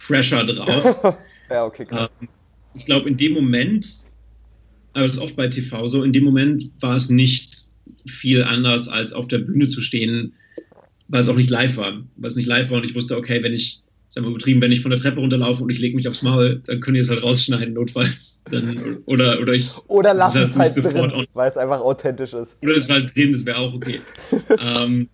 Pressure 0.06 0.44
drauf. 0.44 1.16
ja, 1.50 1.64
okay, 1.64 1.84
klar. 1.84 2.10
Ähm, 2.20 2.28
ich 2.74 2.86
glaube, 2.86 3.08
in 3.08 3.16
dem 3.16 3.32
Moment, 3.32 3.86
aber 4.92 5.04
das 5.04 5.16
ist 5.16 5.22
oft 5.22 5.36
bei 5.36 5.48
TV 5.48 5.86
so, 5.86 6.04
in 6.04 6.12
dem 6.12 6.24
Moment 6.24 6.70
war 6.80 6.96
es 6.96 7.10
nicht 7.10 7.70
viel 8.06 8.42
anders, 8.44 8.88
als 8.88 9.12
auf 9.12 9.28
der 9.28 9.38
Bühne 9.38 9.66
zu 9.66 9.80
stehen, 9.80 10.32
weil 11.08 11.22
es 11.22 11.28
auch 11.28 11.36
nicht 11.36 11.50
live 11.50 11.76
war. 11.76 12.04
Weil 12.16 12.28
es 12.28 12.36
nicht 12.36 12.46
live 12.46 12.70
war 12.70 12.78
und 12.78 12.84
ich 12.84 12.94
wusste, 12.94 13.16
okay, 13.16 13.42
wenn 13.42 13.52
ich, 13.52 13.82
sagen 14.08 14.26
wir 14.26 14.30
übertrieben, 14.30 14.60
wenn 14.60 14.70
ich 14.70 14.80
von 14.80 14.92
der 14.92 15.00
Treppe 15.00 15.20
runterlaufe 15.20 15.62
und 15.64 15.70
ich 15.70 15.80
lege 15.80 15.96
mich 15.96 16.06
aufs 16.06 16.22
Maul, 16.22 16.62
dann 16.66 16.80
könnt 16.80 16.96
ihr 16.96 17.02
es 17.02 17.10
halt 17.10 17.22
rausschneiden, 17.22 17.74
notfalls. 17.74 18.42
Dann, 18.50 18.98
oder, 19.06 19.40
oder 19.40 19.52
ich. 19.52 19.68
Oder 19.88 20.14
lass 20.14 20.36
es 20.36 20.56
halt, 20.56 20.76
halt 20.76 20.94
drin, 20.94 21.26
weil 21.34 21.48
es 21.48 21.56
einfach 21.56 21.80
authentisch 21.80 22.32
ist. 22.32 22.58
Oder 22.62 22.76
es 22.76 22.84
ist 22.84 22.92
halt 22.92 23.14
drin, 23.14 23.32
das 23.32 23.44
wäre 23.44 23.58
auch 23.58 23.74
okay. 23.74 24.00
ähm, 24.60 25.08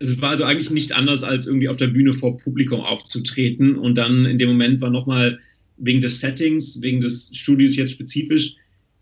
es 0.00 0.20
war 0.20 0.30
also 0.30 0.44
eigentlich 0.44 0.70
nicht 0.70 0.92
anders, 0.92 1.24
als 1.24 1.46
irgendwie 1.46 1.68
auf 1.68 1.76
der 1.76 1.88
Bühne 1.88 2.12
vor 2.12 2.38
Publikum 2.38 2.80
aufzutreten. 2.80 3.76
Und 3.76 3.98
dann 3.98 4.26
in 4.26 4.38
dem 4.38 4.48
Moment 4.48 4.80
war 4.80 4.90
nochmal 4.90 5.38
wegen 5.78 6.00
des 6.00 6.20
Settings, 6.20 6.80
wegen 6.82 7.00
des 7.00 7.30
Studios 7.34 7.76
jetzt 7.76 7.92
spezifisch, 7.92 8.56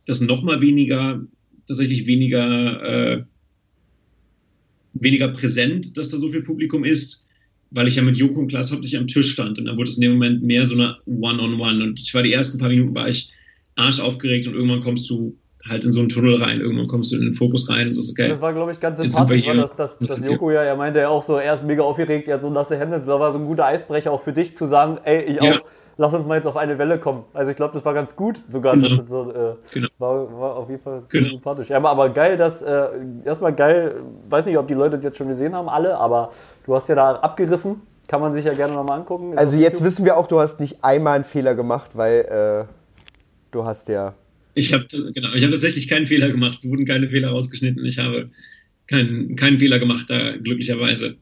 das 0.06 0.20
nochmal 0.20 0.60
weniger, 0.60 1.22
tatsächlich 1.66 2.06
weniger, 2.06 2.82
äh, 2.82 3.24
weniger 4.94 5.28
präsent, 5.28 5.96
dass 5.96 6.10
da 6.10 6.18
so 6.18 6.30
viel 6.30 6.42
Publikum 6.42 6.84
ist, 6.84 7.26
weil 7.70 7.88
ich 7.88 7.96
ja 7.96 8.02
mit 8.02 8.16
Joko 8.16 8.40
und 8.40 8.48
Klaas 8.48 8.72
hauptsächlich 8.72 9.00
am 9.00 9.08
Tisch 9.08 9.32
stand. 9.32 9.58
Und 9.58 9.66
dann 9.66 9.76
wurde 9.76 9.90
es 9.90 9.96
in 9.96 10.02
dem 10.02 10.12
Moment 10.12 10.42
mehr 10.42 10.64
so 10.64 10.74
eine 10.74 10.96
One-on-One. 11.06 11.56
-on 11.56 11.58
-One. 11.58 11.82
Und 11.82 12.00
ich 12.00 12.14
war 12.14 12.22
die 12.22 12.32
ersten 12.32 12.58
paar 12.58 12.68
Minuten 12.68 12.94
war 12.94 13.08
ich 13.08 13.30
arsch 13.74 14.00
aufgeregt 14.00 14.46
und 14.46 14.54
irgendwann 14.54 14.80
kommst 14.80 15.10
du 15.10 15.36
halt 15.68 15.84
in 15.84 15.92
so 15.92 16.00
einen 16.00 16.08
Tunnel 16.08 16.36
rein, 16.42 16.60
irgendwann 16.60 16.86
kommst 16.86 17.12
du 17.12 17.16
in 17.16 17.22
den 17.22 17.34
Fokus 17.34 17.68
rein 17.68 17.88
und 17.88 17.94
so 17.94 18.00
ist 18.00 18.10
okay. 18.10 18.28
Das 18.28 18.40
war, 18.40 18.52
glaube 18.52 18.72
ich, 18.72 18.80
ganz 18.80 18.98
sympathisch, 18.98 19.46
weil 19.46 19.56
das, 19.56 19.76
das, 19.76 19.98
das 19.98 20.28
Joko 20.28 20.50
ja, 20.50 20.62
er 20.62 20.76
meinte 20.76 21.00
ja 21.00 21.08
auch 21.08 21.22
so, 21.22 21.36
er 21.36 21.54
ist 21.54 21.64
mega 21.64 21.82
aufgeregt, 21.82 22.28
er 22.28 22.34
hat 22.34 22.42
so 22.42 22.50
nasse 22.50 22.78
Hände, 22.78 23.00
da 23.04 23.20
war 23.20 23.32
so 23.32 23.38
ein 23.38 23.46
guter 23.46 23.66
Eisbrecher 23.66 24.12
auch 24.12 24.22
für 24.22 24.32
dich 24.32 24.56
zu 24.56 24.66
sagen, 24.66 24.98
ey, 25.04 25.22
ich 25.22 25.42
ja. 25.42 25.52
auch, 25.52 25.60
lass 25.96 26.12
uns 26.14 26.26
mal 26.26 26.36
jetzt 26.36 26.46
auf 26.46 26.56
eine 26.56 26.78
Welle 26.78 26.98
kommen. 26.98 27.24
Also 27.32 27.50
ich 27.50 27.56
glaube, 27.56 27.74
das 27.74 27.84
war 27.84 27.94
ganz 27.94 28.14
gut 28.14 28.40
sogar. 28.48 28.74
Genau. 28.74 28.88
Das 28.96 29.08
so, 29.08 29.30
äh, 29.30 29.54
genau. 29.72 29.88
war, 29.98 30.40
war 30.40 30.56
auf 30.56 30.68
jeden 30.68 30.82
Fall 30.82 31.02
genau. 31.08 31.30
sympathisch. 31.30 31.68
Ja, 31.70 31.82
aber 31.82 32.10
geil, 32.10 32.36
dass, 32.36 32.62
äh, 32.62 32.88
erstmal 33.24 33.54
geil, 33.54 33.96
weiß 34.28 34.46
nicht, 34.46 34.58
ob 34.58 34.68
die 34.68 34.74
Leute 34.74 34.96
das 34.96 35.04
jetzt 35.04 35.18
schon 35.18 35.28
gesehen 35.28 35.54
haben, 35.54 35.68
alle, 35.68 35.96
aber 35.96 36.30
du 36.64 36.74
hast 36.74 36.88
ja 36.88 36.94
da 36.94 37.12
abgerissen. 37.16 37.82
Kann 38.08 38.20
man 38.20 38.32
sich 38.32 38.44
ja 38.44 38.52
gerne 38.52 38.72
nochmal 38.72 39.00
angucken. 39.00 39.32
Ist 39.32 39.38
also 39.38 39.56
jetzt 39.56 39.82
wissen 39.82 40.04
wir 40.04 40.16
auch, 40.16 40.28
du 40.28 40.38
hast 40.38 40.60
nicht 40.60 40.84
einmal 40.84 41.16
einen 41.16 41.24
Fehler 41.24 41.56
gemacht, 41.56 41.90
weil 41.94 42.66
äh, 42.68 42.72
du 43.50 43.64
hast 43.64 43.88
ja 43.88 44.14
ich 44.56 44.72
habe 44.72 44.86
genau, 44.88 45.28
ich 45.34 45.48
tatsächlich 45.48 45.86
keinen 45.86 46.06
Fehler 46.06 46.30
gemacht. 46.30 46.58
Es 46.58 46.68
wurden 46.68 46.86
keine 46.86 47.08
Fehler 47.08 47.28
rausgeschnitten. 47.28 47.84
Ich 47.84 47.98
habe 47.98 48.30
keinen, 48.88 49.36
keinen 49.36 49.58
Fehler 49.58 49.78
gemacht 49.78 50.06
da, 50.08 50.36
glücklicherweise. 50.36 51.16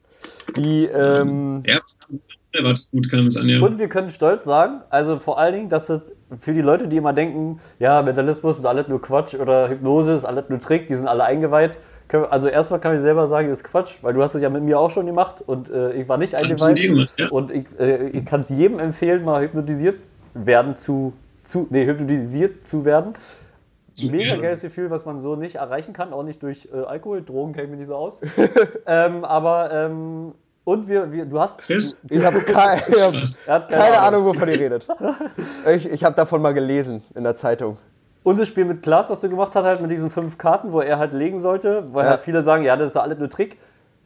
Die, 0.55 0.85
ähm 0.85 1.61
ja, 1.67 1.79
erwartet 2.53 2.89
gut 2.91 3.09
kam 3.09 3.27
es 3.27 3.35
an, 3.35 3.49
ja. 3.49 3.59
Und 3.59 3.77
wir 3.77 3.89
können 3.89 4.09
stolz 4.09 4.45
sagen, 4.45 4.81
also 4.89 5.19
vor 5.19 5.37
allen 5.37 5.53
Dingen, 5.53 5.69
dass 5.69 5.89
es 5.89 6.01
für 6.39 6.53
die 6.53 6.61
Leute, 6.61 6.87
die 6.87 6.95
immer 6.95 7.11
denken, 7.11 7.59
ja, 7.77 8.01
Mentalismus 8.01 8.57
ist 8.57 8.65
alles 8.65 8.87
nur 8.87 9.01
Quatsch 9.01 9.35
oder 9.35 9.69
Hypnose 9.69 10.13
ist 10.13 10.23
alles 10.23 10.45
nur 10.47 10.59
Trick, 10.59 10.87
die 10.87 10.95
sind 10.95 11.07
alle 11.07 11.25
eingeweiht. 11.25 11.77
Also 12.29 12.47
erstmal 12.47 12.79
kann 12.79 12.95
ich 12.95 13.01
selber 13.01 13.27
sagen, 13.27 13.49
das 13.49 13.59
ist 13.59 13.63
Quatsch, 13.65 13.95
weil 14.01 14.13
du 14.13 14.21
hast 14.21 14.35
es 14.35 14.41
ja 14.41 14.49
mit 14.49 14.63
mir 14.63 14.79
auch 14.79 14.91
schon 14.91 15.07
gemacht 15.07 15.43
und 15.45 15.69
äh, 15.69 15.93
ich 15.93 16.07
war 16.07 16.17
nicht 16.17 16.35
eingeweiht. 16.35 16.81
Gemacht, 16.81 17.13
ja. 17.17 17.29
Und 17.29 17.51
ich, 17.51 17.65
äh, 17.79 18.09
ich 18.09 18.25
kann 18.25 18.41
es 18.41 18.49
jedem 18.49 18.79
empfehlen, 18.79 19.25
mal 19.25 19.41
hypnotisiert 19.41 19.99
werden 20.33 20.75
zu 20.75 21.13
zu, 21.45 21.67
nee, 21.69 21.85
hypnotisiert 21.85 22.65
zu 22.65 22.85
werden. 22.85 23.13
Zu 23.93 24.07
Mega 24.07 24.31
werden. 24.31 24.41
geiles 24.41 24.61
Gefühl, 24.61 24.89
was 24.89 25.05
man 25.05 25.19
so 25.19 25.35
nicht 25.35 25.55
erreichen 25.55 25.93
kann, 25.93 26.11
auch 26.11 26.23
nicht 26.23 26.43
durch 26.43 26.67
äh, 26.73 26.77
Alkohol. 26.77 27.23
Drogen 27.23 27.53
kenne 27.53 27.65
ich 27.65 27.71
mir 27.71 27.77
nicht 27.77 27.87
so 27.87 27.95
aus. 27.95 28.21
ähm, 28.85 29.23
aber, 29.23 29.71
ähm, 29.71 30.33
und 30.65 30.87
wir, 30.89 31.11
wir, 31.11 31.25
du 31.25 31.39
hast. 31.39 31.59
Chris? 31.59 32.01
Ich 32.09 32.23
habe 32.23 32.41
kein, 32.41 32.79
hab 32.79 32.83
keine, 33.69 33.81
keine 33.81 33.99
Ahnung, 33.99 34.25
wovon 34.25 34.49
ihr 34.49 34.59
redet. 34.59 34.87
Ich, 35.75 35.89
ich 35.89 36.03
habe 36.03 36.15
davon 36.15 36.41
mal 36.41 36.53
gelesen 36.53 37.03
in 37.15 37.23
der 37.23 37.35
Zeitung. 37.35 37.77
Und 38.23 38.39
das 38.39 38.47
Spiel 38.47 38.65
mit 38.65 38.81
Klaas, 38.81 39.09
was 39.09 39.21
du 39.21 39.29
gemacht 39.29 39.55
hast, 39.55 39.63
halt 39.63 39.81
mit 39.81 39.91
diesen 39.91 40.09
fünf 40.09 40.37
Karten, 40.37 40.71
wo 40.71 40.81
er 40.81 40.97
halt 40.97 41.13
legen 41.13 41.39
sollte, 41.39 41.87
weil 41.93 42.05
ja. 42.05 42.11
halt 42.11 42.23
viele 42.23 42.41
sagen, 42.41 42.63
ja, 42.63 42.75
das 42.75 42.87
ist 42.87 42.95
doch 42.95 43.03
alles 43.03 43.19
nur 43.19 43.29
Trick 43.29 43.57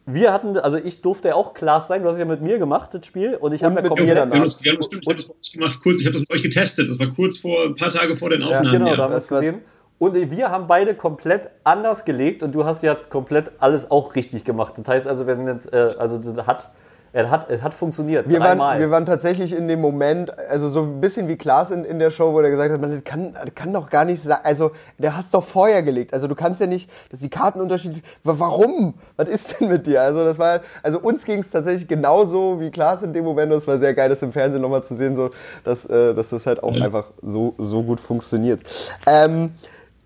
wir 0.06 0.32
hatten, 0.32 0.56
also 0.56 0.76
ich 0.78 1.00
durfte 1.02 1.28
ja 1.28 1.34
auch 1.34 1.54
Klaas 1.54 1.88
sein, 1.88 2.02
du 2.02 2.08
hast 2.08 2.14
es 2.14 2.20
ja 2.20 2.24
mit 2.24 2.40
mir 2.42 2.58
gemacht, 2.58 2.92
das 2.92 3.06
Spiel, 3.06 3.34
und 3.36 3.52
ich 3.52 3.62
habe 3.62 3.76
ja 3.76 3.86
komplett... 3.86 4.08
Wir 4.08 4.20
haben 4.20 4.30
das, 4.30 4.64
wir 4.64 4.72
haben 4.72 4.78
das, 4.78 4.86
stimmt, 4.86 5.02
ich 5.02 5.08
habe 5.08 5.16
das 5.16 5.28
bei 5.28 5.34
euch 5.34 5.52
gemacht, 5.52 5.80
kurz, 5.82 6.00
ich 6.00 6.06
habe 6.06 6.12
das 6.12 6.20
mit 6.20 6.30
euch 6.32 6.42
getestet, 6.42 6.88
das 6.88 6.98
war 6.98 7.06
kurz 7.08 7.38
vor, 7.38 7.64
ein 7.64 7.74
paar 7.74 7.90
Tage 7.90 8.16
vor 8.16 8.30
den 8.30 8.42
Aufnahmen. 8.42 8.66
Ja, 8.66 8.72
genau, 8.72 8.86
ja. 8.88 8.96
da 8.96 9.02
haben 9.04 9.12
wir 9.12 9.18
es 9.18 9.28
gesehen. 9.28 9.60
Und 9.98 10.14
wir 10.14 10.50
haben 10.50 10.66
beide 10.66 10.94
komplett 10.94 11.50
anders 11.62 12.06
gelegt 12.06 12.42
und 12.42 12.52
du 12.54 12.64
hast 12.64 12.82
ja 12.82 12.94
komplett 12.94 13.52
alles 13.58 13.90
auch 13.90 14.14
richtig 14.14 14.44
gemacht. 14.44 14.72
Das 14.78 14.88
heißt 14.88 15.06
also, 15.06 15.26
wenn 15.26 15.46
jetzt, 15.46 15.70
äh, 15.74 15.94
also 15.98 16.16
das 16.16 16.46
hat 16.46 16.70
er 17.12 17.28
hat, 17.30 17.50
er 17.50 17.62
hat 17.62 17.74
funktioniert. 17.74 18.28
Wir 18.28 18.38
waren, 18.38 18.78
wir 18.78 18.90
waren 18.90 19.04
tatsächlich 19.04 19.52
in 19.52 19.66
dem 19.66 19.80
Moment, 19.80 20.36
also 20.38 20.68
so 20.68 20.82
ein 20.82 21.00
bisschen 21.00 21.26
wie 21.26 21.36
Klaas 21.36 21.72
in, 21.72 21.84
in 21.84 21.98
der 21.98 22.10
Show, 22.10 22.32
wo 22.32 22.40
er 22.40 22.50
gesagt 22.50 22.72
hat, 22.72 22.80
man 22.80 22.92
das 22.92 23.02
kann, 23.02 23.32
das 23.32 23.54
kann 23.54 23.72
doch 23.72 23.90
gar 23.90 24.04
nicht 24.04 24.22
sein. 24.22 24.38
Also, 24.44 24.70
der 24.98 25.16
hast 25.16 25.34
doch 25.34 25.42
vorher 25.42 25.82
gelegt. 25.82 26.14
Also, 26.14 26.28
du 26.28 26.36
kannst 26.36 26.60
ja 26.60 26.68
nicht, 26.68 26.88
dass 27.10 27.18
die 27.18 27.28
Karten 27.28 27.60
unterschiedlich. 27.60 28.02
Warum? 28.22 28.94
Was 29.16 29.28
ist 29.28 29.60
denn 29.60 29.68
mit 29.68 29.86
dir? 29.86 30.02
Also, 30.02 30.24
das 30.24 30.38
war, 30.38 30.60
also 30.82 31.00
uns 31.00 31.24
ging 31.24 31.40
es 31.40 31.50
tatsächlich 31.50 31.88
genauso 31.88 32.60
wie 32.60 32.70
Klaas 32.70 33.02
in 33.02 33.12
dem 33.12 33.24
Moment. 33.24 33.50
Und 33.50 33.58
es 33.58 33.66
war 33.66 33.78
sehr 33.78 33.94
geil, 33.94 34.08
das 34.08 34.22
im 34.22 34.32
Fernsehen 34.32 34.62
nochmal 34.62 34.84
zu 34.84 34.94
sehen, 34.94 35.16
so, 35.16 35.30
dass, 35.64 35.86
äh, 35.86 36.14
dass 36.14 36.28
das 36.28 36.46
halt 36.46 36.62
auch 36.62 36.74
mhm. 36.74 36.82
einfach 36.82 37.06
so, 37.22 37.54
so 37.58 37.82
gut 37.82 37.98
funktioniert. 37.98 38.60
Ähm, 39.06 39.54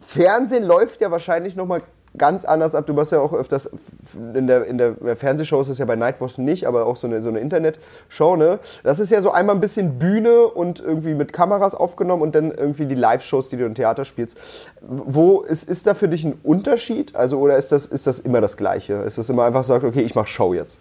Fernsehen 0.01 0.65
läuft 0.65 1.01
ja 1.01 1.11
wahrscheinlich 1.11 1.57
nochmal 1.57 1.83
ganz 2.17 2.45
anders 2.45 2.75
ab. 2.75 2.87
Du 2.87 2.93
machst 2.93 3.13
ja 3.13 3.21
auch 3.21 3.33
öfters 3.33 3.71
in 4.35 4.47
der, 4.47 4.65
in 4.67 4.79
der 4.79 5.17
Fernsehshow 5.17 5.61
ist 5.61 5.69
es 5.69 5.79
ja 5.79 5.85
bei 5.85 5.97
Nightwatch 5.97 6.39
nicht, 6.39 6.67
aber 6.67 6.87
auch 6.87 6.97
so 6.97 7.07
eine, 7.07 7.23
so 7.23 7.29
eine 7.29 7.41
Internetshow, 7.41 8.37
ne? 8.37 8.59
Das 8.83 8.99
ist 8.99 9.11
ja 9.11 9.23
so 9.23 9.31
einmal 9.31 9.55
ein 9.55 9.61
bisschen 9.61 9.99
Bühne 9.99 10.47
und 10.47 10.81
irgendwie 10.81 11.15
mit 11.15 11.33
Kameras 11.33 11.75
aufgenommen 11.75 12.23
und 12.23 12.35
dann 12.35 12.51
irgendwie 12.51 12.87
die 12.87 12.95
Live-Shows, 12.95 13.49
die 13.49 13.57
du 13.57 13.65
im 13.65 13.75
Theater 13.75 14.05
spielst. 14.05 14.37
Wo 14.81 15.41
ist, 15.41 15.69
ist 15.69 15.87
da 15.87 15.95
für 15.95 16.09
dich 16.09 16.25
ein 16.25 16.39
Unterschied? 16.43 17.17
Also, 17.17 17.39
oder 17.39 17.57
ist 17.57 17.73
das, 17.73 17.87
ist 17.87 18.07
das 18.07 18.19
immer 18.21 18.41
das 18.41 18.57
Gleiche? 18.57 18.95
Ist 18.95 19.19
das 19.19 19.29
immer 19.29 19.45
einfach 19.45 19.65
sagt, 19.65 19.85
okay, 19.85 20.03
ich 20.03 20.15
mach 20.15 20.27
Show 20.27 20.55
jetzt? 20.55 20.79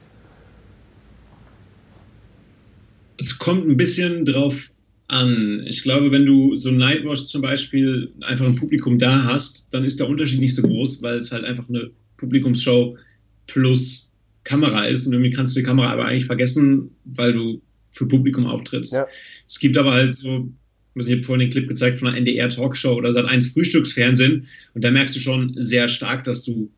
Es 3.17 3.38
kommt 3.38 3.67
ein 3.67 3.78
bisschen 3.78 4.26
drauf 4.26 4.69
an. 5.13 5.63
Ich 5.67 5.84
glaube, 5.84 6.12
wenn 6.12 6.26
du 6.26 6.56
so 6.56 6.71
Nightwatch 6.71 7.26
zum 7.26 7.41
Beispiel 7.41 8.12
einfach 8.21 8.45
ein 8.45 8.56
Publikum 8.56 8.97
da 8.97 9.23
hast, 9.23 9.67
dann 9.71 9.86
ist 9.86 9.99
der 9.99 10.10
Unterschied 10.10 10.39
nicht 10.39 10.56
so 10.56 10.63
groß, 10.63 11.02
weil 11.02 11.19
es 11.19 11.32
halt 11.32 11.45
einfach 11.45 11.69
eine 11.69 11.91
Publikumsshow 12.17 12.97
plus 13.47 14.13
Kamera 14.43 14.86
ist. 14.86 15.06
Und 15.08 15.13
irgendwie 15.13 15.32
kannst 15.32 15.56
du 15.56 15.60
die 15.60 15.65
Kamera 15.65 15.91
aber 15.91 16.06
eigentlich 16.06 16.26
vergessen, 16.26 16.89
weil 17.06 17.34
du 17.34 17.62
für 17.91 18.08
Publikum 18.08 18.47
auftrittst. 18.47 18.93
Ja. 18.93 19.06
Es 19.47 19.60
gibt 19.60 19.78
aber 19.78 19.93
halt 19.93 20.15
so, 20.15 20.49
ich 20.95 21.10
habe 21.10 21.23
vorhin 21.23 21.47
den 21.47 21.52
Clip 21.52 21.67
gezeigt 21.67 21.99
von 21.99 22.08
einer 22.08 22.17
NDR-Talkshow 22.17 22.95
oder 22.95 23.12
seit 23.12 23.26
eins 23.26 23.47
Frühstücksfernsehen 23.47 24.47
und 24.73 24.84
da 24.84 24.91
merkst 24.91 25.15
du 25.15 25.19
schon 25.19 25.54
sehr 25.56 25.88
stark, 25.88 26.23
dass 26.23 26.43
du 26.43 26.71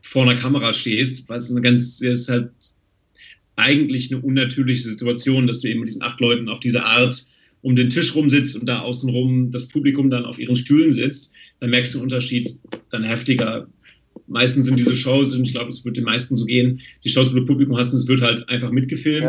vor 0.00 0.22
einer 0.22 0.38
Kamera 0.38 0.72
stehst, 0.72 1.28
weil 1.28 1.38
es 1.38 1.50
eine 1.50 1.60
ganz, 1.60 2.02
es 2.02 2.20
ist 2.20 2.28
halt 2.28 2.50
eigentlich 3.56 4.12
eine 4.12 4.20
unnatürliche 4.22 4.82
Situation, 4.82 5.46
dass 5.46 5.60
du 5.60 5.68
eben 5.68 5.80
mit 5.80 5.88
diesen 5.88 6.02
acht 6.02 6.20
Leuten 6.20 6.48
auf 6.48 6.60
diese 6.60 6.84
Art 6.84 7.14
um 7.62 7.76
den 7.76 7.88
Tisch 7.88 8.14
rum 8.14 8.28
sitzt 8.28 8.56
und 8.56 8.66
da 8.68 8.80
außenrum 8.80 9.50
das 9.50 9.68
Publikum 9.68 10.10
dann 10.10 10.24
auf 10.24 10.38
ihren 10.38 10.56
Stühlen 10.56 10.90
sitzt, 10.90 11.32
dann 11.60 11.70
merkst 11.70 11.94
du 11.94 11.98
den 11.98 12.04
Unterschied 12.04 12.58
dann 12.90 13.04
heftiger. 13.04 13.66
Meistens 14.26 14.66
sind 14.66 14.78
diese 14.78 14.94
Shows, 14.94 15.34
und 15.34 15.44
ich 15.44 15.54
glaube, 15.54 15.68
es 15.68 15.84
wird 15.84 15.96
den 15.96 16.04
meisten 16.04 16.36
so 16.36 16.44
gehen, 16.44 16.80
die 17.04 17.08
Shows, 17.08 17.32
wo 17.32 17.38
du 17.38 17.46
Publikum 17.46 17.76
hast, 17.76 17.92
es 17.92 18.06
wird 18.06 18.20
halt 18.20 18.48
einfach 18.48 18.70
mitgefilmt. 18.70 19.22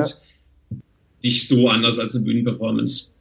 Ja. 0.71 0.77
Nicht 1.21 1.47
so 1.47 1.69
anders 1.69 1.99
als 1.99 2.15
eine 2.15 2.25
Bühnenperformance. 2.25 3.11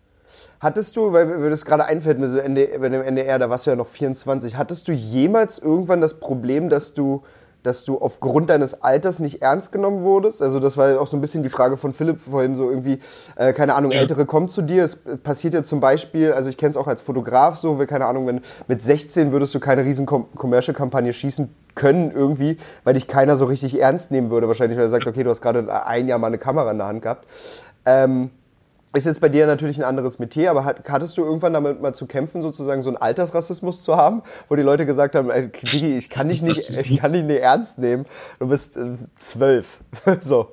Hattest 0.60 0.96
du, 0.96 1.12
weil 1.12 1.26
mir 1.26 1.50
das 1.50 1.64
gerade 1.64 1.84
einfällt 1.84 2.18
mit, 2.18 2.32
dem 2.34 3.02
NDR, 3.02 3.38
da 3.38 3.50
warst 3.50 3.66
du 3.66 3.70
ja 3.70 3.76
noch 3.76 3.88
24, 3.88 4.56
hattest 4.56 4.86
du 4.86 4.92
jemals 4.92 5.58
irgendwann 5.58 6.00
das 6.00 6.20
Problem, 6.20 6.68
dass 6.68 6.94
du 6.94 7.22
dass 7.62 7.84
du 7.84 7.98
aufgrund 7.98 8.50
deines 8.50 8.82
Alters 8.82 9.18
nicht 9.18 9.42
ernst 9.42 9.72
genommen 9.72 10.02
wurdest? 10.02 10.42
Also 10.42 10.60
das 10.60 10.76
war 10.76 11.00
auch 11.00 11.06
so 11.06 11.16
ein 11.16 11.20
bisschen 11.20 11.42
die 11.42 11.48
Frage 11.48 11.76
von 11.76 11.92
Philipp 11.92 12.18
vorhin, 12.18 12.56
so 12.56 12.70
irgendwie, 12.70 13.00
äh, 13.36 13.52
keine 13.52 13.74
Ahnung, 13.74 13.92
ja. 13.92 14.00
Ältere 14.00 14.26
kommen 14.26 14.48
zu 14.48 14.62
dir. 14.62 14.84
Es 14.84 14.98
passiert 15.22 15.54
ja 15.54 15.62
zum 15.62 15.80
Beispiel, 15.80 16.32
also 16.32 16.48
ich 16.48 16.56
kenne 16.56 16.70
es 16.70 16.76
auch 16.76 16.86
als 16.86 17.02
Fotograf 17.02 17.56
so, 17.56 17.76
keine 17.86 18.06
Ahnung, 18.06 18.26
wenn 18.26 18.40
mit 18.68 18.82
16 18.82 19.32
würdest 19.32 19.54
du 19.54 19.60
keine 19.60 19.84
riesen 19.84 20.06
Commercial-Kampagne 20.06 21.12
schießen 21.12 21.54
können 21.74 22.10
irgendwie, 22.10 22.58
weil 22.84 22.94
dich 22.94 23.06
keiner 23.06 23.36
so 23.36 23.46
richtig 23.46 23.80
ernst 23.80 24.10
nehmen 24.10 24.30
würde. 24.30 24.48
Wahrscheinlich, 24.48 24.76
weil 24.76 24.86
er 24.86 24.90
sagt, 24.90 25.06
okay, 25.06 25.22
du 25.22 25.30
hast 25.30 25.40
gerade 25.40 25.86
ein 25.86 26.08
Jahr 26.08 26.18
mal 26.18 26.26
eine 26.26 26.38
Kamera 26.38 26.70
in 26.70 26.78
der 26.78 26.86
Hand 26.86 27.02
gehabt. 27.02 27.26
Ähm, 27.84 28.30
ist 28.94 29.06
jetzt 29.06 29.20
bei 29.20 29.28
dir 29.28 29.46
natürlich 29.46 29.78
ein 29.78 29.84
anderes 29.84 30.18
Metier, 30.18 30.50
aber 30.50 30.64
hattest 30.64 31.16
du 31.16 31.24
irgendwann 31.24 31.54
damit 31.54 31.80
mal 31.80 31.94
zu 31.94 32.06
kämpfen, 32.06 32.42
sozusagen 32.42 32.82
so 32.82 32.90
einen 32.90 32.98
Altersrassismus 32.98 33.82
zu 33.82 33.96
haben, 33.96 34.22
wo 34.48 34.56
die 34.56 34.62
Leute 34.62 34.84
gesagt 34.84 35.14
haben, 35.14 35.30
ey, 35.30 35.48
Digi, 35.48 35.96
ich 35.96 36.10
kann 36.10 36.28
dich 36.28 36.42
nicht, 36.42 36.68
ich 36.68 36.98
kann 36.98 37.12
dich 37.12 37.22
nicht 37.22 37.40
ernst 37.40 37.78
nehmen, 37.78 38.04
du 38.38 38.48
bist 38.48 38.76
äh, 38.76 38.96
zwölf. 39.14 39.80
so. 40.20 40.50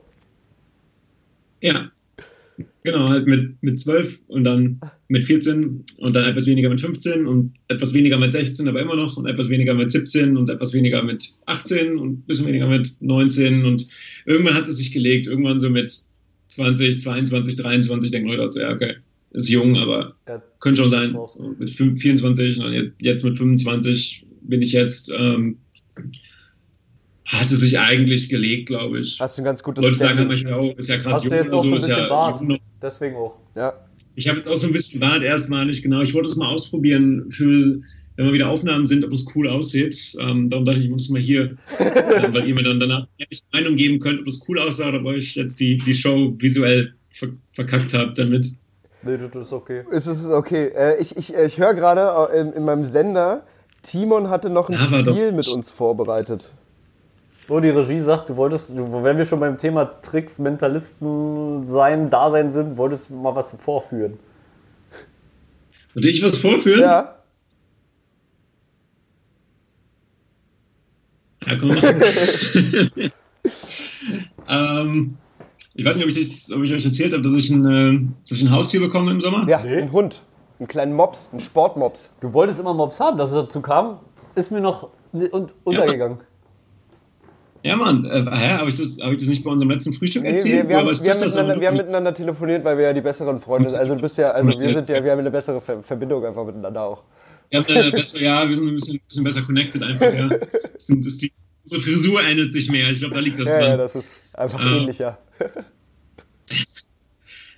Ja, 1.62 1.92
genau, 2.84 3.10
halt 3.10 3.28
mit, 3.28 3.62
mit 3.62 3.80
zwölf 3.80 4.20
und 4.28 4.46
dann 4.46 4.80
mit 5.10 5.24
14 5.24 5.84
und 5.98 6.16
dann 6.16 6.26
etwas 6.26 6.46
weniger 6.46 6.70
mit 6.70 6.80
15 6.80 7.28
und 7.28 7.54
etwas 7.68 7.94
weniger 7.94 8.18
mit 8.18 8.32
16, 8.32 8.68
aber 8.70 8.80
immer 8.80 8.96
noch 8.96 9.18
und 9.18 9.26
etwas 9.26 9.50
weniger 9.50 9.74
mit 9.74 9.92
17 9.92 10.38
und 10.38 10.50
etwas 10.50 10.74
weniger 10.74 11.04
mit 11.04 11.34
18 11.46 11.98
und 11.98 12.20
ein 12.20 12.24
bisschen 12.26 12.48
weniger 12.48 12.68
mit 12.68 12.96
19 13.02 13.66
und 13.66 13.88
irgendwann 14.26 14.54
hat 14.54 14.68
es 14.68 14.78
sich 14.78 14.94
gelegt, 14.94 15.28
irgendwann 15.28 15.60
so 15.60 15.70
mit 15.70 16.06
20, 16.50 17.00
22, 17.02 17.56
23 17.56 18.12
denken 18.12 18.28
Leute 18.28 18.42
also, 18.42 18.60
ja, 18.60 18.72
okay, 18.72 18.96
ist 19.32 19.50
jung, 19.50 19.78
aber 19.78 20.16
ja, 20.28 20.42
könnte 20.60 20.82
schon 20.82 20.90
sein. 20.90 21.12
So, 21.14 21.56
mit 21.58 21.70
24 21.70 22.60
und 22.60 22.94
jetzt 23.00 23.24
mit 23.24 23.38
25 23.38 24.26
bin 24.42 24.62
ich 24.62 24.72
jetzt, 24.72 25.12
ähm, 25.16 25.58
hatte 27.26 27.56
sich 27.56 27.78
eigentlich 27.78 28.30
gelegt, 28.30 28.68
glaube 28.68 29.00
ich. 29.00 29.20
Hast 29.20 29.38
du 29.38 29.44
ein 29.44 29.46
ganz 29.46 29.62
gutes 29.62 29.84
Leute 29.84 29.96
sagen 29.98 30.28
manchmal, 30.28 30.54
oh, 30.60 30.74
ist 30.78 30.90
ja 30.90 30.98
krass 30.98 31.24
jung 31.24 31.34
oder 31.34 31.50
so, 31.50 31.76
ist 31.76 31.88
ja 31.88 32.08
Bart, 32.08 32.42
deswegen 32.82 33.16
auch. 33.16 33.40
Ja. 33.56 33.74
Ich 34.16 34.28
habe 34.28 34.40
jetzt 34.40 34.50
auch 34.50 34.56
so 34.56 34.68
ein 34.68 34.74
bisschen 34.74 35.00
Bart 35.00 35.22
erstmalig, 35.22 35.84
genau. 35.84 36.02
Ich 36.02 36.14
wollte 36.14 36.28
es 36.28 36.36
mal 36.36 36.48
ausprobieren 36.48 37.32
für 37.32 37.82
wenn 38.20 38.26
mal 38.26 38.34
wieder 38.34 38.50
Aufnahmen 38.50 38.86
sind, 38.86 39.06
ob 39.06 39.14
es 39.14 39.26
cool 39.34 39.48
aussieht. 39.48 40.18
Ähm, 40.20 40.50
darum 40.50 40.66
dachte 40.66 40.80
ich, 40.80 40.86
ich 40.86 40.92
muss 40.92 41.10
mal 41.10 41.22
hier, 41.22 41.56
äh, 41.78 42.34
weil 42.34 42.50
ihr 42.50 42.54
mir 42.54 42.64
dann 42.64 42.78
danach 42.78 43.08
ehrlich 43.18 43.42
Meinung 43.54 43.78
geben 43.78 44.00
könnt, 44.00 44.20
ob 44.20 44.28
es 44.28 44.46
cool 44.46 44.60
aussah 44.60 44.90
oder 44.90 45.00
ob 45.00 45.16
ich 45.16 45.36
jetzt 45.36 45.58
die, 45.62 45.78
die 45.78 45.94
Show 45.94 46.36
visuell 46.38 46.94
ver 47.10 47.30
verkackt 47.54 47.94
habe 47.94 48.12
damit. 48.14 48.48
Nee, 49.04 49.18
das 49.18 49.46
ist 49.46 49.54
okay. 49.54 49.84
Es 49.90 50.06
ist 50.06 50.26
okay. 50.26 50.68
Äh, 50.76 51.02
ich 51.02 51.16
ich, 51.16 51.34
ich 51.34 51.58
höre 51.58 51.74
gerade 51.74 52.34
äh, 52.34 52.42
in, 52.42 52.52
in, 52.52 52.66
meinem 52.66 52.86
Sender, 52.88 53.46
Timon 53.84 54.30
hatte 54.30 54.50
noch 54.50 54.68
ein 54.68 54.74
ja, 54.74 55.00
Spiel 55.00 55.32
mit 55.32 55.48
uns 55.48 55.72
vorbereitet. 55.72 56.52
Wo 57.48 57.62
die 57.62 57.70
Regie 57.70 58.02
sagt, 58.02 58.30
du 58.30 58.36
wolltest, 58.36 58.76
wenn 58.76 59.18
wir 59.18 59.24
schon 59.24 59.40
beim 59.40 59.58
Thema 59.58 59.86
Tricks, 60.02 60.40
Mentalisten 60.40 61.64
sein, 61.64 62.10
Dasein 62.10 62.50
sind, 62.50 62.76
wolltest 62.76 63.12
du 63.12 63.14
mal 63.14 63.34
was 63.34 63.56
vorführen. 63.56 64.20
Wollte 65.94 66.10
ich 66.10 66.22
was 66.22 66.36
vorführen? 66.36 66.82
Ja. 66.82 67.19
Ja, 71.48 71.56
komm 71.58 71.70
mal. 71.70 71.78
ähm, 74.50 75.18
ich 75.76 75.86
weiß 75.86 75.96
nicht, 75.96 76.06
ob 76.06 76.12
ich, 76.12 76.18
das, 76.20 76.52
ob 76.56 76.64
ich 76.64 76.74
euch 76.74 76.84
erzählt 76.86 77.14
habe, 77.14 77.22
dass 77.24 77.34
ich, 77.36 77.50
ein, 77.50 77.66
äh, 77.66 78.00
dass 78.28 78.38
ich 78.40 78.44
ein 78.44 78.52
Haustier 78.52 78.80
bekomme 78.82 79.12
im 79.12 79.22
Sommer. 79.22 79.48
Ja, 79.48 79.60
ein 79.60 79.92
Hund. 79.92 80.22
Einen 80.60 80.68
kleinen 80.68 80.94
Mops, 80.94 81.30
einen 81.32 81.40
Sportmops. 81.40 82.12
Du 82.20 82.34
wolltest 82.34 82.60
immer 82.60 82.74
Mobs 82.74 83.00
haben, 83.00 83.18
dass 83.18 83.30
es 83.32 83.36
dazu 83.36 83.62
kam, 83.62 84.00
ist 84.36 84.52
mir 84.52 84.60
noch 84.60 84.90
un 85.14 85.50
untergegangen. 85.64 86.18
Ja, 87.64 87.76
Mann, 87.76 88.06
äh, 88.06 88.26
hä, 88.32 88.54
habe 88.58 88.70
ich, 88.70 88.76
das- 88.76 89.00
hab 89.02 89.12
ich 89.12 89.18
das 89.18 89.28
nicht 89.28 89.44
bei 89.44 89.52
unserem 89.52 89.70
letzten 89.70 89.92
Frühstück 89.94 90.24
Nee, 90.24 90.32
erzählt? 90.32 90.64
wir, 90.70 90.70
wir, 90.70 90.78
haben, 90.78 90.88
wir, 90.88 91.14
haben 91.14 91.62
wir 91.62 91.68
haben 91.68 91.76
du- 91.78 91.84
miteinander 91.84 92.14
telefoniert, 92.14 92.64
weil 92.64 92.78
wir 92.78 92.86
ja 92.86 92.94
die 92.94 93.02
besseren 93.02 93.40
Freunde 93.40 93.70
sind. 93.70 93.80
Also 93.80 93.96
du 93.96 94.02
bist 94.02 94.18
ja, 94.18 94.32
also 94.32 94.50
wir 94.50 94.74
sind 94.74 94.88
ja, 94.90 95.04
wir 95.04 95.12
haben 95.12 95.20
eine 95.20 95.32
bessere 95.32 95.60
Ver 95.60 95.84
Verbindung 95.84 96.26
einfach 96.26 96.46
miteinander 96.46 96.84
auch. 96.84 97.04
Wir 97.52 97.60
haben 97.60 97.68
eine 97.68 97.92
bessere, 97.92 98.24
ja, 98.24 98.48
wir 98.48 98.56
sind 98.56 98.68
ein 98.68 98.76
bisschen, 98.76 99.00
bisschen 99.08 99.24
besser 99.24 99.42
connected 99.42 99.82
einfach, 99.84 100.14
ja. 100.14 100.30
Sind- 100.78 101.06
das 101.06 101.18
die, 101.18 101.32
unsere 101.64 101.82
Frisur 101.82 102.24
ändert 102.24 102.54
sich 102.54 102.70
mehr. 102.72 102.92
Ich 102.92 103.00
glaube, 103.00 103.16
da 103.16 103.22
liegt 103.22 103.40
das 103.40 103.50
Ja, 103.50 103.60
ja, 103.62 103.68
dran. 103.70 103.78
das 103.80 103.96
ist 103.96 104.22
einfach 104.34 104.60
Ah. 104.60 104.78
ähnlicher. 104.78 105.18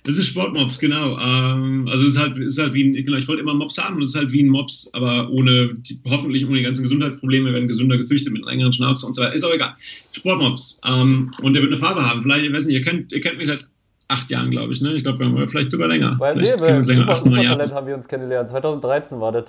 Das 0.04 0.18
ist 0.18 0.26
Sportmops, 0.26 0.78
genau. 0.78 1.18
Ähm, 1.18 1.86
also 1.90 2.06
es 2.06 2.14
ist 2.14 2.18
halt, 2.18 2.36
ist 2.38 2.58
halt 2.58 2.74
wie 2.74 2.84
ein, 2.84 3.04
genau, 3.04 3.16
ich 3.18 3.28
wollte 3.28 3.42
immer 3.42 3.54
Mops 3.54 3.78
haben 3.78 3.96
und 3.96 4.02
es 4.02 4.10
ist 4.10 4.16
halt 4.16 4.32
wie 4.32 4.42
ein 4.42 4.48
Mops, 4.48 4.90
aber 4.94 5.30
ohne, 5.30 5.76
hoffentlich 6.08 6.46
ohne 6.46 6.56
die 6.58 6.62
ganzen 6.64 6.82
Gesundheitsprobleme, 6.82 7.52
werden 7.52 7.68
gesünder 7.68 7.96
gezüchtet 7.98 8.32
mit 8.32 8.42
einer 8.42 8.50
längeren 8.52 8.72
Schnauze 8.72 9.06
und 9.06 9.14
so 9.14 9.22
weiter. 9.22 9.34
Ist 9.34 9.44
auch 9.44 9.52
egal. 9.54 9.74
Sportmops. 10.12 10.80
Ähm, 10.86 11.30
und 11.42 11.52
der 11.54 11.62
wird 11.62 11.72
eine 11.72 11.80
Farbe 11.80 12.08
haben. 12.08 12.22
Vielleicht, 12.22 12.44
ich 12.44 12.52
weiß 12.52 12.66
nicht, 12.66 12.74
ihr 12.76 12.82
kennt, 12.82 13.12
ihr 13.12 13.20
kennt 13.20 13.38
mich 13.38 13.46
seit 13.46 13.66
acht 14.08 14.30
Jahren, 14.30 14.50
glaube 14.50 14.72
ich, 14.72 14.80
ne? 14.82 14.92
Ich 14.94 15.02
glaube, 15.04 15.20
wir 15.20 15.26
haben 15.26 15.48
vielleicht 15.48 15.70
sogar 15.70 15.88
länger. 15.88 16.16
Weil 16.18 16.34
vielleicht 16.34 16.52
wir 16.52 16.58
bei 16.58 16.76
uns 16.76 16.88
länger, 16.88 17.08
acht, 17.08 17.24
haben 17.24 17.86
wir 17.86 17.94
uns 17.94 18.08
kennengelernt. 18.08 18.48
2013 18.50 19.20
war 19.20 19.32
das. 19.32 19.44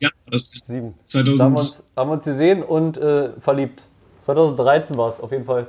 Ja, 0.00 0.10
das 0.30 0.50
Sieben. 0.62 0.94
Da 1.12 1.18
haben 1.20 1.26
wir 1.26 1.36
2000. 1.36 1.58
uns, 1.60 1.84
haben 1.96 2.08
wir 2.08 2.14
uns 2.14 2.24
gesehen 2.24 2.62
und 2.62 2.96
äh, 2.96 3.38
verliebt. 3.40 3.82
2013 4.20 4.96
war 4.96 5.08
es 5.10 5.20
auf 5.20 5.30
jeden 5.32 5.44
Fall. 5.44 5.68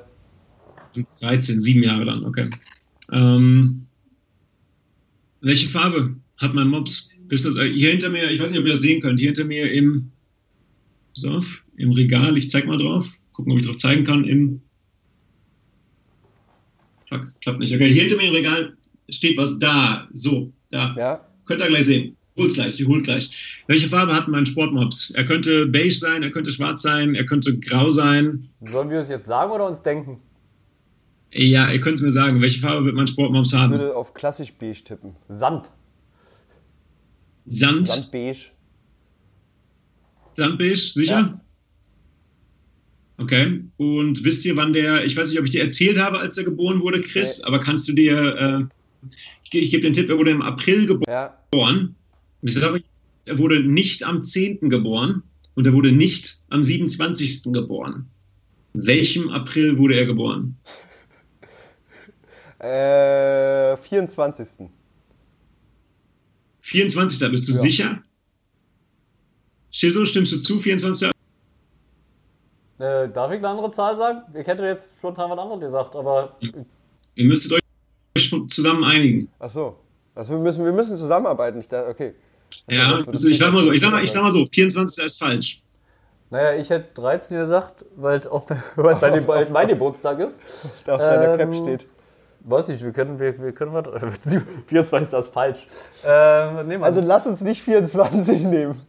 13, 1.19 1.59
sieben 1.61 1.83
Jahre 1.83 2.05
dann, 2.05 2.23
okay. 2.25 2.49
Ähm, 3.11 3.85
welche 5.41 5.67
Farbe 5.67 6.15
hat 6.37 6.53
mein 6.53 6.69
Mops? 6.69 7.09
Wisst 7.27 7.45
ihr 7.45 7.53
das? 7.53 7.73
Hier 7.73 7.89
hinter 7.91 8.09
mir, 8.09 8.29
ich 8.31 8.39
weiß 8.39 8.51
nicht, 8.51 8.59
ob 8.59 8.65
ihr 8.65 8.71
das 8.71 8.81
sehen 8.81 9.01
könnt, 9.01 9.19
hier 9.19 9.27
hinter 9.27 9.43
mir 9.43 9.69
im, 9.71 10.11
so, 11.13 11.41
im 11.75 11.91
Regal, 11.91 12.37
ich 12.37 12.49
zeig 12.49 12.65
mal 12.65 12.77
drauf, 12.77 13.11
gucken, 13.33 13.51
ob 13.51 13.59
ich 13.59 13.65
drauf 13.65 13.75
zeigen 13.77 14.05
kann, 14.05 14.23
im, 14.23 14.61
fuck, 17.09 17.33
klappt 17.41 17.59
nicht, 17.59 17.73
okay, 17.75 17.91
hier 17.91 18.03
hinter 18.03 18.17
mir 18.17 18.27
im 18.29 18.35
Regal 18.35 18.77
steht 19.09 19.37
was, 19.37 19.59
da, 19.59 20.07
so, 20.13 20.51
da, 20.71 20.95
Ja. 20.97 21.25
könnt 21.45 21.61
ihr 21.61 21.67
gleich 21.67 21.85
sehen. 21.85 22.15
Hol's 22.37 22.53
gleich, 22.55 22.79
ich 22.79 22.85
hol 22.87 23.01
gleich. 23.01 23.63
Welche 23.67 23.87
Farbe 23.87 24.13
hat 24.13 24.27
mein 24.27 24.45
Sportmops? 24.45 25.11
Er 25.11 25.25
könnte 25.25 25.65
beige 25.67 25.93
sein, 25.93 26.21
er 26.21 26.31
könnte 26.31 26.51
schwarz 26.51 26.81
sein, 26.81 27.15
er 27.15 27.25
könnte 27.25 27.57
grau 27.57 27.89
sein. 27.89 28.49
Sollen 28.65 28.89
wir 28.89 28.99
es 28.99 29.09
jetzt 29.09 29.25
sagen 29.27 29.51
oder 29.51 29.67
uns 29.67 29.81
denken? 29.81 30.19
Ja, 31.31 31.71
ihr 31.71 31.79
könnt 31.81 31.97
es 31.97 32.03
mir 32.03 32.11
sagen, 32.11 32.41
welche 32.41 32.59
Farbe 32.59 32.85
wird 32.85 32.95
mein 32.95 33.07
Sportmops 33.07 33.53
Ich 33.53 33.59
haben? 33.59 33.71
würde 33.71 33.95
auf 33.95 34.13
klassisch 34.13 34.53
beige 34.53 34.83
tippen. 34.83 35.15
Sand. 35.29 35.69
Sand, 37.45 37.87
Sandbeige. 37.87 38.37
Sandbeige, 40.31 40.75
sicher? 40.75 41.13
Ja. 41.19 41.41
Okay. 43.17 43.61
Und 43.77 44.23
wisst 44.25 44.45
ihr, 44.45 44.55
wann 44.57 44.73
der, 44.73 45.05
ich 45.05 45.15
weiß 45.15 45.29
nicht, 45.29 45.39
ob 45.39 45.45
ich 45.45 45.51
dir 45.51 45.61
erzählt 45.63 45.97
habe, 45.99 46.19
als 46.19 46.37
er 46.37 46.43
geboren 46.43 46.81
wurde, 46.81 46.99
Chris, 47.01 47.41
aber 47.43 47.59
kannst 47.59 47.87
du 47.87 47.93
dir, 47.93 48.69
äh, 49.03 49.07
ich, 49.43 49.53
ich 49.53 49.71
gebe 49.71 49.83
den 49.83 49.93
Tipp, 49.93 50.09
er 50.09 50.17
wurde 50.17 50.31
im 50.31 50.41
April 50.41 50.85
geboren. 50.85 51.05
Ja. 51.07 51.37
Und 52.45 52.49
ich 52.49 52.59
sage, 52.59 52.83
er 53.25 53.39
wurde 53.39 53.59
nicht 53.63 54.03
am 54.03 54.21
10. 54.21 54.69
geboren 54.69 55.23
und 55.55 55.65
er 55.65 55.73
wurde 55.73 55.91
nicht 55.91 56.43
am 56.51 56.61
27. 56.61 57.51
geboren. 57.51 58.07
Welchem 58.73 59.29
April 59.31 59.79
wurde 59.79 59.95
er 59.95 60.05
geboren? 60.05 60.55
Äh, 62.59 63.75
24. 63.77 64.69
24. 66.61 67.29
Bist 67.29 67.47
du 67.49 67.53
Ja. 67.53 67.59
sicher? 67.59 68.03
Shizo, 69.69 70.05
stimmst 70.05 70.31
du 70.31 70.39
zu? 70.39 70.59
24. 70.59 71.09
Äh, 72.79 73.09
darf 73.09 73.31
ich 73.31 73.39
eine 73.39 73.49
andere 73.49 73.71
Zahl 73.71 73.97
sagen? 73.97 74.21
Ich 74.39 74.47
hätte 74.47 74.63
jetzt 74.63 74.93
spontan 74.97 75.29
was 75.29 75.37
anderes 75.37 75.59
gesagt, 75.61 75.95
aber 75.95 76.37
Ihr 77.15 77.25
müsstet 77.25 77.51
euch 77.51 78.31
zusammen 78.49 78.83
einigen. 78.85 79.27
Ach 79.37 79.49
so. 79.49 79.77
Also 80.15 80.33
wir 80.33 80.39
müssen, 80.39 80.63
wir 80.63 80.71
müssen 80.71 80.95
zusammenarbeiten. 80.97 81.59
Ich 81.59 81.67
dachte, 81.67 81.89
okay. 81.89 82.13
Ja, 82.69 82.89
das 82.91 82.97
wird- 82.99 83.09
also 83.09 83.29
ich 83.29 83.37
sag 83.37 83.53
mal 83.53 83.63
so, 83.63 83.71
ich 83.71 83.81
sag 83.81 83.91
mal, 83.91 84.03
ich 84.03 84.11
sag 84.11 84.23
mal 84.23 84.31
so, 84.31 84.45
24. 84.45 85.05
ist 85.05 85.19
falsch. 85.19 85.61
naja, 86.31 86.59
ich 86.59 86.69
hätte 86.69 86.89
13 86.95 87.37
gesagt, 87.37 87.85
weil 87.95 88.19
es 88.19 88.27
auch 88.27 88.47
weil 88.75 88.95
bei 88.95 89.09
dem, 89.11 89.27
weil 89.27 89.49
mein 89.51 89.67
Geburtstag 89.67 90.19
ist. 90.19 90.39
Da 90.85 90.95
auf 90.95 91.01
deiner 91.01 91.33
Ähm, 91.39 91.51
Cap 91.51 91.55
steht. 91.55 91.87
Weiß 92.47 92.67
nicht, 92.67 92.83
wir 92.83 92.91
können, 92.91 93.19
wir, 93.19 93.39
wir 93.41 93.51
können 93.53 93.73
was. 93.73 93.85
24 94.67 95.19
ist 95.19 95.33
falsch. 95.33 95.65
Ähm. 96.03 96.83
Also 96.83 97.01
lass 97.01 97.25
uns 97.27 97.41
nicht 97.41 97.61
24 97.61 98.43
nehmen. 98.43 98.81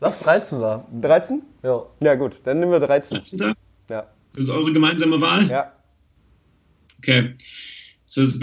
lass 0.00 0.18
13 0.20 0.58
sagen. 0.60 1.00
13? 1.00 1.42
Ja. 1.62 1.82
Ja 2.02 2.14
gut, 2.16 2.40
dann 2.44 2.58
nehmen 2.60 2.72
wir 2.72 2.80
13. 2.80 3.18
13. 3.18 3.54
Ja. 3.88 4.06
Das 4.34 4.44
ist 4.44 4.50
eure 4.50 4.72
gemeinsame 4.72 5.20
Wahl? 5.20 5.48
Ja. 5.48 5.72
Okay. 6.98 7.34
So, 8.04 8.22
das 8.22 8.34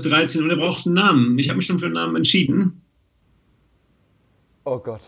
ist 0.00 0.10
13 0.10 0.42
und 0.44 0.50
er 0.50 0.56
braucht 0.56 0.86
einen 0.86 0.94
Namen. 0.94 1.38
Ich 1.38 1.48
habe 1.48 1.56
mich 1.58 1.66
schon 1.66 1.78
für 1.78 1.86
einen 1.86 1.94
Namen 1.94 2.16
entschieden. 2.16 2.81
Oh 4.64 4.78
Gott. 4.78 5.00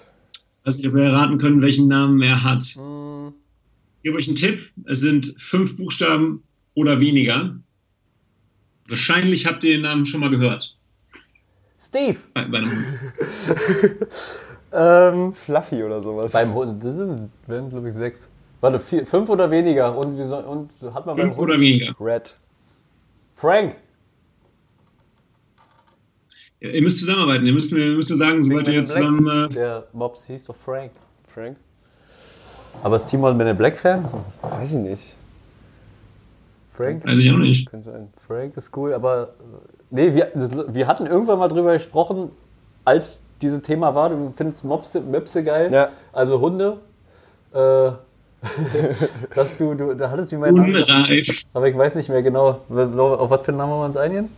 Ich 0.60 0.66
weiß 0.66 0.78
nicht, 0.78 0.88
ob 0.88 0.94
wir 0.94 1.04
erraten 1.04 1.38
können, 1.38 1.62
welchen 1.62 1.86
Namen 1.88 2.20
er 2.22 2.42
hat. 2.42 2.62
Ich 2.62 2.76
gebe 4.02 4.16
euch 4.16 4.26
einen 4.28 4.36
Tipp. 4.36 4.60
Es 4.86 5.00
sind 5.00 5.34
fünf 5.38 5.76
Buchstaben 5.76 6.42
oder 6.74 7.00
weniger. 7.00 7.54
Wahrscheinlich 8.88 9.46
habt 9.46 9.64
ihr 9.64 9.72
den 9.72 9.82
Namen 9.82 10.04
schon 10.04 10.20
mal 10.20 10.30
gehört. 10.30 10.76
Steve. 11.78 12.16
Bei, 12.34 12.44
bei 12.46 12.58
einem 12.58 12.70
Hund. 12.70 12.86
Ähm, 14.76 15.32
Fluffy 15.32 15.84
oder 15.84 16.00
sowas. 16.00 16.32
beim 16.32 16.52
Hund, 16.52 16.82
das 16.82 16.96
sind, 16.96 17.30
werden 17.46 17.70
glaube 17.70 17.90
ich 17.90 17.94
sechs. 17.94 18.28
Warte, 18.60 18.80
vier, 18.80 19.06
fünf 19.06 19.28
oder 19.28 19.48
weniger? 19.48 19.96
Und, 19.96 20.18
und 20.20 20.70
hat 20.92 21.06
man 21.06 21.14
beim 21.14 21.26
Fünf 21.26 21.36
Hund. 21.36 21.48
oder 21.48 21.60
weniger. 21.60 21.94
Red. 22.00 22.34
Frank. 23.36 23.76
Ihr 26.72 26.82
müsst 26.82 26.98
zusammenarbeiten. 26.98 27.44
Ihr 27.46 27.52
müsst 27.52 27.72
mir, 27.72 27.92
müsst 27.92 28.10
mir 28.10 28.16
sagen, 28.16 28.42
sobald 28.42 28.68
ihr 28.68 28.78
in 28.78 28.86
zusammen. 28.86 29.50
Äh, 29.50 29.54
Der 29.54 29.84
Mops 29.92 30.24
hieß 30.26 30.44
doch 30.44 30.56
Frank. 30.56 30.92
Frank? 31.32 31.56
Aber 32.82 32.96
ist 32.96 33.06
Timon 33.06 33.36
Men 33.36 33.48
in 33.48 33.56
Black 33.56 33.76
Fan? 33.76 34.02
Weiß 34.42 34.72
ich 34.72 34.78
nicht. 34.78 35.16
Frank? 36.72 37.06
weiß 37.06 37.18
ich 37.18 37.30
auch 37.32 37.36
nicht. 37.38 37.70
Könnte 37.70 37.90
sein. 37.90 38.08
Frank 38.26 38.56
ist 38.56 38.74
cool, 38.76 38.94
aber. 38.94 39.34
äh, 39.40 39.74
Nee, 39.90 40.12
wir, 40.12 40.32
das, 40.34 40.50
wir 40.74 40.88
hatten 40.88 41.06
irgendwann 41.06 41.38
mal 41.38 41.46
drüber 41.46 41.72
gesprochen, 41.74 42.30
als 42.84 43.16
dieses 43.40 43.62
Thema 43.62 43.94
war. 43.94 44.08
Du 44.08 44.32
findest 44.36 44.64
Mopse, 44.64 45.00
Möpse 45.00 45.44
geil. 45.44 45.72
Ja. 45.72 45.90
Also 46.12 46.40
Hunde. 46.40 46.78
Äh, 47.52 47.56
dass 49.34 49.56
du, 49.56 49.74
du, 49.74 49.94
da 49.94 50.10
hattest 50.10 50.32
wie 50.32 50.36
mein 50.36 50.54
Name. 50.54 50.78
Unreif. 50.78 51.44
Aber 51.52 51.68
ich 51.68 51.76
weiß 51.76 51.94
nicht 51.94 52.08
mehr 52.08 52.22
genau, 52.22 52.60
auf 52.68 53.30
was 53.30 53.42
für 53.42 53.48
einen 53.48 53.58
Namen 53.58 53.72
wir 53.72 53.84
uns 53.84 53.96
einigen. 53.96 54.30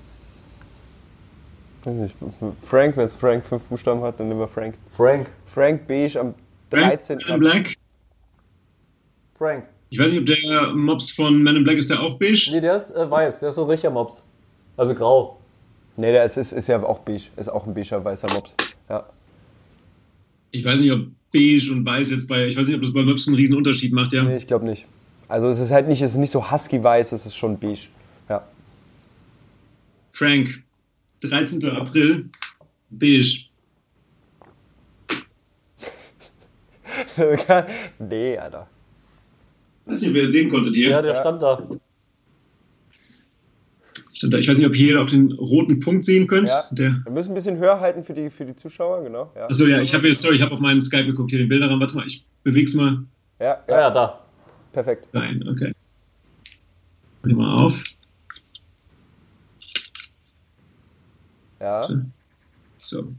Weiß 1.87 1.95
nicht. 1.95 2.17
Frank, 2.63 2.97
wenn 2.97 3.07
es 3.07 3.15
Frank 3.15 3.45
fünf 3.45 3.63
Buchstaben 3.67 4.03
hat, 4.03 4.19
dann 4.19 4.27
nehmen 4.27 4.41
wir 4.41 4.49
Frank. 4.49 4.75
Frank. 4.91 5.31
Frank 5.45 5.87
Beige 5.87 6.19
am 6.19 6.35
Frank 6.69 6.85
13. 6.85 7.19
Men 7.19 7.29
in 7.29 7.39
Black. 7.39 7.75
Frank. 9.39 9.65
Ich 9.91 9.99
weiß 10.01 10.11
nicht, 10.11 10.21
ob 10.21 10.27
der 10.27 10.73
Mops 10.75 11.13
von 11.13 11.41
Men 11.41 11.55
in 11.55 11.65
Black 11.65 11.77
ist 11.77 11.89
der 11.89 12.01
auch 12.01 12.19
beige. 12.19 12.51
Nee, 12.51 12.61
der 12.61 12.77
ist 12.77 12.91
äh, 12.91 13.09
weiß, 13.09 13.39
der 13.39 13.51
ist 13.51 13.55
so 13.55 13.63
ein 13.63 13.71
richtiger 13.71 13.93
Mops. 13.93 14.27
Also 14.77 14.95
grau. 14.95 15.39
Nee, 15.97 16.11
der 16.11 16.25
ist, 16.25 16.37
ist, 16.37 16.51
ist 16.51 16.67
ja 16.67 16.83
auch 16.83 16.99
beige. 16.99 17.27
Ist 17.37 17.49
auch 17.49 17.65
ein 17.65 17.73
beiger 17.73 18.05
weißer 18.05 18.33
Mops. 18.33 18.57
Ja. 18.89 19.07
Ich 20.51 20.65
weiß 20.65 20.81
nicht, 20.81 20.91
ob 20.91 21.07
beige 21.33 21.71
und 21.71 21.87
weiß 21.87 22.11
jetzt 22.11 22.27
bei. 22.27 22.49
Ich 22.49 22.57
weiß 22.57 22.67
nicht, 22.67 22.77
ob 22.77 22.83
das 22.83 22.93
bei 22.93 23.05
Möpsen 23.05 23.31
einen 23.31 23.37
riesen 23.37 23.57
Unterschied 23.57 23.93
macht, 23.93 24.13
ja. 24.13 24.25
Nee, 24.25 24.39
ich 24.39 24.49
glaube 24.49 24.67
nicht. 24.67 24.87
Also 25.29 25.49
es 25.49 25.61
ist 25.61 25.71
halt 25.71 25.87
nicht, 25.87 26.03
es 26.03 26.13
ist 26.13 26.19
nicht 26.19 26.33
so 26.33 26.51
husky-weiß, 26.51 27.13
es 27.13 27.27
ist 27.27 27.37
schon 27.37 27.57
beige. 27.61 27.87
Ja. 28.29 28.45
Frank, 30.11 30.66
13. 31.21 31.65
April, 31.71 32.29
beige. 32.91 33.47
nee, 37.99 38.39
Alter. 38.39 38.67
weiß 39.87 40.01
nicht, 40.01 40.11
ob 40.11 40.17
ihr 40.17 40.25
das 40.25 40.33
sehen 40.33 40.51
konntet 40.51 40.75
hier. 40.75 40.91
Ja, 40.91 41.03
der 41.03 41.15
stand 41.15 41.43
da. 41.43 41.63
Stand 44.13 44.33
da. 44.33 44.39
Ich 44.39 44.49
weiß 44.49 44.59
nicht, 44.59 44.67
ob 44.67 44.75
ihr 44.75 44.87
hier 44.87 45.03
auch 45.03 45.07
den 45.07 45.33
roten 45.33 45.81
Punkt 45.81 46.05
sehen 46.05 46.27
könnt. 46.27 46.49
Ja. 46.49 46.65
Der, 46.71 47.03
Wir 47.05 47.13
müssen 47.13 47.31
ein 47.33 47.35
bisschen 47.35 47.59
höher 47.59 47.81
halten 47.81 48.03
für 48.03 48.15
die, 48.15 48.31
für 48.31 48.45
die 48.45 48.57
Zuschauer, 48.57 49.03
genau. 49.03 49.31
Ja, 49.35 49.47
achso, 49.47 49.67
ja, 49.67 49.81
ich 49.81 49.95
habe 49.95 50.09
jetzt, 50.09 50.23
sorry, 50.23 50.37
ich 50.37 50.43
habe 50.43 50.53
auf 50.53 50.61
meinen 50.61 50.81
Skype 50.81 51.07
geguckt, 51.07 51.31
hier 51.31 51.39
den 51.39 51.49
Bilderraum. 51.49 51.81
Warte 51.81 51.97
mal, 51.97 52.07
ich 52.07 52.25
beweg's 52.43 52.75
mal 52.75 53.05
ja, 53.39 53.47
Ja, 53.47 53.65
ja 53.69 53.81
ja, 53.81 53.91
da. 53.91 54.21
perfekt. 54.73 55.09
rein. 55.13 55.47
Okay. 55.49 55.73
Nimm 57.25 57.37
mal 57.39 57.57
auf. 57.57 57.83
Ja. 61.61 61.89
So. 62.79 63.13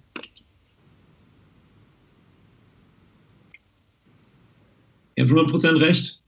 Ihr 5.16 5.24
habt 5.24 5.34
100% 5.34 5.82
recht. 5.82 6.22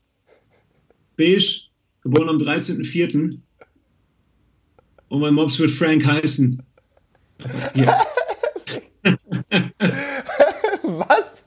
Beige, 1.16 1.62
geboren 2.02 2.30
am 2.30 2.38
13.04. 2.38 3.40
Und 5.10 5.22
mein 5.22 5.34
Mops 5.34 5.60
wird 5.60 5.72
Frank 5.72 6.06
heißen. 6.06 6.64
Hier. 7.74 7.98
Was? 10.84 11.44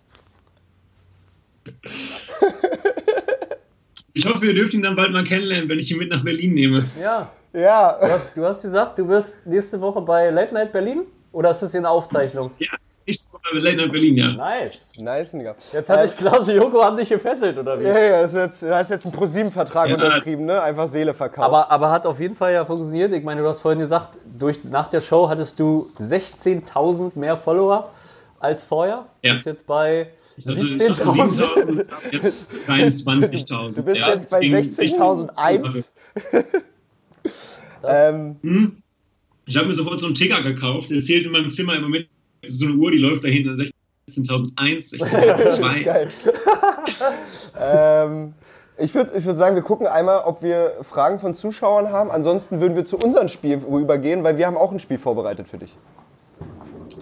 Ich 4.14 4.26
hoffe, 4.26 4.46
ihr 4.46 4.54
dürft 4.54 4.74
ihn 4.74 4.82
dann 4.82 4.94
bald 4.94 5.10
mal 5.12 5.24
kennenlernen, 5.24 5.68
wenn 5.68 5.78
ich 5.78 5.90
ihn 5.90 5.98
mit 5.98 6.10
nach 6.10 6.22
Berlin 6.22 6.54
nehme. 6.54 6.88
Ja. 7.00 7.32
Ja. 7.53 7.98
Du 8.00 8.07
hast- 8.11 8.22
Du 8.36 8.44
hast 8.44 8.62
gesagt, 8.62 8.98
du 8.98 9.09
wirst 9.09 9.46
nächste 9.46 9.80
Woche 9.80 10.00
bei 10.00 10.30
Late 10.30 10.55
Night 10.55 10.72
Berlin? 10.72 11.03
Oder 11.32 11.50
ist 11.50 11.62
das 11.62 11.70
hier 11.70 11.80
eine 11.80 11.90
Aufzeichnung? 11.90 12.50
Ja, 12.59 12.68
nächste 13.07 13.32
Woche 13.32 13.42
bei 13.55 13.59
Late 13.61 13.76
Night 13.76 13.92
Berlin, 13.92 14.16
ja. 14.16 14.28
Nice. 14.32 14.90
Nice, 14.98 15.30
Digga. 15.32 15.55
Jetzt 15.72 15.88
hat 15.90 16.05
dich 16.05 16.16
Klaus 16.16 16.48
und 16.48 16.55
Joko 16.57 16.82
haben 16.82 16.96
dich 16.96 17.09
gefesselt, 17.09 17.59
oder 17.59 17.78
wie? 17.80 17.84
Ja, 17.84 17.98
ja, 17.98 18.22
das 18.22 18.32
ist 18.32 18.38
jetzt, 18.38 18.62
da 18.64 18.78
hast 18.78 18.90
jetzt 18.90 19.05
einen 19.07 19.14
ProSieben-Vertrag 19.14 19.88
Ja. 19.88 19.94
unterschrieben, 19.96 20.44
ne? 20.46 20.61
Einfach 20.62 20.88
Seele 20.88 21.14
verkauft. 21.14 21.44
Aber, 21.46 21.70
aber 21.70 21.90
hat 21.90 22.07
auf 22.07 22.20
jeden 22.20 22.36
Fall 22.36 22.53
ja 22.53 22.64
funktioniert. 22.64 23.12
Ich 23.12 23.24
meine, 23.24 23.40
du 23.42 23.48
hast 23.48 23.61
vorhin 23.61 23.80
gesagt, 23.80 24.18
durch, 24.38 24.62
nach 24.64 24.88
der 24.88 25.00
Show 25.00 25.28
hattest 25.28 25.59
du 25.59 25.90
16.000 25.98 27.18
mehr 27.18 27.36
Follower 27.36 27.90
als 28.40 28.64
vorher. 28.64 29.07
Ja. 29.22 29.34
Bist 29.34 29.46
jetzt 29.46 29.66
bei 29.66 30.09
Ich 30.36 30.46
hatte 30.46 30.59
17.000. 30.61 31.84
7.000, 32.05 32.12
jetzt 32.12 33.09
23.000. 33.09 33.76
du 33.76 33.82
bist 33.84 34.00
Ja, 34.00 34.09
jetzt 34.11 34.30
bei 34.30 34.36
es 34.38 34.40
ging 34.42 34.55
richtig 34.55 34.96
gut. 34.98 35.30
60.001. 35.30 35.88
ähm, 37.85 38.37
Hm? 38.43 38.83
Ich 39.47 39.57
habe 39.57 39.66
mir 39.66 39.74
sofort 39.74 40.01
so 40.01 40.07
einen 40.07 40.14
Ticker 40.14 40.43
gekauft. 40.43 40.91
Der 40.91 41.03
zählt 41.03 41.26
in 41.26 41.33
meinem 41.33 41.51
Zimmer 41.51 41.74
im 41.74 41.83
Moment. 41.83 42.07
So 42.45 42.66
eine 42.66 42.74
Uhr, 42.76 42.91
die 42.91 42.99
läuft 42.99 43.24
da 43.24 43.28
hinten 43.28 43.55
16.001, 44.09 44.99
16.002. 44.99 45.83
geil. 45.85 46.11
ähm, 47.61 48.35
ich 48.78 48.95
würde 48.95 49.12
ich 49.16 49.24
würd 49.24 49.37
sagen, 49.37 49.55
wir 49.55 49.62
gucken 49.62 49.87
einmal, 49.87 50.22
ob 50.24 50.43
wir 50.43 50.76
Fragen 50.83 51.18
von 51.18 51.35
Zuschauern 51.35 51.91
haben. 51.91 52.11
Ansonsten 52.11 52.61
würden 52.61 52.74
wir 52.74 52.85
zu 52.85 52.97
unserem 52.99 53.28
Spiel 53.28 53.59
rübergehen, 53.59 54.24
weil 54.24 54.39
wir 54.39 54.47
haben 54.47 54.57
auch 54.57 54.72
ein 54.72 54.80
Spiel 54.80 54.99
vorbereitet 54.99 55.49
für 55.49 55.59
dich. 55.59 55.76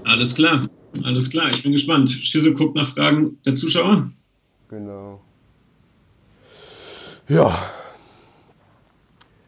Alles 0.05 0.35
klar, 0.35 0.69
alles 1.05 1.31
klar. 1.31 1.51
Ich 1.51 1.63
bin 1.63 1.73
gespannt. 1.73 2.11
Schisse 2.11 2.53
guckt 2.55 2.77
nach 2.77 2.95
Fragen 2.95 3.39
der 3.45 3.55
Zuschauer. 3.55 4.11
Genau. 4.69 5.21
Ja. 7.29 7.57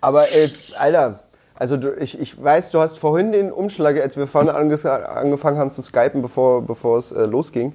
Aber 0.00 0.30
ey, 0.32 0.50
Alter, 0.78 1.21
also 1.58 1.76
du, 1.76 1.94
ich, 1.98 2.18
ich 2.18 2.42
weiß, 2.42 2.70
du 2.70 2.80
hast 2.80 2.98
vorhin 2.98 3.32
den 3.32 3.52
Umschlag, 3.52 4.00
als 4.00 4.16
wir 4.16 4.26
vorne 4.26 4.54
ange 4.54 4.78
angefangen 4.84 5.58
haben 5.58 5.70
zu 5.70 5.82
skypen, 5.82 6.22
bevor, 6.22 6.62
bevor 6.62 6.98
es 6.98 7.12
äh, 7.12 7.24
losging, 7.24 7.72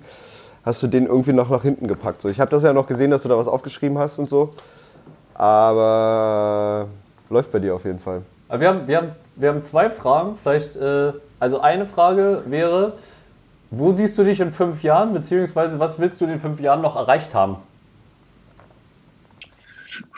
hast 0.66 0.84
du 0.84 0.88
den 0.88 1.06
irgendwie 1.06 1.34
noch 1.34 1.50
nach 1.50 1.62
hinten 1.62 1.88
gepackt. 1.88 2.22
So, 2.22 2.30
ich 2.30 2.40
habe 2.40 2.52
das 2.52 2.64
ja 2.64 2.74
noch 2.74 2.88
gesehen, 2.88 3.12
dass 3.12 3.24
du 3.24 3.30
da 3.30 3.38
was 3.38 3.48
aufgeschrieben 3.48 3.98
hast 3.98 4.20
und 4.20 4.30
so. 4.30 4.54
Aber 5.34 6.88
läuft 7.30 7.52
bei 7.52 7.60
dir 7.60 7.76
auf 7.76 7.86
jeden 7.86 8.00
Fall. 8.00 8.22
Aber 8.50 8.60
wir 8.60 8.68
haben, 8.70 8.88
wir, 8.88 8.98
haben, 8.98 9.12
wir 9.36 9.50
haben 9.50 9.64
zwei 9.64 9.90
Fragen. 9.90 10.36
Vielleicht, 10.42 10.76
äh, 10.76 11.14
also 11.40 11.60
eine 11.60 11.86
Frage 11.86 12.44
wäre, 12.48 12.94
wo 13.70 13.92
siehst 13.94 14.18
du 14.18 14.24
dich 14.24 14.40
in 14.40 14.52
fünf 14.52 14.84
Jahren, 14.84 15.14
beziehungsweise 15.14 15.80
was 15.80 16.00
willst 16.00 16.20
du 16.22 16.26
in 16.26 16.32
den 16.32 16.40
fünf 16.40 16.60
Jahren 16.60 16.82
noch 16.82 16.96
erreicht 16.96 17.34
haben? 17.34 17.58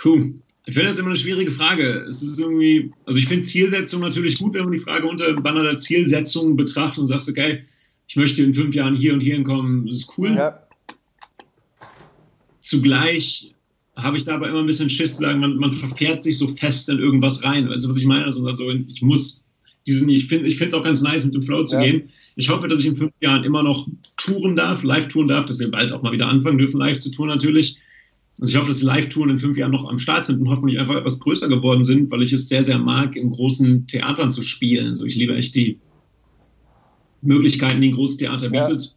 Puh. 0.01 0.33
Ich 0.69 0.75
finde 0.75 0.89
das 0.89 0.99
immer 0.99 1.07
eine 1.07 1.15
schwierige 1.15 1.51
Frage. 1.51 2.05
Es 2.07 2.21
ist 2.21 2.39
irgendwie, 2.39 2.91
also 3.05 3.17
ich 3.17 3.25
finde 3.25 3.43
Zielsetzung 3.43 4.01
natürlich 4.01 4.37
gut, 4.37 4.53
wenn 4.53 4.65
man 4.65 4.71
die 4.73 4.77
Frage 4.77 5.07
unter 5.07 5.25
dem 5.25 5.41
Banner 5.41 5.63
der 5.63 5.79
Zielsetzung 5.79 6.55
betrachtet 6.55 6.99
und 6.99 7.07
sagst, 7.07 7.27
okay, 7.27 7.63
ich 8.07 8.15
möchte 8.15 8.43
in 8.43 8.53
fünf 8.53 8.75
Jahren 8.75 8.95
hier 8.95 9.15
und 9.15 9.21
hier 9.21 9.33
hinkommen. 9.33 9.87
Das 9.87 9.95
ist 9.95 10.13
cool. 10.15 10.35
Ja. 10.35 10.61
Zugleich 12.61 13.55
habe 13.95 14.17
ich 14.17 14.25
dabei 14.25 14.49
immer 14.49 14.59
ein 14.59 14.67
bisschen 14.67 14.91
Schiss 14.91 15.15
zu 15.15 15.23
sagen, 15.23 15.39
man, 15.39 15.57
man 15.57 15.71
verfährt 15.71 16.23
sich 16.23 16.37
so 16.37 16.47
fest 16.49 16.87
in 16.89 16.99
irgendwas 16.99 17.43
rein. 17.43 17.67
Weißt 17.67 17.83
du, 17.83 17.89
was 17.89 17.97
ich 17.97 18.05
meine? 18.05 18.25
Also, 18.25 18.45
also 18.45 18.69
ich 18.69 19.01
muss 19.01 19.47
diesen, 19.87 20.07
ich 20.09 20.27
finde 20.27 20.47
ich 20.47 20.57
finde 20.57 20.67
es 20.67 20.73
auch 20.75 20.83
ganz 20.83 21.01
nice, 21.01 21.25
mit 21.25 21.33
dem 21.33 21.41
Flow 21.41 21.63
zu 21.63 21.77
Ja. 21.77 21.81
gehen. 21.83 22.09
Ich 22.35 22.47
hoffe, 22.47 22.67
dass 22.67 22.77
ich 22.77 22.85
in 22.85 22.95
fünf 22.95 23.11
Jahren 23.21 23.43
immer 23.43 23.63
noch 23.63 23.87
touren 24.17 24.55
darf, 24.55 24.83
live 24.83 25.07
touren 25.07 25.29
darf, 25.29 25.45
dass 25.47 25.57
wir 25.57 25.71
bald 25.71 25.91
auch 25.91 26.03
mal 26.03 26.11
wieder 26.11 26.27
anfangen 26.27 26.59
dürfen, 26.59 26.79
live 26.79 26.99
zu 26.99 27.09
touren 27.09 27.29
natürlich. 27.29 27.79
Also 28.39 28.51
ich 28.51 28.57
hoffe, 28.57 28.67
dass 28.69 28.79
die 28.79 28.85
Live-Touren 28.85 29.31
in 29.31 29.37
fünf 29.37 29.57
Jahren 29.57 29.71
noch 29.71 29.89
am 29.89 29.99
Start 29.99 30.25
sind 30.25 30.39
und 30.41 30.49
hoffentlich 30.49 30.79
einfach 30.79 30.95
etwas 30.95 31.19
größer 31.19 31.49
geworden 31.49 31.83
sind, 31.83 32.09
weil 32.09 32.23
ich 32.23 32.31
es 32.31 32.47
sehr, 32.47 32.63
sehr 32.63 32.77
mag, 32.77 33.15
in 33.15 33.31
großen 33.31 33.85
Theatern 33.87 34.31
zu 34.31 34.43
spielen. 34.43 34.95
So, 34.95 35.03
ich 35.03 35.15
liebe 35.15 35.35
echt 35.35 35.55
die 35.55 35.79
Möglichkeiten, 37.21 37.81
die 37.81 37.89
ein 37.89 37.93
großes 37.93 38.17
Theater 38.17 38.49
Ja. 38.51 38.63
bietet. 38.63 38.95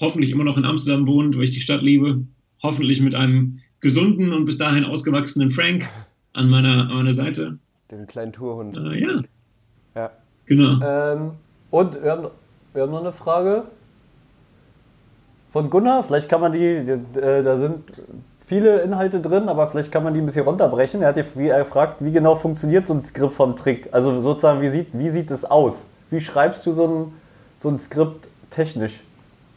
Hoffentlich 0.00 0.30
immer 0.30 0.44
noch 0.44 0.56
in 0.56 0.64
Amsterdam 0.64 1.06
wohnt, 1.06 1.36
weil 1.36 1.44
ich 1.44 1.50
die 1.50 1.60
Stadt 1.60 1.82
liebe. 1.82 2.22
Hoffentlich 2.62 3.00
mit 3.00 3.14
einem 3.14 3.60
gesunden 3.80 4.32
und 4.32 4.46
bis 4.46 4.56
dahin 4.58 4.84
ausgewachsenen 4.84 5.50
Frank 5.50 5.86
an 6.32 6.48
meiner, 6.48 6.88
an 6.88 6.96
meiner 6.96 7.12
Seite. 7.12 7.58
Den 7.90 8.06
kleinen 8.06 8.32
Tourhund. 8.32 8.76
Äh, 8.78 9.00
ja, 9.00 9.22
Ja. 9.94 10.10
genau. 10.46 10.80
Ähm, 10.82 11.30
und 11.70 12.02
wir 12.02 12.10
haben, 12.12 12.28
wir 12.72 12.82
haben 12.82 12.90
noch 12.92 13.00
eine 13.00 13.12
Frage 13.12 13.64
von 15.56 15.70
Gunnar. 15.70 16.04
Vielleicht 16.04 16.28
kann 16.28 16.42
man 16.42 16.52
die, 16.52 16.66
äh, 16.66 17.42
da 17.42 17.56
sind 17.56 17.78
viele 18.46 18.82
Inhalte 18.82 19.20
drin, 19.20 19.48
aber 19.48 19.68
vielleicht 19.68 19.90
kann 19.90 20.04
man 20.04 20.12
die 20.12 20.20
ein 20.20 20.26
bisschen 20.26 20.44
runterbrechen. 20.44 21.00
Er 21.00 21.08
hat 21.08 21.16
er 21.16 21.24
gefragt, 21.60 21.96
wie 22.00 22.12
genau 22.12 22.34
funktioniert 22.34 22.86
so 22.86 22.92
ein 22.92 23.00
Skript 23.00 23.32
vom 23.32 23.56
Trick? 23.56 23.88
Also 23.90 24.20
sozusagen, 24.20 24.60
wie 24.60 24.68
sieht, 24.68 24.88
wie 24.92 25.08
sieht 25.08 25.30
es 25.30 25.46
aus? 25.46 25.86
Wie 26.10 26.20
schreibst 26.20 26.66
du 26.66 26.72
so 26.72 26.86
ein, 26.86 27.12
so 27.56 27.70
ein 27.70 27.78
Skript 27.78 28.28
technisch? 28.50 29.00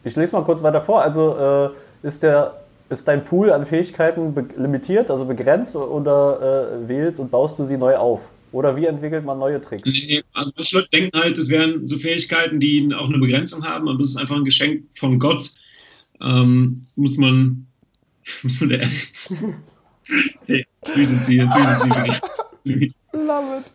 Ich 0.02 0.16
lese 0.16 0.32
mal 0.32 0.42
kurz 0.42 0.62
weiter 0.62 0.80
vor. 0.80 1.02
Also 1.02 1.74
äh, 2.02 2.06
ist, 2.06 2.22
der, 2.22 2.54
ist 2.88 3.06
dein 3.06 3.22
Pool 3.22 3.52
an 3.52 3.66
Fähigkeiten 3.66 4.34
limitiert, 4.56 5.10
also 5.10 5.26
begrenzt, 5.26 5.76
oder 5.76 6.78
äh, 6.80 6.88
wählst 6.88 7.20
und 7.20 7.30
baust 7.30 7.58
du 7.58 7.64
sie 7.64 7.76
neu 7.76 7.96
auf? 7.96 8.22
Oder 8.52 8.74
wie 8.74 8.86
entwickelt 8.86 9.26
man 9.26 9.38
neue 9.38 9.60
Tricks? 9.60 9.82
Nee, 9.84 10.22
Also 10.32 10.50
manche 10.56 10.76
Leute 10.78 10.88
denken 10.88 11.20
halt, 11.20 11.36
es 11.36 11.50
wären 11.50 11.86
so 11.86 11.98
Fähigkeiten, 11.98 12.58
die 12.58 12.90
auch 12.98 13.10
eine 13.10 13.18
Begrenzung 13.18 13.62
haben, 13.66 13.86
aber 13.86 13.98
das 13.98 14.08
ist 14.08 14.16
einfach 14.16 14.36
ein 14.36 14.44
Geschenk 14.44 14.84
von 14.94 15.18
Gott. 15.18 15.50
Ähm, 16.22 16.86
muss 16.96 17.16
man, 17.16 17.66
muss 18.42 18.60
man 18.60 18.70
der 18.70 18.86
hey, 20.46 20.66
Füße 20.84 21.22
ziehen, 21.22 21.50
Füße 21.52 21.80
ziehen. 22.64 22.92
Love 23.12 23.60
it. 23.60 23.72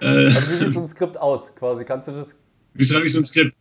Äh, 0.00 0.26
Also 0.26 0.50
wie 0.50 0.56
sieht 0.56 0.72
so 0.72 0.80
ein 0.80 0.88
Skript 0.88 1.16
aus 1.16 1.54
quasi? 1.54 1.84
Kannst 1.84 2.08
du 2.08 2.12
das 2.12 2.34
wie 2.74 2.84
schreibe 2.84 3.06
ich 3.06 3.12
so 3.12 3.18
ein 3.18 3.24
Skript? 3.26 3.56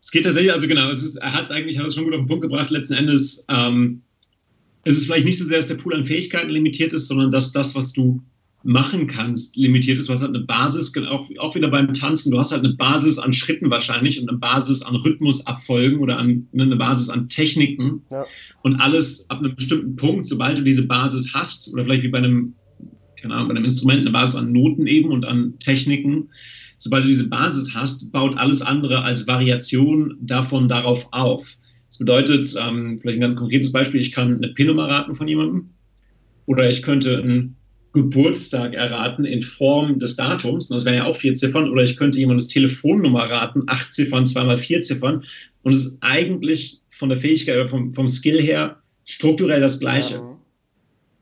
Es 0.00 0.10
geht 0.10 0.24
tatsächlich, 0.24 0.52
also 0.52 0.68
genau, 0.68 0.90
es 0.90 1.02
ist, 1.02 1.16
er 1.16 1.32
hat 1.32 1.46
es 1.46 1.50
eigentlich, 1.50 1.76
hat 1.78 1.86
es 1.86 1.94
schon 1.96 2.04
gut 2.04 2.14
auf 2.14 2.20
den 2.20 2.28
Punkt 2.28 2.42
gebracht, 2.42 2.70
letzten 2.70 2.94
Endes, 2.94 3.44
ähm, 3.48 4.02
es 4.84 4.98
ist 4.98 5.06
vielleicht 5.06 5.26
nicht 5.26 5.38
so 5.38 5.44
sehr, 5.44 5.58
dass 5.58 5.66
der 5.66 5.74
Pool 5.74 5.94
an 5.94 6.04
Fähigkeiten 6.04 6.50
limitiert 6.50 6.92
ist, 6.92 7.08
sondern 7.08 7.30
dass 7.30 7.52
das, 7.52 7.74
was 7.74 7.92
du 7.92 8.22
machen 8.64 9.06
kannst, 9.06 9.56
limitiert 9.56 9.98
ist. 9.98 10.08
Du 10.08 10.12
hast 10.12 10.20
halt 10.20 10.34
eine 10.34 10.44
Basis, 10.44 10.92
auch, 11.08 11.28
auch 11.38 11.54
wieder 11.54 11.68
beim 11.68 11.92
Tanzen, 11.94 12.32
du 12.32 12.38
hast 12.38 12.52
halt 12.52 12.64
eine 12.64 12.74
Basis 12.74 13.18
an 13.18 13.32
Schritten 13.32 13.70
wahrscheinlich 13.70 14.20
und 14.20 14.28
eine 14.28 14.38
Basis 14.38 14.82
an 14.82 14.96
Rhythmusabfolgen 14.96 16.00
oder 16.00 16.18
an, 16.18 16.48
ne, 16.52 16.64
eine 16.64 16.76
Basis 16.76 17.08
an 17.08 17.28
Techniken. 17.28 18.02
Ja. 18.10 18.26
Und 18.62 18.80
alles 18.80 19.28
ab 19.30 19.38
einem 19.38 19.54
bestimmten 19.54 19.96
Punkt, 19.96 20.26
sobald 20.26 20.58
du 20.58 20.62
diese 20.62 20.86
Basis 20.86 21.32
hast, 21.34 21.72
oder 21.72 21.84
vielleicht 21.84 22.02
wie 22.02 22.08
bei 22.08 22.18
einem, 22.18 22.54
keine 23.20 23.34
Ahnung, 23.34 23.48
bei 23.48 23.54
einem 23.54 23.64
Instrument 23.64 24.00
eine 24.00 24.10
Basis 24.10 24.36
an 24.36 24.52
Noten 24.52 24.86
eben 24.86 25.10
und 25.10 25.24
an 25.24 25.54
Techniken, 25.60 26.28
sobald 26.78 27.04
du 27.04 27.08
diese 27.08 27.28
Basis 27.28 27.74
hast, 27.74 28.10
baut 28.10 28.36
alles 28.38 28.60
andere 28.60 29.02
als 29.02 29.26
Variation 29.26 30.16
davon 30.20 30.68
darauf 30.68 31.06
auf. 31.12 31.56
Das 31.88 31.98
bedeutet, 31.98 32.54
ähm, 32.60 32.98
vielleicht 32.98 33.18
ein 33.18 33.22
ganz 33.22 33.36
konkretes 33.36 33.70
Beispiel, 33.70 34.00
ich 34.00 34.12
kann 34.12 34.36
eine 34.36 34.52
PIN-Nummer 34.52 34.88
raten 34.88 35.14
von 35.14 35.28
jemandem 35.28 35.70
oder 36.46 36.68
ich 36.68 36.82
könnte 36.82 37.18
einen 37.18 37.57
Geburtstag 37.92 38.74
erraten 38.74 39.24
in 39.24 39.42
Form 39.42 39.98
des 39.98 40.16
Datums, 40.16 40.70
und 40.70 40.74
das 40.74 40.84
wären 40.84 40.96
ja 40.96 41.04
auch 41.06 41.16
vier 41.16 41.34
Ziffern, 41.34 41.70
oder 41.70 41.82
ich 41.82 41.96
könnte 41.96 42.18
jemandes 42.18 42.48
Telefonnummer 42.48 43.22
raten, 43.22 43.62
acht 43.66 43.92
Ziffern, 43.92 44.26
zweimal 44.26 44.56
vier 44.56 44.82
Ziffern, 44.82 45.24
und 45.62 45.72
es 45.72 45.86
ist 45.86 45.98
eigentlich 46.02 46.80
von 46.90 47.08
der 47.08 47.18
Fähigkeit 47.18 47.56
oder 47.56 47.68
vom, 47.68 47.92
vom 47.92 48.08
Skill 48.08 48.40
her 48.40 48.76
strukturell 49.04 49.60
das 49.60 49.80
Gleiche. 49.80 50.20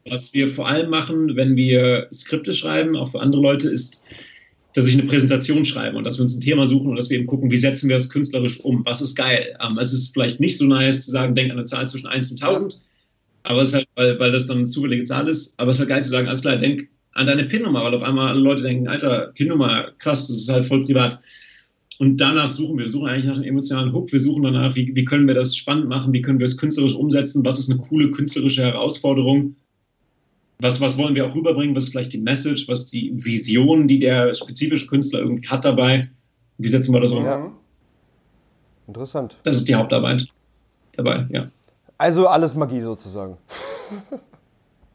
Was 0.08 0.34
wir 0.34 0.48
vor 0.48 0.68
allem 0.68 0.90
machen, 0.90 1.36
wenn 1.36 1.56
wir 1.56 2.08
Skripte 2.12 2.54
schreiben, 2.54 2.96
auch 2.96 3.10
für 3.10 3.20
andere 3.20 3.42
Leute, 3.42 3.68
ist, 3.68 4.04
dass 4.74 4.86
ich 4.86 4.94
eine 4.94 5.04
Präsentation 5.04 5.64
schreibe 5.64 5.96
und 5.96 6.04
dass 6.04 6.18
wir 6.18 6.22
uns 6.22 6.36
ein 6.36 6.40
Thema 6.40 6.66
suchen 6.66 6.90
und 6.90 6.96
dass 6.96 7.10
wir 7.10 7.18
eben 7.18 7.26
gucken, 7.26 7.50
wie 7.50 7.56
setzen 7.56 7.88
wir 7.88 7.96
das 7.96 8.08
künstlerisch 8.08 8.60
um. 8.60 8.84
Was 8.84 9.00
ist 9.00 9.16
geil? 9.16 9.56
Ähm, 9.64 9.78
es 9.78 9.92
ist 9.92 10.12
vielleicht 10.12 10.38
nicht 10.38 10.58
so 10.58 10.66
nice 10.66 11.04
zu 11.04 11.10
sagen, 11.10 11.34
denk 11.34 11.50
an 11.50 11.58
eine 11.58 11.66
Zahl 11.66 11.88
zwischen 11.88 12.06
1 12.06 12.30
und 12.30 12.42
1000, 12.42 12.80
aber 13.48 13.62
es 13.62 13.68
ist 13.68 13.74
halt, 13.74 13.88
weil, 13.94 14.18
weil 14.18 14.32
das 14.32 14.46
dann 14.46 14.58
eine 14.58 14.66
zufällige 14.66 15.04
Zahl 15.04 15.28
ist, 15.28 15.58
aber 15.58 15.70
es 15.70 15.76
ist 15.76 15.80
halt 15.80 15.90
geil 15.90 16.02
zu 16.02 16.10
sagen, 16.10 16.26
alles 16.26 16.42
klar, 16.42 16.56
denk 16.56 16.88
an 17.12 17.26
deine 17.26 17.44
PIN-Nummer, 17.44 17.82
weil 17.84 17.94
auf 17.94 18.02
einmal 18.02 18.28
alle 18.28 18.40
Leute 18.40 18.62
denken, 18.62 18.88
Alter, 18.88 19.32
PIN-Nummer, 19.34 19.92
krass, 19.98 20.28
das 20.28 20.36
ist 20.36 20.52
halt 20.52 20.66
voll 20.66 20.84
privat. 20.84 21.20
Und 21.98 22.18
danach 22.18 22.50
suchen 22.50 22.76
wir, 22.76 22.84
wir 22.84 22.90
suchen 22.90 23.08
eigentlich 23.08 23.24
nach 23.24 23.36
einem 23.36 23.44
emotionalen 23.44 23.92
Hook, 23.92 24.12
wir 24.12 24.20
suchen 24.20 24.42
danach, 24.42 24.74
wie, 24.74 24.94
wie 24.94 25.04
können 25.04 25.26
wir 25.26 25.34
das 25.34 25.56
spannend 25.56 25.88
machen, 25.88 26.12
wie 26.12 26.20
können 26.20 26.40
wir 26.40 26.44
es 26.44 26.58
künstlerisch 26.58 26.94
umsetzen, 26.94 27.44
was 27.44 27.58
ist 27.58 27.70
eine 27.70 27.80
coole 27.80 28.10
künstlerische 28.10 28.62
Herausforderung. 28.62 29.56
was, 30.58 30.80
was 30.80 30.98
wollen 30.98 31.14
wir 31.14 31.26
auch 31.26 31.34
rüberbringen, 31.34 31.74
was 31.74 31.84
ist 31.84 31.90
vielleicht 31.92 32.12
die 32.12 32.18
Message, 32.18 32.68
was 32.68 32.86
die 32.86 33.12
Vision, 33.14 33.88
die 33.88 33.98
der 33.98 34.34
spezifische 34.34 34.86
Künstler 34.86 35.20
irgendwie 35.20 35.48
hat 35.48 35.64
dabei. 35.64 36.10
Wie 36.58 36.68
setzen 36.68 36.92
wir 36.92 37.00
das 37.00 37.12
um? 37.12 37.24
Ja. 37.24 37.52
Interessant. 38.86 39.38
Das 39.44 39.56
ist 39.56 39.68
die 39.68 39.74
Hauptarbeit 39.74 40.26
dabei, 40.92 41.26
ja. 41.30 41.50
Also 41.98 42.28
alles 42.28 42.54
Magie 42.54 42.80
sozusagen. 42.80 43.36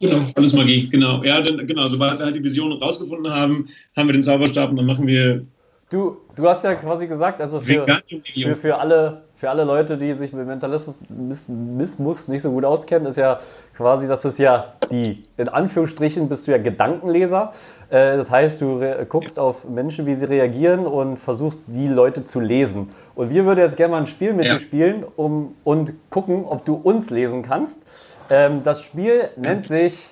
Genau, 0.02 0.26
alles 0.34 0.52
Magie, 0.52 0.88
genau. 0.88 1.22
Ja, 1.22 1.40
denn, 1.40 1.64
genau, 1.64 1.88
sobald 1.88 2.18
wir 2.18 2.24
halt 2.24 2.34
die 2.34 2.42
Vision 2.42 2.72
rausgefunden 2.72 3.32
haben, 3.32 3.68
haben 3.96 4.08
wir 4.08 4.12
den 4.12 4.22
Zauberstab 4.22 4.70
und 4.70 4.76
dann 4.76 4.86
machen 4.86 5.06
wir. 5.06 5.46
Du, 5.90 6.16
du 6.34 6.48
hast 6.48 6.64
ja 6.64 6.74
quasi 6.74 7.06
gesagt, 7.06 7.40
also 7.40 7.60
für, 7.60 7.86
für, 8.34 8.54
für, 8.56 8.78
alle, 8.80 9.22
für 9.42 9.50
alle 9.50 9.64
Leute, 9.64 9.98
die 9.98 10.14
sich 10.14 10.32
mit 10.32 10.46
Mentalismus 10.46 12.28
nicht 12.28 12.42
so 12.42 12.52
gut 12.52 12.64
auskennen, 12.64 13.08
ist 13.08 13.16
ja 13.16 13.40
quasi, 13.76 14.06
das 14.06 14.24
ist 14.24 14.38
ja 14.38 14.74
die, 14.88 15.20
in 15.36 15.48
Anführungsstrichen 15.48 16.28
bist 16.28 16.46
du 16.46 16.52
ja 16.52 16.58
Gedankenleser. 16.58 17.50
Äh, 17.90 18.18
das 18.18 18.30
heißt, 18.30 18.60
du 18.60 18.80
guckst 19.08 19.40
auf 19.40 19.68
Menschen, 19.68 20.06
wie 20.06 20.14
sie 20.14 20.26
reagieren 20.26 20.86
und 20.86 21.16
versuchst, 21.16 21.64
die 21.66 21.88
Leute 21.88 22.22
zu 22.22 22.38
lesen. 22.38 22.90
Und 23.16 23.30
wir 23.30 23.44
würden 23.44 23.58
jetzt 23.58 23.76
gerne 23.76 23.90
mal 23.90 23.98
ein 23.98 24.06
Spiel 24.06 24.32
mit 24.32 24.44
ja. 24.44 24.52
dir 24.52 24.60
spielen 24.60 25.04
um, 25.16 25.56
und 25.64 25.92
gucken, 26.08 26.44
ob 26.44 26.64
du 26.64 26.74
uns 26.74 27.10
lesen 27.10 27.42
kannst. 27.42 27.82
Ähm, 28.30 28.62
das 28.62 28.82
Spiel 28.82 29.30
nennt 29.34 29.66
sich 29.66 30.06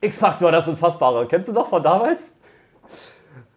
X-Factor, 0.00 0.52
das 0.52 0.68
Unfassbare. 0.68 1.26
Kennst 1.26 1.48
du 1.48 1.52
noch 1.52 1.70
von 1.70 1.82
damals? 1.82 2.36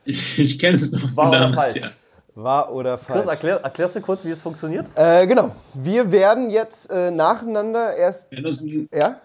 Ich, 0.05 0.39
ich 0.39 0.57
kenne 0.57 0.77
es 0.77 0.91
noch. 0.91 1.15
War 1.15 1.29
oder 1.29 1.53
falsch? 1.53 1.75
Ja. 1.75 1.91
War 2.35 2.71
oder 2.71 2.97
falsch? 2.97 3.21
Chris, 3.21 3.29
erklär, 3.29 3.61
erklärst 3.61 3.95
du 3.95 4.01
kurz, 4.01 4.23
wie 4.23 4.29
es 4.29 4.41
funktioniert? 4.41 4.87
Äh, 4.95 5.27
genau. 5.27 5.51
Wir 5.73 6.11
werden 6.11 6.49
jetzt 6.49 6.89
äh, 6.89 7.11
nacheinander 7.11 7.95
erst. 7.95 8.31
Ja, 8.31 8.41
das 8.41 8.61
ein, 8.61 8.87
ja? 8.93 9.19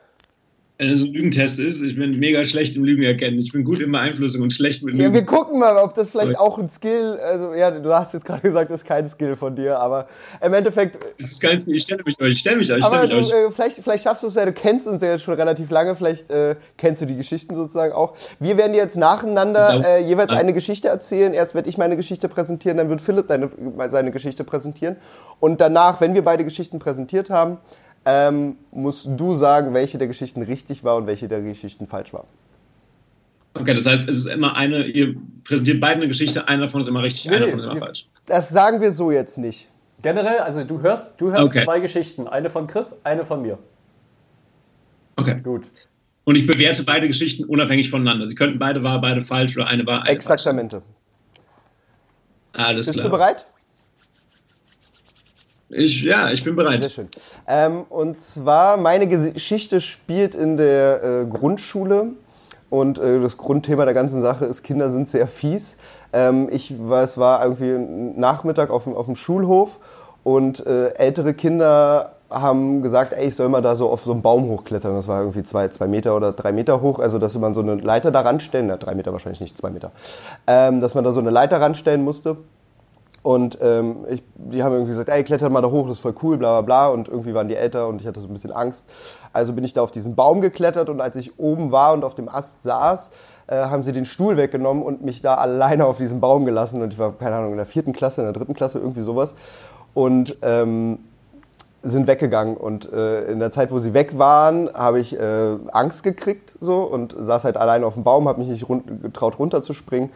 Wenn 0.79 0.91
es 0.91 1.03
ein 1.03 1.13
Lügentest 1.13 1.59
ist. 1.59 1.83
Ich 1.83 1.97
bin 1.97 2.19
mega 2.19 2.45
schlecht 2.45 2.77
im 2.77 2.85
Lügen 2.85 3.03
erkennen. 3.03 3.39
Ich 3.39 3.51
bin 3.51 3.65
gut 3.65 3.81
in 3.81 3.91
Beeinflussung 3.91 4.43
und 4.43 4.53
schlecht 4.53 4.83
mit 4.85 4.93
Lügen. 4.93 5.05
Ja, 5.05 5.13
wir 5.15 5.25
gucken 5.25 5.59
mal, 5.59 5.79
ob 5.79 5.95
das 5.95 6.11
vielleicht 6.11 6.39
auch 6.39 6.59
ein 6.59 6.69
Skill, 6.69 7.19
also 7.23 7.55
ja, 7.55 7.71
du 7.71 7.95
hast 7.95 8.13
jetzt 8.13 8.27
gerade 8.27 8.43
gesagt, 8.43 8.71
das 8.71 8.83
ist 8.83 8.87
kein 8.87 9.07
Skill 9.07 9.37
von 9.37 9.57
dir, 9.57 9.79
aber 9.79 10.07
im 10.45 10.53
Endeffekt. 10.53 10.99
Es 11.19 11.33
ist 11.33 11.41
kein 11.41 11.61
Skill, 11.61 11.77
ich 11.77 11.83
stelle 11.83 12.03
mich 12.05 12.21
euch, 12.21 12.33
ich 12.33 12.39
stelle 12.41 12.57
mich 12.59 12.71
euch, 12.71 12.79
ich 12.81 12.85
stelle 12.85 13.03
mich 13.03 13.11
du, 13.11 13.17
euch. 13.17 13.47
Äh, 13.47 13.51
vielleicht, 13.51 13.77
vielleicht 13.79 14.05
schaffst 14.05 14.23
du 14.23 14.27
es 14.27 14.35
ja, 14.35 14.45
du 14.45 14.53
kennst 14.53 14.87
uns 14.87 15.01
ja 15.01 15.09
jetzt 15.09 15.25
schon 15.25 15.35
relativ 15.35 15.71
lange, 15.71 15.97
vielleicht 15.97 16.31
äh, 16.31 16.57
kennst 16.77 17.01
du 17.01 17.07
die 17.07 17.17
Geschichten 17.17 17.55
sozusagen 17.55 17.95
auch. 17.95 18.15
Wir 18.39 18.59
werden 18.59 18.75
jetzt 18.75 18.99
nacheinander 18.99 19.83
äh, 19.83 20.03
jeweils 20.03 20.31
eine 20.31 20.53
Geschichte 20.53 20.89
erzählen. 20.89 21.33
Erst 21.33 21.55
werde 21.55 21.71
ich 21.71 21.79
meine 21.79 21.97
Geschichte 21.97 22.29
präsentieren, 22.29 22.77
dann 22.77 22.91
wird 22.91 23.01
Philipp 23.01 23.29
deine, 23.29 23.51
seine 23.89 24.11
Geschichte 24.11 24.45
präsentieren. 24.45 24.97
Und 25.41 25.61
danach, 25.61 26.03
wenn 26.03 26.15
wir 26.15 26.23
beide 26.23 26.45
Geschichten 26.45 26.79
präsentiert 26.79 27.31
haben, 27.31 27.59
ähm, 28.07 28.57
musst 28.71 29.09
du 29.17 29.35
sagen, 29.35 29.75
welche 29.75 29.99
der 29.99 30.07
Geschichten 30.07 30.41
richtig 30.43 30.85
war 30.85 30.97
und 30.97 31.07
welche 31.07 31.27
der 31.27 31.43
Geschichten 31.43 31.87
falsch 31.89 32.15
war. 32.15 32.25
Okay, 33.55 33.75
das 33.75 33.87
heißt, 33.87 34.09
es 34.09 34.19
ist 34.19 34.27
immer 34.27 34.57
eine, 34.57 34.85
ihr 34.85 35.17
präsentiert 35.45 35.81
beide 35.81 35.97
eine 35.97 36.09
Geschichte, 36.09 36.47
einer 36.47 36.67
davon 36.67 36.81
ist 36.83 36.87
immer 36.87 37.03
richtig, 37.03 37.29
nee, 37.29 37.37
einer 37.37 37.47
davon 37.47 37.59
ist 37.59 37.65
immer 37.65 37.79
falsch. 37.79 38.09
Das 38.27 38.49
sagen 38.49 38.81
wir 38.81 38.93
so 38.93 39.11
jetzt 39.11 39.39
nicht. 39.39 39.69
Generell, 40.03 40.39
also 40.39 40.63
du 40.63 40.81
hörst, 40.81 41.07
du 41.19 41.33
hörst 41.33 41.43
okay. 41.43 41.65
zwei 41.65 41.81
Geschichten, 41.81 42.29
eine 42.29 42.49
von 42.49 42.67
Chris, 42.69 42.95
eine 43.03 43.25
von 43.25 43.43
mir. 43.43 43.59
Okay. 45.17 45.41
Gut. 45.43 45.65
Und 46.25 46.37
ich 46.37 46.47
bewerte 46.47 46.85
beide 46.85 47.09
Geschichten 47.09 47.45
unabhängig 47.45 47.91
voneinander. 47.91 48.27
Sie 48.27 48.35
könnten 48.35 48.59
beide 48.59 48.83
wahr, 48.83 49.01
beide 49.01 49.23
falsch 49.23 49.57
oder 49.57 49.67
eine 49.67 49.87
wahr, 49.87 50.03
eine 50.03 50.11
Exaktamente. 50.11 50.83
Alles 52.53 52.87
Bist 52.87 52.99
klar. 52.99 53.11
du 53.11 53.11
bereit? 53.11 53.47
Ich, 55.69 56.03
ja, 56.03 56.31
ich 56.31 56.45
bin 56.45 56.55
bereit. 56.55 56.81
Sehr 56.81 56.91
schön. 56.91 57.09
Ähm, 57.47 57.85
und 57.89 58.21
zwar, 58.21 58.77
meine 58.77 59.09
Geschichte 59.09 59.81
spielt 59.81 60.35
in 60.35 60.57
der 60.57 61.03
äh, 61.03 61.27
Grundschule. 61.27 62.13
Und 62.69 62.99
äh, 62.99 63.21
das 63.21 63.37
Grundthema 63.37 63.85
der 63.85 63.95
ganzen 63.95 64.21
Sache 64.21 64.45
ist, 64.45 64.63
Kinder 64.63 64.91
sind 64.91 65.09
sehr 65.09 65.27
fies. 65.27 65.79
Ähm, 66.13 66.49
ich, 66.51 66.73
es 66.73 67.19
war 67.19 67.43
irgendwie 67.43 67.71
ein 67.71 68.19
Nachmittag 68.19 68.71
auf, 68.71 68.87
auf 68.89 69.07
dem 69.07 69.15
Schulhof 69.15 69.79
und 70.25 70.67
äh, 70.67 70.89
ältere 70.95 71.35
Kinder 71.35 72.17
haben 72.29 72.83
gesagt, 72.83 73.13
ey, 73.13 73.29
ich 73.29 73.37
soll 73.37 73.49
mal 73.49 73.63
da 73.63 73.77
so 73.77 73.89
auf 73.89 74.03
so 74.03 74.11
einen 74.11 74.23
Baum 74.23 74.49
hochklettern. 74.49 74.95
Das 74.95 75.07
war 75.07 75.21
irgendwie 75.21 75.45
zwei, 75.45 75.69
zwei 75.69 75.87
Meter 75.87 76.17
oder 76.17 76.33
drei 76.33 76.51
Meter 76.51 76.81
hoch. 76.81 76.99
Also, 76.99 77.19
dass 77.19 77.39
man 77.39 77.55
so 77.55 77.61
eine 77.61 77.77
Leiter 77.77 78.11
da 78.11 78.23
ranstellen, 78.23 78.67
na, 78.67 78.77
drei 78.77 78.97
Meter 78.97 79.13
wahrscheinlich 79.13 79.41
nicht, 79.41 79.57
zwei 79.57 79.71
Meter, 79.71 79.93
ähm, 80.49 80.81
dass 80.81 80.97
man 80.97 81.05
da 81.05 81.13
so 81.13 81.21
eine 81.21 81.31
Leiter 81.31 81.61
ranstellen 81.61 82.03
musste. 82.03 82.37
Und 83.27 83.59
ähm, 83.61 84.07
ich, 84.09 84.23
die 84.37 84.63
haben 84.63 84.71
irgendwie 84.71 84.93
gesagt, 84.93 85.09
ey, 85.09 85.25
kletter 85.25 85.51
mal 85.51 85.61
da 85.61 85.69
hoch, 85.69 85.89
das 85.89 85.97
ist 85.97 86.01
voll 86.01 86.15
cool, 86.23 86.37
bla 86.37 86.61
bla 86.61 86.61
bla. 86.61 86.89
Und 86.91 87.09
irgendwie 87.09 87.35
waren 87.35 87.49
die 87.49 87.57
älter 87.57 87.89
und 87.89 88.01
ich 88.01 88.07
hatte 88.07 88.21
so 88.21 88.29
ein 88.29 88.33
bisschen 88.33 88.53
Angst. 88.53 88.89
Also 89.33 89.53
bin 89.53 89.65
ich 89.65 89.73
da 89.73 89.83
auf 89.83 89.91
diesen 89.91 90.15
Baum 90.15 90.41
geklettert 90.41 90.89
und 90.91 91.01
als 91.01 91.17
ich 91.17 91.37
oben 91.37 91.73
war 91.73 91.93
und 91.93 92.05
auf 92.05 92.15
dem 92.15 92.29
Ast 92.29 92.63
saß, 92.63 93.11
äh, 93.49 93.57
haben 93.57 93.83
sie 93.83 93.91
den 93.91 94.05
Stuhl 94.05 94.37
weggenommen 94.37 94.85
und 94.85 95.05
mich 95.05 95.23
da 95.23 95.35
alleine 95.35 95.87
auf 95.87 95.97
diesem 95.97 96.21
Baum 96.21 96.45
gelassen. 96.45 96.83
Und 96.83 96.93
ich 96.93 97.01
war, 97.01 97.15
keine 97.15 97.35
Ahnung, 97.35 97.51
in 97.51 97.57
der 97.57 97.67
vierten 97.67 97.93
Klasse, 97.93 98.21
in 98.21 98.29
der 98.29 98.33
dritten 98.33 98.55
Klasse, 98.55 98.79
irgendwie 98.79 99.03
sowas. 99.03 99.35
Und 99.93 100.37
ähm, 100.43 101.01
sind 101.83 102.07
weggegangen. 102.07 102.57
Und 102.57 102.93
äh, 102.93 103.25
in 103.25 103.41
der 103.41 103.51
Zeit, 103.51 103.73
wo 103.73 103.81
sie 103.81 103.93
weg 103.93 104.19
waren, 104.19 104.73
habe 104.73 105.01
ich 105.01 105.19
äh, 105.19 105.57
Angst 105.73 106.05
gekriegt 106.05 106.55
so 106.61 106.83
und 106.83 107.17
saß 107.19 107.43
halt 107.43 107.57
alleine 107.57 107.87
auf 107.87 107.95
dem 107.95 108.05
Baum, 108.05 108.29
habe 108.29 108.39
mich 108.39 108.49
nicht 108.49 108.69
run 108.69 108.85
getraut 109.03 109.41
runterzuspringen 109.41 110.11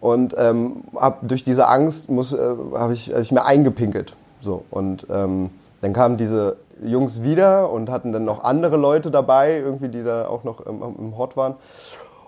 und 0.00 0.34
ähm, 0.38 0.84
hab 0.94 1.26
durch 1.26 1.44
diese 1.44 1.68
Angst 1.68 2.08
äh, 2.08 2.36
habe 2.76 2.92
ich, 2.92 3.12
hab 3.12 3.20
ich 3.20 3.32
mir 3.32 3.44
eingepinkelt 3.44 4.14
so 4.40 4.64
und 4.70 5.06
ähm, 5.10 5.50
dann 5.80 5.92
kamen 5.92 6.16
diese 6.16 6.56
Jungs 6.84 7.22
wieder 7.22 7.70
und 7.70 7.90
hatten 7.90 8.12
dann 8.12 8.24
noch 8.24 8.44
andere 8.44 8.76
Leute 8.76 9.10
dabei 9.10 9.58
irgendwie 9.58 9.88
die 9.88 10.02
da 10.02 10.28
auch 10.28 10.44
noch 10.44 10.60
im, 10.60 10.82
im 10.98 11.16
Hort 11.16 11.36
waren 11.36 11.54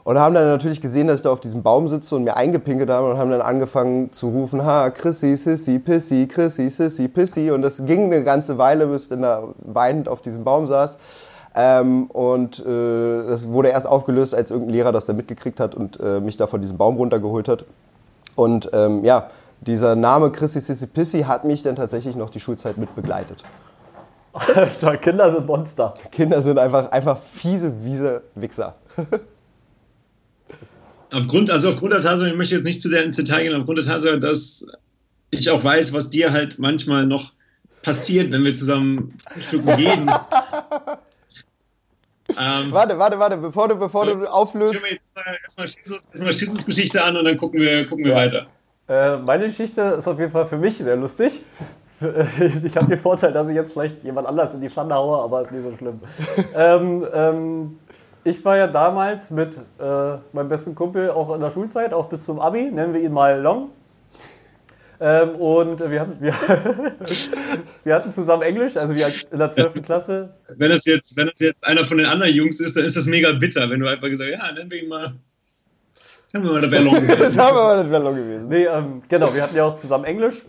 und 0.09 0.19
haben 0.19 0.35
dann 0.35 0.47
natürlich 0.47 0.81
gesehen, 0.81 1.07
dass 1.07 1.17
ich 1.17 1.23
da 1.25 1.31
auf 1.31 1.41
diesem 1.41 1.63
Baum 1.63 1.87
sitze 1.89 2.17
und 2.17 2.25
mir 2.25 2.35
eingepinkelt 2.35 2.89
habe 2.89 3.11
und 3.11 3.19
haben 3.19 3.31
dann 3.31 3.43
angefangen 3.43 4.11
zu 4.11 4.31
rufen, 4.31 4.65
ha, 4.65 4.89
Chrissy, 4.89 5.37
Sissy, 5.37 5.79
Pissy, 5.79 6.27
Chrissy, 6.27 6.71
Sissy, 6.71 7.09
Pissy. 7.09 7.51
Und 7.51 7.61
das 7.61 7.85
ging 7.85 8.05
eine 8.05 8.25
ganze 8.25 8.57
Weile, 8.57 8.87
bis 8.87 9.03
ich 9.03 9.09
dann 9.11 9.21
da 9.21 9.49
weinend 9.59 10.09
auf 10.09 10.23
diesem 10.23 10.45
Baum 10.45 10.67
saß. 10.67 10.97
Ähm, 11.55 12.07
und 12.07 12.61
äh, 12.61 13.27
das 13.27 13.49
wurde 13.49 13.69
erst 13.69 13.87
aufgelöst, 13.87 14.35
als 14.35 14.51
irgendein 14.51 14.75
Lehrer 14.75 14.93
das 14.93 15.07
da 15.07 15.13
mitgekriegt 15.13 15.61
hat 15.61 15.75
und 15.75 15.99
äh, 16.01 16.21
mich 16.21 16.37
da 16.37 16.47
von 16.47 16.61
diesem 16.61 16.77
Baum 16.77 16.97
runtergeholt 16.97 17.49
hat. 17.49 17.65
Und 18.37 18.71
ähm, 18.73 19.05
ja, 19.05 19.31
dieser 19.61 19.97
Name 19.97 20.31
Chrissy 20.31 20.61
Sissy 20.61 20.87
Pissy 20.87 21.23
hat 21.23 21.45
mich 21.45 21.63
dann 21.63 21.77
tatsächlich 21.77 22.15
noch 22.15 22.31
die 22.31 22.41
Schulzeit 22.41 22.77
mit 22.77 22.95
begleitet. 22.95 23.43
Kinder 25.01 25.33
sind 25.33 25.47
Monster. 25.47 25.95
Kinder 26.13 26.41
sind 26.43 26.59
einfach, 26.59 26.93
einfach 26.93 27.19
fiese, 27.19 27.73
wiese 27.83 28.23
Wichser. 28.35 28.77
aufgrund, 31.13 31.51
also 31.51 31.71
aufgrund 31.71 31.93
der 31.93 32.01
Tatsache, 32.01 32.29
ich 32.29 32.37
möchte 32.37 32.55
jetzt 32.57 32.65
nicht 32.65 32.83
zu 32.83 32.89
sehr 32.89 33.05
ins 33.05 33.17
Detail 33.17 33.45
gehen, 33.45 33.55
aufgrund 33.55 33.79
der 33.79 33.87
Tatsache, 33.87 34.19
dass 34.19 34.67
ich 35.31 35.51
auch 35.51 35.63
weiß, 35.63 35.93
was 35.93 36.11
dir 36.11 36.33
halt 36.33 36.59
manchmal 36.59 37.07
noch 37.07 37.33
passiert, 37.83 38.31
wenn 38.31 38.45
wir 38.45 38.55
zusammen 38.55 39.15
Stücken 39.39 39.77
gehen. 39.77 40.11
Ähm, 42.41 42.73
warte, 42.73 42.99
warte, 42.99 43.19
warte, 43.19 43.37
bevor 43.37 43.69
du, 43.69 43.77
bevor 43.77 44.07
du 44.07 44.27
auflöst. 44.31 44.83
Erstmal 44.83 45.67
erstmal 45.67 46.33
Jesus 46.33 46.65
Geschichte 46.65 47.03
an 47.03 47.17
und 47.17 47.25
dann 47.25 47.37
gucken 47.37 47.61
wir, 47.61 47.87
gucken 47.87 48.05
wir 48.05 48.13
ja. 48.13 48.19
weiter. 48.19 48.47
Äh, 48.89 49.19
meine 49.19 49.47
Geschichte 49.47 49.83
ist 49.83 50.09
auf 50.09 50.19
jeden 50.19 50.33
Fall 50.33 50.47
für 50.47 50.57
mich 50.57 50.77
sehr 50.77 50.97
lustig. 50.97 51.43
Ich 52.01 52.77
habe 52.77 52.87
den 52.87 52.99
Vorteil, 53.01 53.33
dass 53.33 53.49
ich 53.49 53.57
jetzt 53.57 53.73
vielleicht 53.73 54.05
jemand 54.05 54.29
anders 54.29 54.55
in 54.55 54.61
die 54.61 54.71
Pfanne 54.71 54.95
haue, 54.95 55.21
aber 55.21 55.43
ist 55.43 55.51
nicht 55.51 55.65
so 55.65 55.77
schlimm. 55.77 56.01
ähm, 56.55 57.05
ähm, 57.13 57.79
ich 58.23 58.45
war 58.45 58.57
ja 58.57 58.69
damals 58.69 59.33
mit 59.33 59.57
äh, 59.57 60.17
meinem 60.33 60.49
besten 60.49 60.77
Kumpel 60.77 61.11
auch 61.11 61.35
in 61.35 61.41
der 61.41 61.51
Schulzeit, 61.51 61.93
auch 61.93 62.07
bis 62.07 62.23
zum 62.23 62.39
Abi, 62.39 62.71
nennen 62.71 62.95
wir 62.95 63.01
ihn 63.01 63.13
mal 63.13 63.41
Long. 63.41 63.71
Ähm, 65.01 65.37
und 65.37 65.79
wir 65.79 66.01
hatten, 66.01 66.17
wir, 66.21 66.33
wir, 67.85 67.95
hatten 67.95 68.13
zusammen 68.13 68.43
Englisch, 68.43 68.77
also 68.77 68.95
wir 68.97 69.07
in 69.31 69.39
der 69.39 69.51
12. 69.51 69.83
Klasse. 69.83 70.35
Wenn 70.57 70.71
das, 70.71 70.85
jetzt, 70.87 71.17
wenn 71.17 71.29
das 71.29 71.39
jetzt 71.39 71.65
einer 71.65 71.85
von 71.85 71.99
den 71.99 72.07
anderen 72.07 72.33
Jungs 72.35 72.59
ist, 72.59 72.77
dann 72.77 72.85
ist 72.85 72.97
das 72.97 73.07
mega 73.07 73.31
bitter, 73.33 73.71
wenn 73.71 73.79
du 73.79 73.89
einfach 73.89 74.09
gesagt 74.09 74.33
hast, 74.37 74.49
ja, 74.49 74.53
nennen 74.55 74.71
wir 74.71 74.83
ihn 74.83 74.89
mal. 74.89 75.15
Haben 76.35 76.45
wir 76.45 76.53
mal 76.53 76.61
der 76.61 76.69
Bellon 76.69 76.95
gewesen. 77.07 77.21
das 77.21 77.39
haben 77.39 77.57
wir 77.57 77.63
mal 77.63 77.83
der 77.85 77.91
Bellon 77.91 78.17
gewesen. 78.17 78.49
Nee, 78.49 78.65
ähm, 78.65 79.03
genau, 79.09 79.33
wir 79.33 79.43
hatten 79.43 79.57
ja 79.57 79.65
auch 79.65 79.75
zusammen 79.75 80.05
Englisch. 80.05 80.43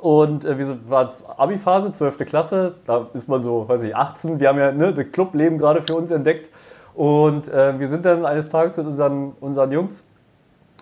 Und 0.00 0.44
äh, 0.44 0.58
wir 0.58 0.90
waren 0.90 1.10
Abi-Phase, 1.36 1.92
12. 1.92 2.18
Klasse, 2.26 2.74
da 2.86 3.08
ist 3.12 3.28
man 3.28 3.42
so, 3.42 3.68
weiß 3.68 3.82
ich, 3.82 3.94
18. 3.94 4.40
Wir 4.40 4.48
haben 4.48 4.58
ja 4.58 4.72
ne, 4.72 4.94
das 4.94 5.12
Clubleben 5.12 5.58
gerade 5.58 5.82
für 5.82 5.94
uns 5.94 6.10
entdeckt. 6.10 6.50
Und 6.94 7.48
äh, 7.48 7.78
wir 7.78 7.88
sind 7.88 8.04
dann 8.04 8.24
eines 8.24 8.48
Tages 8.48 8.76
mit 8.76 8.86
unseren, 8.86 9.32
unseren 9.40 9.70
Jungs 9.72 10.04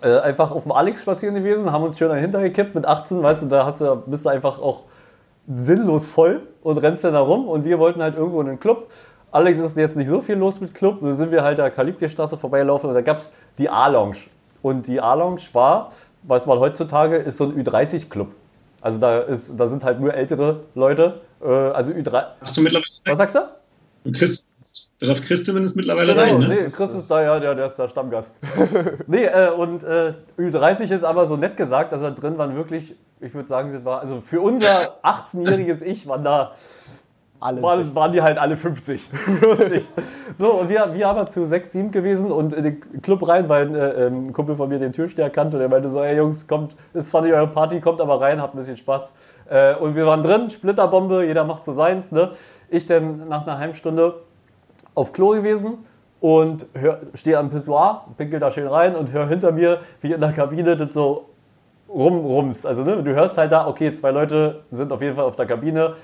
äh, 0.03 0.19
einfach 0.19 0.51
auf 0.51 0.63
dem 0.63 0.71
Alex 0.71 1.01
spazieren 1.01 1.35
gewesen, 1.35 1.71
haben 1.71 1.83
uns 1.83 1.97
schön 1.97 2.09
dahinter 2.09 2.41
gekippt 2.41 2.75
mit 2.75 2.85
18, 2.85 3.23
weißt 3.23 3.43
du, 3.43 3.45
da 3.47 3.65
hast 3.65 3.81
du, 3.81 3.95
bist 4.05 4.25
du 4.25 4.29
einfach 4.29 4.59
auch 4.59 4.83
sinnlos 5.53 6.05
voll 6.07 6.41
und 6.61 6.77
rennst 6.77 7.03
dann 7.03 7.13
da 7.13 7.19
rum 7.19 7.47
und 7.47 7.65
wir 7.65 7.79
wollten 7.79 8.01
halt 8.01 8.15
irgendwo 8.15 8.41
in 8.41 8.47
den 8.47 8.59
Club. 8.59 8.89
Alex 9.31 9.59
ist 9.59 9.77
jetzt 9.77 9.97
nicht 9.97 10.07
so 10.07 10.21
viel 10.21 10.35
los 10.35 10.61
mit 10.61 10.73
Club, 10.73 10.99
da 11.01 11.13
sind 11.13 11.31
wir 11.31 11.43
halt 11.43 11.57
der 11.57 11.71
Kalibke-Straße 11.71 12.37
vorbeigelaufen 12.37 12.89
und 12.89 12.95
da 12.95 13.01
gab 13.01 13.17
es 13.17 13.31
die 13.57 13.69
A-Lounge. 13.69 14.17
Und 14.61 14.87
die 14.87 15.01
A-Lounge 15.01 15.41
war, 15.53 15.89
was 16.23 16.45
man 16.45 16.59
heutzutage 16.59 17.17
ist, 17.17 17.37
so 17.37 17.45
ein 17.45 17.61
Ü30-Club. 17.61 18.27
Also 18.81 18.99
da, 18.99 19.19
ist, 19.19 19.57
da 19.57 19.67
sind 19.67 19.83
halt 19.83 19.99
nur 19.99 20.13
ältere 20.13 20.61
Leute. 20.75 21.21
Äh, 21.41 21.47
also 21.47 21.91
Ü3. 21.93 22.25
Hast 22.41 22.57
du 22.57 22.61
mittlerweile? 22.61 22.85
Was 23.05 23.17
sagst 23.17 23.35
du? 23.35 23.39
Chris, 24.63 24.89
darf 24.99 25.21
Chris 25.21 25.43
zumindest 25.43 25.75
mittlerweile 25.75 26.13
Genau, 26.13 26.21
rein, 26.23 26.39
ne? 26.39 26.47
nee, 26.47 26.69
Chris 26.69 26.93
ist 26.93 27.09
da, 27.11 27.21
ja, 27.21 27.39
der, 27.39 27.55
der 27.55 27.65
ist 27.67 27.75
der 27.77 27.89
Stammgast. 27.89 28.35
nee, 29.07 29.25
äh, 29.25 29.49
und 29.51 29.83
äh, 29.83 30.13
Ü30 30.37 30.91
ist 30.93 31.03
aber 31.03 31.27
so 31.27 31.35
nett 31.35 31.57
gesagt, 31.57 31.91
dass 31.91 32.01
da 32.01 32.11
drin 32.11 32.37
waren 32.37 32.55
wirklich, 32.55 32.95
ich 33.19 33.33
würde 33.33 33.47
sagen, 33.47 33.73
das 33.73 33.83
war, 33.83 34.01
also 34.01 34.21
für 34.21 34.41
unser 34.41 35.03
18-jähriges 35.03 35.81
Ich 35.81 36.07
waren 36.07 36.23
da, 36.23 36.51
Alles. 37.39 37.61
waren, 37.61 37.95
waren 37.95 38.11
die 38.13 38.21
halt 38.21 38.37
alle 38.37 38.55
50. 38.57 39.09
40. 39.39 39.83
So, 40.35 40.51
und 40.53 40.69
wir, 40.69 40.95
wir 40.95 41.07
haben 41.07 41.27
zu 41.27 41.45
6, 41.45 41.71
7 41.71 41.91
gewesen 41.91 42.31
und 42.31 42.53
in 42.53 42.63
den 42.63 43.01
Club 43.03 43.27
rein, 43.27 43.49
weil 43.49 43.75
äh, 43.75 44.07
ein 44.07 44.33
Kumpel 44.33 44.55
von 44.55 44.67
mir 44.67 44.79
den 44.79 44.93
Türsteher 44.93 45.29
kannte 45.29 45.57
und 45.57 45.59
der 45.59 45.69
meinte 45.69 45.89
so, 45.89 46.01
ey 46.01 46.15
Jungs, 46.17 46.47
kommt, 46.47 46.75
ist 46.93 47.09
zwar 47.11 47.21
nicht 47.21 47.33
eure 47.33 47.47
Party, 47.47 47.79
kommt 47.81 48.01
aber 48.01 48.19
rein, 48.19 48.41
habt 48.41 48.55
ein 48.55 48.57
bisschen 48.57 48.77
Spaß. 48.77 49.13
Äh, 49.49 49.75
und 49.75 49.95
wir 49.95 50.07
waren 50.07 50.23
drin, 50.23 50.49
Splitterbombe, 50.49 51.23
jeder 51.25 51.43
macht 51.43 51.63
so 51.63 51.71
seins. 51.73 52.11
Ne? 52.11 52.31
Ich 52.69 52.87
dann 52.87 53.27
nach 53.27 53.45
einer 53.45 53.59
halben 53.59 53.75
Stunde 53.75 54.15
auf 54.95 55.13
Klo 55.13 55.31
gewesen 55.31 55.79
und 56.19 56.67
stehe 57.13 57.37
am 57.37 57.49
Pissoir, 57.49 58.05
pinkel 58.17 58.39
da 58.39 58.51
schön 58.51 58.67
rein 58.67 58.95
und 58.95 59.11
höre 59.11 59.27
hinter 59.27 59.51
mir, 59.51 59.81
wie 60.01 60.13
in 60.13 60.19
der 60.19 60.31
Kabine 60.31 60.77
das 60.77 60.93
so 60.93 61.29
rumrums. 61.89 62.65
Also 62.65 62.83
ne, 62.83 63.03
du 63.03 63.13
hörst 63.13 63.37
halt 63.37 63.51
da, 63.51 63.67
okay, 63.67 63.93
zwei 63.93 64.11
Leute 64.11 64.63
sind 64.71 64.91
auf 64.91 65.01
jeden 65.01 65.15
Fall 65.15 65.25
auf 65.25 65.35
der 65.35 65.45
Kabine. 65.45 65.95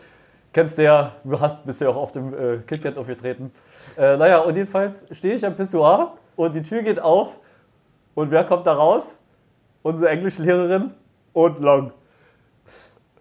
Kennst 0.51 0.77
du 0.77 0.83
ja, 0.83 1.13
du 1.23 1.39
hast, 1.39 1.65
bist 1.65 1.79
ja 1.81 1.89
auch 1.89 1.95
auf 1.95 2.11
dem 2.11 2.33
äh, 2.33 2.57
KitKat 2.65 2.97
aufgetreten. 2.97 3.51
Äh, 3.97 4.17
naja, 4.17 4.39
und 4.39 4.55
jedenfalls 4.55 5.07
stehe 5.11 5.35
ich 5.35 5.45
am 5.45 5.55
Pissoir 5.55 6.13
und 6.35 6.55
die 6.55 6.63
Tür 6.63 6.81
geht 6.81 6.99
auf 6.99 7.37
und 8.15 8.31
wer 8.31 8.43
kommt 8.43 8.67
da 8.67 8.73
raus? 8.73 9.17
Unsere 9.81 10.09
Englischlehrerin 10.09 10.91
und 11.33 11.59
Long. 11.59 11.91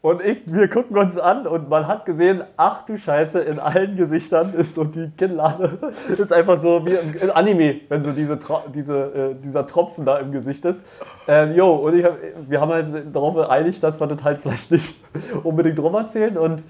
Und 0.00 0.24
ich, 0.24 0.42
wir 0.46 0.68
gucken 0.68 0.96
uns 0.96 1.18
an 1.18 1.48
und 1.48 1.68
man 1.68 1.88
hat 1.88 2.04
gesehen, 2.06 2.44
ach 2.56 2.86
du 2.86 2.96
Scheiße, 2.96 3.40
in 3.40 3.58
allen 3.58 3.96
Gesichtern 3.96 4.54
ist 4.54 4.76
so 4.76 4.84
die 4.84 5.10
Kinnlade, 5.16 5.76
ist 6.16 6.32
einfach 6.32 6.56
so 6.56 6.86
wie 6.86 6.92
im, 6.92 7.14
im 7.20 7.30
Anime, 7.32 7.80
wenn 7.88 8.04
so 8.04 8.12
diese, 8.12 8.38
diese, 8.72 8.96
äh, 8.96 9.34
dieser 9.42 9.66
Tropfen 9.66 10.04
da 10.04 10.18
im 10.18 10.30
Gesicht 10.30 10.64
ist. 10.64 10.84
Ähm, 11.26 11.52
jo, 11.52 11.74
und 11.74 12.00
hab, 12.04 12.16
wir 12.48 12.60
haben 12.60 12.72
halt 12.72 12.86
darauf 13.12 13.34
geeinigt, 13.34 13.82
dass 13.82 13.98
wir 13.98 14.06
das 14.06 14.22
halt 14.22 14.40
vielleicht 14.40 14.70
nicht 14.70 14.94
unbedingt 15.42 15.80
rum 15.80 15.94
erzählen 15.94 16.38
und 16.38 16.62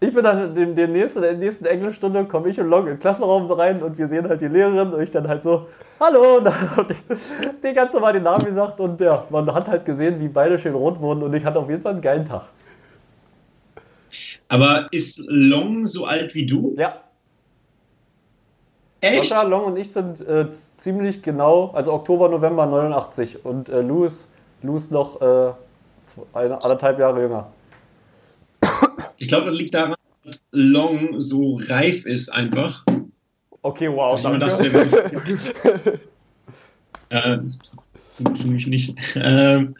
ich 0.00 0.14
bin 0.14 0.22
dann 0.22 0.56
in 0.56 0.76
der 0.76 0.88
nächsten, 0.88 1.18
in 1.18 1.30
der 1.30 1.38
nächsten 1.38 1.64
Englischstunde, 1.64 2.24
komme 2.26 2.48
ich 2.48 2.60
und 2.60 2.68
Long 2.68 2.82
in 2.82 2.94
den 2.94 2.98
Klassenraum 3.00 3.46
so 3.46 3.54
rein 3.54 3.82
und 3.82 3.98
wir 3.98 4.06
sehen 4.06 4.28
halt 4.28 4.40
die 4.40 4.46
Lehrerin 4.46 4.92
und 4.92 5.00
ich 5.00 5.10
dann 5.10 5.26
halt 5.26 5.42
so, 5.42 5.66
hallo, 5.98 6.36
und 6.38 6.44
dann 6.44 6.76
hab 6.76 6.90
ich 6.90 6.98
den 7.62 7.74
ganz 7.74 7.92
normal 7.92 8.12
den 8.12 8.22
Namen 8.22 8.44
gesagt 8.44 8.78
und 8.80 9.00
ja, 9.00 9.24
man 9.30 9.52
hat 9.52 9.68
halt 9.68 9.84
gesehen, 9.84 10.20
wie 10.20 10.28
beide 10.28 10.58
schön 10.58 10.74
rot 10.74 11.00
wurden 11.00 11.22
und 11.22 11.34
ich 11.34 11.44
hatte 11.44 11.58
auf 11.58 11.68
jeden 11.68 11.82
Fall 11.82 11.92
einen 11.92 12.02
geilen 12.02 12.24
Tag. 12.24 12.42
Aber 14.48 14.86
ist 14.92 15.24
Long 15.28 15.86
so 15.86 16.06
alt 16.06 16.34
wie 16.34 16.46
du? 16.46 16.74
Ja, 16.78 17.02
Echt? 19.00 19.28
Sascha, 19.28 19.42
Long 19.42 19.64
und 19.64 19.76
ich 19.76 19.92
sind 19.92 20.20
äh, 20.26 20.50
ziemlich 20.50 21.22
genau, 21.22 21.70
also 21.72 21.92
Oktober, 21.92 22.28
November 22.28 22.66
89 22.66 23.44
und 23.44 23.68
äh, 23.68 23.80
Louis, 23.80 24.28
Louis 24.62 24.90
noch 24.90 25.20
äh, 25.20 25.52
zwei, 26.02 26.22
eine, 26.32 26.60
anderthalb 26.60 26.98
Jahre 26.98 27.22
jünger. 27.22 27.46
Ich 29.28 29.34
glaube, 29.34 29.50
das 29.50 29.58
liegt 29.58 29.74
daran, 29.74 29.94
dass 30.24 30.42
Long 30.52 31.20
so 31.20 31.60
reif 31.68 32.06
ist 32.06 32.30
einfach. 32.30 32.82
Okay, 33.60 33.90
wow, 33.94 34.18
Ich 34.18 34.24
immer 34.24 34.38
danke. 34.38 34.70
dachte, 34.70 34.70
der 34.70 35.84
wäre 35.84 36.00
äh, 37.10 37.38
mich 38.46 38.66
nicht. 38.66 38.96
Ähm, 39.16 39.74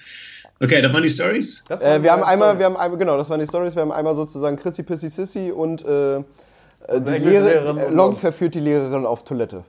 okay, 0.61 0.82
das 0.82 0.92
waren 0.92 1.03
die 1.03 1.09
Stories. 1.09 1.64
Äh, 1.70 2.03
wir 2.03 2.12
haben 2.12 2.24
einmal, 2.24 2.59
wir 2.59 2.66
haben 2.66 2.76
einmal, 2.76 2.99
genau, 2.99 3.16
das 3.16 3.30
waren 3.30 3.40
die 3.40 3.46
Stories. 3.46 3.74
Wir 3.74 3.80
haben 3.80 3.90
einmal 3.90 4.14
sozusagen 4.14 4.55
Chrissy 4.59 4.82
Pissy 4.82 5.09
Sissy 5.09 5.51
und 5.51 5.82
äh, 5.82 6.16
äh, 6.18 6.22
die 7.01 7.09
Lehrer, 7.09 7.46
Lehrerin 7.46 7.78
äh, 7.78 7.88
Long 7.88 8.16
verführt 8.18 8.55
die 8.55 8.61
Lehrerin 8.61 9.07
auf 9.07 9.24
Toilette. 9.24 9.64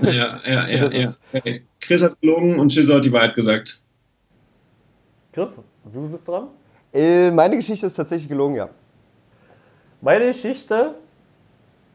Ja, 0.00 0.10
ja, 0.10 0.40
ja. 0.46 0.68
ja. 0.68 0.84
ist- 0.86 1.20
Okay. 1.34 1.66
Chris 1.80 2.02
hat 2.02 2.18
gelogen 2.22 2.58
und 2.58 2.72
Schizzo 2.72 2.94
hat 2.94 3.04
die 3.04 3.12
Wahrheit 3.12 3.34
gesagt. 3.34 3.84
Chris, 5.34 5.68
du 5.92 6.08
bist 6.08 6.26
dran. 6.26 6.46
Äh, 6.94 7.30
meine 7.30 7.56
Geschichte 7.56 7.84
ist 7.84 7.94
tatsächlich 7.94 8.30
gelogen, 8.30 8.54
ja. 8.56 8.70
Meine 10.06 10.26
Geschichte 10.28 10.94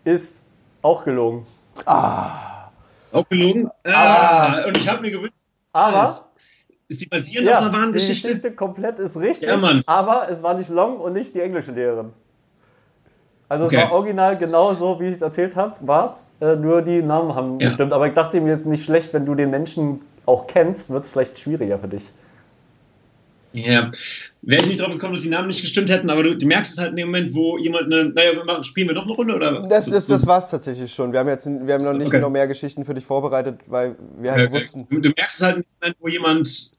ist 0.04 0.44
auch 0.82 1.06
gelogen. 1.06 1.48
Auch 1.86 3.30
gelogen? 3.30 3.72
Ah, 3.86 4.66
und 4.68 4.76
ich 4.76 4.86
habe 4.90 5.00
mir 5.00 5.12
gewünscht, 5.12 5.34
Aber 5.72 5.96
alles. 6.00 6.30
ist 6.90 7.00
die 7.00 7.06
basierend 7.06 7.48
auf 7.48 7.54
ja, 7.54 7.60
einer 7.60 7.72
wahren 7.72 7.94
die 7.94 8.00
Geschichte? 8.00 8.28
Geschichte 8.28 8.52
komplett 8.52 9.00
ist 9.00 9.16
richtig, 9.16 9.48
Ja, 9.48 9.56
Mann. 9.56 9.82
aber 9.86 10.28
es 10.28 10.44
war 10.44 10.56
nicht 10.56 10.70
Long 10.70 11.00
und 11.00 11.14
nicht 11.14 11.34
die 11.36 11.40
englische 11.40 11.72
Lehrerin. 11.72 12.12
Also 13.48 13.64
Okay. 13.68 13.78
es 13.78 13.82
war 13.84 13.92
original 13.94 14.38
genau 14.38 14.74
so, 14.74 15.00
wie 15.00 15.06
ich 15.06 15.16
es 15.16 15.22
erzählt 15.22 15.56
habe, 15.56 15.76
war 15.80 16.04
es. 16.04 16.28
Äh, 16.42 16.58
nur 16.58 16.82
die 16.82 17.02
Namen 17.02 17.34
haben 17.34 17.62
Ja. 17.62 17.70
gestimmt. 17.70 17.94
Aber 17.94 18.08
ich 18.08 18.14
dachte 18.14 18.42
mir 18.42 18.50
jetzt 18.52 18.66
nicht 18.66 18.84
schlecht, 18.84 19.14
wenn 19.14 19.26
du 19.26 19.36
den 19.36 19.50
Menschen 19.52 20.02
auch 20.26 20.48
kennst, 20.48 20.90
wird 20.90 21.06
es 21.06 21.10
vielleicht 21.10 21.40
schwieriger 21.40 21.80
für 21.80 21.88
dich. 21.88 22.12
Ja, 23.54 23.92
wäre 24.44 24.62
ich 24.62 24.68
nicht 24.70 24.80
drauf 24.80 24.92
gekommen, 24.92 25.16
dass 25.16 25.24
die 25.24 25.30
Namen 25.30 25.48
nicht 25.48 25.60
gestimmt 25.60 25.90
hätten, 25.90 26.10
aber 26.10 26.24
du, 26.24 26.38
du 26.38 26.46
merkst 26.46 26.72
es 26.72 26.78
halt 26.78 26.92
in 26.92 26.96
dem 26.96 27.08
Moment, 27.10 27.34
wo 27.34 27.58
jemand 27.58 27.86
eine. 27.92 28.06
Naja, 28.06 28.64
spielen 28.64 28.88
wir 28.88 28.96
noch 28.96 29.04
eine 29.04 29.14
Runde 29.14 29.36
oder? 29.36 29.68
Das, 29.68 29.86
das, 29.86 30.08
das 30.08 30.26
war's 30.26 30.50
tatsächlich 30.50 30.94
schon. 30.94 31.12
Wir 31.12 31.20
haben 31.20 31.28
jetzt 31.28 31.46
wir 31.46 31.74
haben 31.74 31.84
noch 31.84 31.94
nicht 31.94 32.08
Okay. 32.08 32.22
noch 32.22 32.30
mehr 32.30 32.48
Geschichten 32.48 32.86
für 32.86 32.94
dich 32.94 33.06
vorbereitet, 33.06 33.60
weil 33.68 33.98
wir 34.22 34.32
halt 34.32 34.48
Okay. 34.48 34.56
wussten. 34.56 34.88
Du, 34.90 35.00
du 35.00 35.10
merkst 35.18 35.40
es 35.40 35.46
halt 35.46 35.58
in 35.58 35.64
dem 35.64 35.68
Moment, 35.82 35.98
wo 36.00 36.08
jemand 36.08 36.72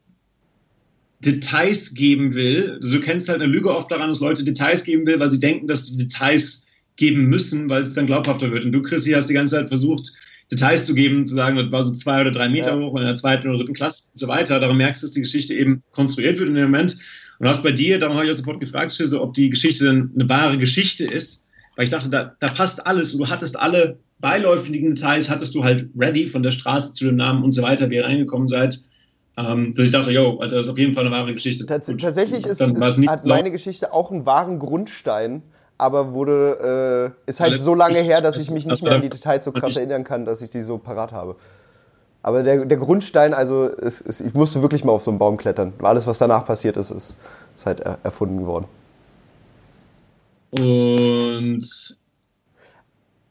Details 1.21 1.95
geben 1.95 2.35
will. 2.35 2.81
Du 2.81 3.01
kennst 3.01 3.29
halt 3.29 3.41
eine 3.43 3.53
Lüge 3.53 3.75
oft 3.75 3.91
daran, 3.91 4.09
dass 4.09 4.21
Leute 4.21 4.43
Details 4.45 4.83
geben 4.83 5.07
will, 5.07 5.21
weil 5.21 5.31
sie 5.31 5.41
denken, 5.41 5.67
dass 5.67 5.87
die 5.87 5.97
Details 5.97 6.67
geben 6.97 7.27
müssen, 7.27 7.69
weil 7.69 7.83
es 7.83 7.95
dann 7.95 8.07
glaubhafter 8.07 8.51
wird. 8.51 8.65
Und 8.65 8.73
du, 8.73 8.83
Chrissy, 8.83 9.13
hast 9.13 9.29
die 9.29 9.35
ganze 9.35 9.57
Zeit 9.57 9.69
versucht, 9.69 10.13
Details 10.53 10.85
zu 10.85 10.95
geben, 10.95 11.27
zu 11.27 11.35
sagen, 11.35 11.57
das 11.57 11.73
war 11.73 11.83
so 11.83 11.93
zwei 11.93 12.21
oder 12.21 12.31
drei 12.31 12.49
Meter 12.49 12.79
Ja. 12.79 12.79
hoch 12.79 12.99
in 12.99 13.07
der 13.07 13.15
zweiten 13.15 13.49
oder 13.49 13.59
dritten 13.59 13.73
Klasse 13.73 14.11
und 14.13 14.19
so 14.19 14.29
weiter. 14.29 14.61
Daran 14.61 14.77
merkst 14.77 15.03
du, 15.03 15.07
dass 15.07 15.15
die 15.15 15.23
Geschichte 15.23 15.55
eben 15.55 15.83
konstruiert 15.93 16.39
wird 16.39 16.49
in 16.49 16.55
dem 16.55 16.65
Moment. 16.65 16.99
Und 17.39 17.49
hast 17.49 17.63
bei 17.63 17.73
dir, 17.73 17.99
darum 17.99 18.17
habe 18.17 18.27
ich 18.27 18.33
auch 18.33 18.37
sofort 18.37 18.61
gefragt, 18.61 18.93
Schisse, 18.93 19.21
ob 19.21 19.33
die 19.33 19.49
Geschichte 19.49 19.87
denn 19.87 20.11
eine 20.15 20.29
wahre 20.29 20.59
Geschichte 20.59 21.07
ist. 21.07 21.49
Weil 21.77 21.85
ich 21.85 21.91
dachte, 21.91 22.11
da, 22.11 22.37
da 22.39 22.49
passt 22.49 22.87
alles. 22.87 23.15
Und 23.15 23.21
du 23.21 23.29
hattest 23.29 23.59
alle 23.59 23.99
beiläufigen 24.21 24.95
Details, 24.95 25.31
hattest 25.31 25.55
du 25.55 25.65
halt 25.65 25.89
ready 25.99 26.29
von 26.29 26.43
der 26.43 26.53
Straße 26.53 26.93
zu 26.93 27.07
dem 27.07 27.17
Namen 27.17 27.43
und 27.43 27.53
so 27.53 27.63
weiter, 27.63 27.89
wie 27.89 27.97
ihr 27.97 28.05
reingekommen 28.05 28.47
seid. 28.47 28.79
Ähm, 29.39 29.75
dass 29.75 29.87
ich 29.87 29.91
dachte, 29.91 30.13
yo, 30.13 30.39
Alter, 30.39 30.57
das 30.57 30.67
ist 30.67 30.71
auf 30.71 30.79
jeden 30.79 30.93
Fall 30.93 31.07
eine 31.07 31.15
wahre 31.15 31.33
Geschichte. 31.33 31.65
Tats 31.65 31.89
Gut. 31.89 32.03
tatsächlich 32.03 32.45
ist, 32.45 32.61
ist, 32.61 33.09
hat 33.09 33.25
meine 33.25 33.51
Geschichte 33.51 33.93
auch 33.93 34.13
einen 34.13 34.27
wahren 34.27 34.59
Grundstein, 34.59 35.43
aber 35.79 36.13
wurde 36.13 37.15
äh, 37.27 37.31
ist 37.31 37.41
halt 37.41 37.61
so 37.61 37.75
lange 37.75 37.99
her, 37.99 38.21
dass 38.21 38.37
ich 38.37 38.51
mich 38.51 38.67
nicht 38.67 38.83
mehr 38.83 38.93
an 38.93 39.03
die 39.03 39.09
Details 39.09 39.45
so 39.45 39.53
krass 39.53 39.77
erinnern 39.77 40.05
kann, 40.05 40.25
dass 40.25 40.43
ich 40.43 40.51
die 40.51 40.61
so 40.63 40.79
parat 40.79 41.13
habe. 41.13 41.37
Aber 42.23 42.43
der, 42.43 42.65
der 42.65 42.79
Grundstein, 42.79 43.35
also 43.35 43.67
ist, 43.67 44.01
ist, 44.01 44.21
ich 44.21 44.35
musste 44.35 44.63
wirklich 44.63 44.85
mal 44.85 44.93
auf 44.93 45.03
so 45.03 45.11
einen 45.11 45.19
Baum 45.19 45.37
klettern. 45.37 45.73
Alles, 45.83 46.07
was 46.07 46.19
danach 46.19 46.47
passiert 46.47 46.77
ist, 46.77 46.93
ist, 46.93 47.17
ist 47.57 47.67
halt 47.67 47.81
er, 47.81 47.99
erfunden 48.05 48.47
worden. 48.47 48.67
Und 50.53 51.99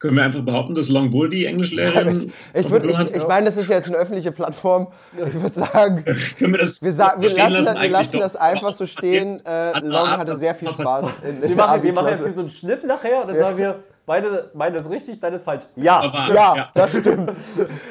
können 0.01 0.15
wir 0.17 0.23
einfach 0.23 0.41
behaupten, 0.41 0.73
dass 0.73 0.89
Long 0.89 1.11
Bull 1.11 1.29
die 1.29 1.45
Englischlehrerin 1.45 2.15
Ich, 2.53 2.65
ich, 2.65 2.67
würd- 2.71 2.85
ich, 2.85 3.15
ich 3.15 3.27
meine, 3.27 3.45
das 3.45 3.57
ist 3.57 3.69
jetzt 3.69 3.87
eine 3.87 3.97
öffentliche 3.97 4.31
Plattform. 4.31 4.87
Ich 5.15 5.33
würde 5.41 5.53
sagen, 5.53 6.03
können 6.39 6.53
wir 6.53 6.59
das 6.59 6.81
wir, 6.81 6.91
sa 6.91 7.13
wir 7.19 7.29
lassen, 7.35 7.65
das, 7.65 7.75
wir 7.79 7.89
lassen 7.89 8.19
das 8.19 8.35
einfach 8.35 8.71
so 8.71 8.85
stehen. 8.87 9.37
Äh, 9.45 9.79
Long 9.81 10.09
hat- 10.09 10.19
hatte 10.21 10.35
sehr 10.35 10.55
viel 10.55 10.69
Spaß 10.69 11.05
in, 11.23 11.43
in 11.43 11.49
Wir 11.49 11.55
machen, 11.55 11.83
wir 11.83 11.93
machen 11.93 12.07
jetzt 12.09 12.23
hier 12.23 12.33
so 12.33 12.39
einen 12.41 12.49
Schnitt 12.49 12.83
nachher 12.83 13.21
und 13.21 13.27
dann 13.29 13.37
sagen 13.37 13.57
wir, 13.57 13.83
beide, 14.07 14.49
meine 14.55 14.79
ist 14.79 14.89
richtig, 14.89 15.19
deine 15.19 15.35
ist 15.35 15.43
falsch. 15.43 15.65
Ja, 15.75 15.99
Aber- 15.99 16.33
Ja, 16.33 16.55
Ja. 16.55 16.69
das 16.73 16.97
stimmt. 16.97 17.33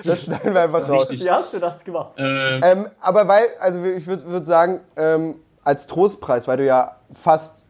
Das 0.04 0.24
schneiden 0.24 0.52
wir 0.52 0.62
einfach 0.62 0.88
raus. 0.88 1.10
Wie 1.12 1.30
hast 1.30 1.52
du 1.54 1.58
das 1.60 1.84
gemacht? 1.84 2.18
Äh, 2.18 2.58
Ähm, 2.72 2.88
aber 3.00 3.28
weil, 3.28 3.44
also 3.60 3.82
ich 3.84 4.04
würde 4.06 4.26
würd 4.26 4.46
sagen, 4.46 4.80
ähm, 4.96 5.36
als 5.62 5.86
Trostpreis, 5.86 6.48
weil 6.48 6.56
du 6.56 6.64
ja 6.66 6.96
fast, 7.12 7.66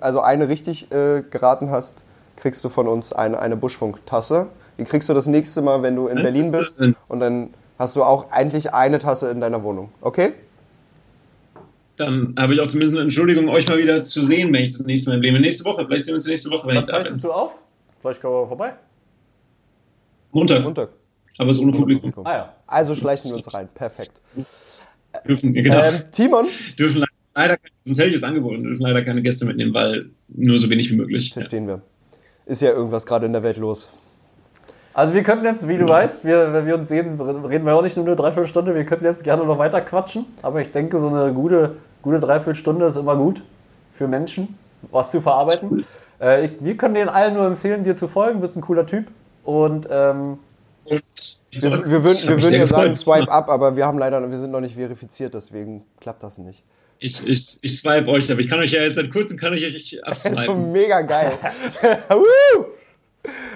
also 0.00 0.20
eine 0.20 0.48
richtig 0.48 0.92
äh, 0.92 1.22
geraten 1.28 1.70
hast, 1.70 2.04
kriegst 2.40 2.64
du 2.64 2.68
von 2.68 2.88
uns 2.88 3.12
eine, 3.12 3.38
eine 3.38 3.56
Buschfunk-Tasse. 3.56 4.48
Die 4.78 4.84
kriegst 4.84 5.08
du 5.08 5.14
das 5.14 5.26
nächste 5.26 5.62
Mal, 5.62 5.82
wenn 5.82 5.94
du 5.96 6.08
in 6.08 6.16
Ja, 6.18 6.22
Berlin 6.22 6.50
bist. 6.52 6.80
Und 7.08 7.20
dann 7.20 7.50
hast 7.78 7.96
du 7.96 8.02
auch 8.02 8.30
eigentlich 8.30 8.72
eine 8.74 8.98
Tasse 8.98 9.30
in 9.30 9.40
deiner 9.40 9.62
Wohnung. 9.62 9.90
Okay? 10.00 10.32
dann 11.96 12.34
habe 12.38 12.54
ich 12.54 12.60
auch 12.60 12.66
zumindest 12.66 12.94
eine 12.94 13.02
Entschuldigung, 13.02 13.50
euch 13.50 13.68
mal 13.68 13.76
wieder 13.76 14.02
zu 14.02 14.24
sehen, 14.24 14.50
wenn 14.54 14.62
ich 14.62 14.72
das 14.72 14.86
nächste 14.86 15.10
Mal 15.10 15.16
im 15.16 15.22
Leben. 15.22 15.40
Nächste 15.42 15.66
Woche, 15.66 15.84
vielleicht 15.84 16.06
sehen 16.06 16.12
wir 16.12 16.16
uns 16.16 16.26
nächste 16.26 16.50
Woche, 16.50 16.66
wenn 16.66 16.76
Was 16.76 16.86
ich 16.86 16.90
da 16.90 16.98
bin. 17.00 17.20
du 17.20 17.30
auf? 17.30 17.58
Vielleicht 18.00 18.22
kommen 18.22 18.34
wir 18.42 18.48
vorbei. 18.48 18.72
Montag, 20.32 20.62
Montag. 20.62 20.88
aber 21.36 21.50
es 21.50 21.58
ist 21.58 21.62
ohne 21.62 21.72
Publikum. 21.72 22.10
Ah 22.24 22.32
ja. 22.32 22.54
Also 22.66 22.94
schleichen 22.94 23.30
wir 23.30 23.36
uns 23.36 23.52
rein. 23.52 23.68
Perfekt. 23.74 24.12
Dürfen, 25.28 25.52
genau, 25.52 25.78
Ähm, 25.78 26.02
Timon, 26.10 26.46
dürfen 26.78 27.04
leider, 27.34 27.58
sonst 27.84 27.98
hätte 27.98 28.08
ich 28.08 28.14
das 28.14 28.24
angeboten, 28.24 28.62
dürfen 28.62 28.80
leider 28.80 29.04
keine 29.04 29.20
Gäste 29.20 29.44
mitnehmen, 29.44 29.74
weil 29.74 30.08
nur 30.28 30.56
so 30.58 30.70
wenig 30.70 30.90
wie 30.90 30.96
möglich. 30.96 31.28
Ja. 31.28 31.34
verstehen 31.34 31.66
wir. 31.66 31.82
Ist 32.50 32.62
ja 32.62 32.70
irgendwas 32.70 33.06
gerade 33.06 33.26
in 33.26 33.32
der 33.32 33.44
Welt 33.44 33.58
los. 33.58 33.88
Also 34.92 35.14
wir 35.14 35.22
könnten 35.22 35.44
jetzt, 35.44 35.68
wie 35.68 35.78
du 35.78 35.86
weißt, 35.86 36.24
wir, 36.24 36.52
wenn 36.52 36.66
wir 36.66 36.74
uns 36.74 36.88
sehen, 36.88 37.20
reden 37.20 37.64
wir 37.64 37.76
auch 37.76 37.82
nicht 37.82 37.96
nur 37.96 38.04
eine 38.04 38.16
Dreiviertelstunde, 38.16 38.74
wir 38.74 38.84
könnten 38.84 39.04
jetzt 39.04 39.22
gerne 39.22 39.44
noch 39.44 39.56
weiter 39.56 39.80
quatschen. 39.80 40.26
Aber 40.42 40.60
ich 40.60 40.72
denke, 40.72 40.98
so 40.98 41.06
eine 41.06 41.32
gute, 41.32 41.76
gute 42.02 42.18
Dreiviertelstunde 42.18 42.86
ist 42.86 42.96
immer 42.96 43.14
gut 43.14 43.40
für 43.92 44.08
Menschen, 44.08 44.58
was 44.90 45.12
zu 45.12 45.20
verarbeiten. 45.20 45.84
Äh, 46.20 46.46
ich, 46.46 46.52
wir 46.58 46.76
können 46.76 46.94
den 46.94 47.08
allen 47.08 47.34
nur 47.34 47.46
empfehlen, 47.46 47.84
dir 47.84 47.96
zu 47.96 48.08
folgen. 48.08 48.38
Du 48.38 48.40
bist 48.40 48.56
ein 48.56 48.62
cooler 48.62 48.84
Typ. 48.84 49.06
Und 49.44 49.86
ähm, 49.88 50.40
wir, 50.86 51.00
wir, 51.52 52.02
würden, 52.02 52.28
wir 52.28 52.42
würden 52.42 52.52
ja 52.52 52.66
sagen, 52.66 52.96
swipe 52.96 53.30
up, 53.30 53.48
aber 53.48 53.76
wir 53.76 53.86
haben 53.86 53.98
leider, 53.98 54.28
wir 54.28 54.38
sind 54.38 54.50
noch 54.50 54.60
nicht 54.60 54.74
verifiziert, 54.74 55.34
deswegen 55.34 55.84
klappt 56.00 56.24
das 56.24 56.36
nicht. 56.36 56.64
Ich, 57.02 57.26
ich, 57.26 57.58
ich 57.62 57.78
swipe 57.78 58.08
euch, 58.08 58.30
aber 58.30 58.40
ich 58.40 58.48
kann 58.48 58.60
euch 58.60 58.72
ja 58.72 58.82
jetzt 58.82 58.96
seit 58.96 59.10
kurzem 59.10 59.38
kann 59.38 59.54
ich 59.54 59.64
euch 59.64 60.04
abswipen. 60.04 60.36
Das 60.36 60.42
ist 60.42 60.46
so 60.46 60.54
mega 60.54 61.00
geil. 61.00 61.32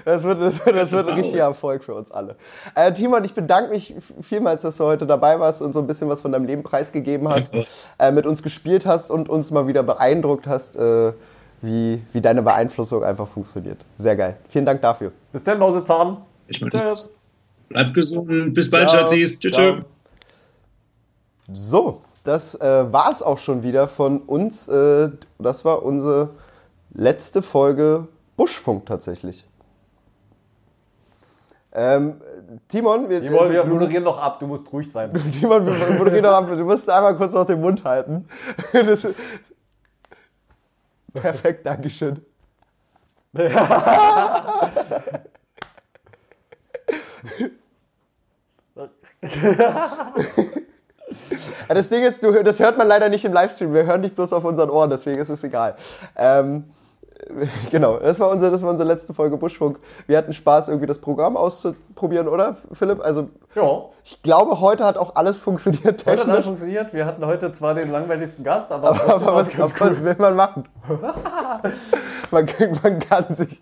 Das 0.05 0.21
wird, 0.21 0.39
das 0.39 0.63
wird, 0.63 0.75
das 0.75 0.91
wird 0.91 1.07
ein 1.07 1.15
richtiger 1.15 1.45
Erfolg 1.45 1.83
für 1.83 1.95
uns 1.95 2.11
alle. 2.11 2.35
Äh, 2.75 2.93
Timon, 2.93 3.23
ich 3.23 3.33
bedanke 3.33 3.71
mich 3.71 3.95
vielmals, 4.21 4.61
dass 4.61 4.77
du 4.77 4.83
heute 4.83 5.07
dabei 5.07 5.39
warst 5.39 5.63
und 5.63 5.73
so 5.73 5.79
ein 5.79 5.87
bisschen 5.87 6.07
was 6.07 6.21
von 6.21 6.31
deinem 6.31 6.45
Leben 6.45 6.61
preisgegeben 6.61 7.27
hast, 7.27 7.55
äh, 7.97 8.11
mit 8.11 8.27
uns 8.27 8.43
gespielt 8.43 8.85
hast 8.85 9.09
und 9.09 9.27
uns 9.27 9.49
mal 9.49 9.65
wieder 9.67 9.81
beeindruckt 9.81 10.45
hast, 10.45 10.75
äh, 10.75 11.13
wie, 11.63 11.99
wie 12.13 12.21
deine 12.21 12.43
Beeinflussung 12.43 13.03
einfach 13.03 13.27
funktioniert. 13.27 13.83
Sehr 13.97 14.15
geil. 14.15 14.37
Vielen 14.49 14.65
Dank 14.65 14.83
dafür. 14.83 15.11
Bis 15.31 15.43
dann, 15.43 15.57
Mausezahn. 15.57 16.17
Ich 16.47 16.59
Tschüss. 16.59 17.11
Bleib 17.69 17.91
gesund. 17.95 18.53
Bis 18.53 18.69
bald, 18.69 18.91
Schatzis. 18.91 19.39
Tschüss. 19.39 19.55
tschüss. 19.55 19.83
So, 21.51 22.01
das 22.25 22.55
äh, 22.55 22.91
war 22.91 23.09
es 23.09 23.21
auch 23.21 23.37
schon 23.37 23.63
wieder 23.63 23.87
von 23.87 24.19
uns. 24.19 24.67
Äh, 24.67 25.11
das 25.39 25.63
war 25.63 25.83
unsere 25.83 26.31
letzte 26.93 27.41
Folge 27.41 28.07
Buschfunk 28.35 28.85
tatsächlich. 28.85 29.45
Ähm, 31.71 32.21
Timon, 32.69 33.09
wir, 33.09 33.21
Timon, 33.21 33.51
wir 33.51 33.65
moderieren 33.65 34.05
noch 34.05 34.17
ab, 34.17 34.39
du 34.39 34.47
musst 34.47 34.71
ruhig 34.71 34.89
sein. 34.91 35.13
Timon, 35.31 35.65
wir 35.65 35.97
moderieren 35.97 36.23
noch 36.23 36.31
ab, 36.31 36.47
du 36.47 36.63
musst 36.63 36.89
einmal 36.89 37.15
kurz 37.15 37.33
noch 37.33 37.45
den 37.45 37.61
Mund 37.61 37.83
halten. 37.83 38.27
Das, 38.73 39.07
perfekt, 41.13 41.65
Dankeschön. 41.65 42.21
das 51.67 51.89
Ding 51.89 52.03
ist, 52.03 52.21
du, 52.21 52.43
das 52.43 52.59
hört 52.59 52.77
man 52.77 52.87
leider 52.87 53.09
nicht 53.09 53.25
im 53.25 53.33
Livestream. 53.33 53.73
Wir 53.73 53.85
hören 53.85 54.01
dich 54.01 54.13
bloß 54.13 54.33
auf 54.33 54.43
unseren 54.45 54.69
Ohren, 54.69 54.89
deswegen 54.89 55.19
ist 55.19 55.29
es 55.29 55.43
egal. 55.43 55.75
Ähm, 56.15 56.65
genau, 57.71 57.97
das 57.97 58.19
war, 58.19 58.29
unsere, 58.29 58.51
das 58.51 58.61
war 58.61 58.69
unsere 58.69 58.87
letzte 58.87 59.13
Folge 59.13 59.37
Buschfunk. 59.37 59.79
Wir 60.07 60.17
hatten 60.17 60.33
Spaß, 60.33 60.67
irgendwie 60.67 60.87
das 60.87 60.99
Programm 60.99 61.37
auszuprobieren, 61.37 62.27
oder, 62.27 62.55
Philipp? 62.71 63.03
Also, 63.03 63.29
ja. 63.55 63.85
ich 64.03 64.21
glaube, 64.21 64.59
heute 64.59 64.85
hat 64.85 64.97
auch 64.97 65.15
alles 65.15 65.37
funktioniert. 65.37 65.97
Technisch. 65.97 66.05
Heute 66.05 66.21
hat 66.21 66.29
alles 66.29 66.45
funktioniert. 66.45 66.93
Wir 66.93 67.05
hatten 67.05 67.25
heute 67.25 67.51
zwar 67.51 67.73
den 67.73 67.91
langweiligsten 67.91 68.43
Gast, 68.43 68.71
aber, 68.71 68.89
aber, 68.89 69.15
aber 69.15 69.35
was, 69.35 69.49
cool. 69.57 69.71
was, 69.79 70.03
will 70.03 70.15
man 70.17 70.35
machen? 70.35 70.65
man, 72.31 72.47
man, 72.83 72.99
kann 72.99 73.33
sich, 73.33 73.61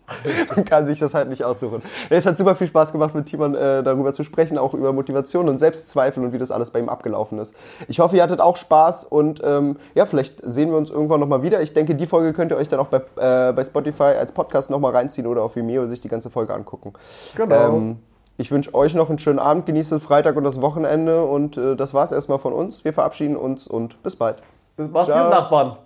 man 0.56 0.66
kann 0.66 0.86
sich 0.86 1.00
das 1.00 1.14
halt 1.14 1.30
nicht 1.30 1.44
aussuchen. 1.44 1.82
Es 2.10 2.26
hat 2.26 2.38
super 2.38 2.56
viel 2.56 2.68
Spaß 2.68 2.92
gemacht, 2.92 3.14
mit 3.14 3.28
Timon 3.28 3.56
äh, 3.56 3.84
darüber 3.84 4.14
zu 4.14 4.24
sprechen, 4.24 4.58
auch 4.58 4.74
über 4.74 4.94
Motivation 4.94 5.48
und 5.48 5.60
Selbstzweifel 5.60 6.24
und 6.24 6.34
wie 6.34 6.40
das 6.40 6.52
alles 6.52 6.72
bei 6.72 6.80
ihm 6.80 6.90
abgelaufen 6.90 7.40
ist. 7.40 7.54
Ich 7.88 8.00
hoffe, 8.00 8.18
ihr 8.18 8.24
hattet 8.24 8.42
auch 8.42 8.58
Spaß 8.58 9.06
und 9.06 9.42
ähm, 9.44 9.78
ja, 9.96 10.06
vielleicht 10.06 10.42
sehen 10.44 10.72
wir 10.72 10.78
uns 10.78 10.90
irgendwann 10.90 11.20
nochmal 11.20 11.44
wieder. 11.44 11.62
Ich 11.62 11.74
denke, 11.74 11.96
die 11.96 12.08
Folge 12.08 12.34
könnt 12.34 12.52
ihr 12.52 12.58
euch 12.58 12.70
dann 12.70 12.80
auch 12.80 12.88
bei, 12.88 12.98
äh, 13.18 13.43
bei 13.52 13.64
Spotify 13.64 14.16
als 14.18 14.32
Podcast 14.32 14.70
nochmal 14.70 14.94
reinziehen 14.94 15.28
oder 15.28 15.44
auf 15.44 15.56
Vimeo 15.56 15.88
sich 15.88 16.00
die 16.00 16.08
ganze 16.08 16.30
Folge 16.30 16.54
angucken. 16.54 16.94
Genau. 17.36 17.76
Ähm, 17.76 18.00
ich 18.38 18.52
wünsche 18.52 18.74
euch 18.74 18.96
noch 18.96 19.10
einen 19.10 19.20
schönen 19.20 19.40
Abend, 19.40 19.66
genießt 19.66 19.92
den 19.92 20.00
Freitag 20.00 20.36
und 20.38 20.44
das 20.44 20.62
Wochenende 20.62 21.26
und 21.26 21.58
äh, 21.58 21.76
das 21.76 21.94
war's 21.94 22.12
erstmal 22.12 22.40
von 22.40 22.54
uns. 22.54 22.84
Wir 22.84 22.94
verabschieden 22.94 23.36
uns 23.36 23.68
und 23.68 24.02
bis 24.04 24.16
bald. 24.16 24.42
Macht's 24.78 25.14
gut, 25.14 25.30
Nachbarn. 25.30 25.78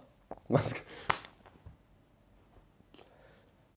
Macht's 0.48 0.74
gut. 0.74 0.84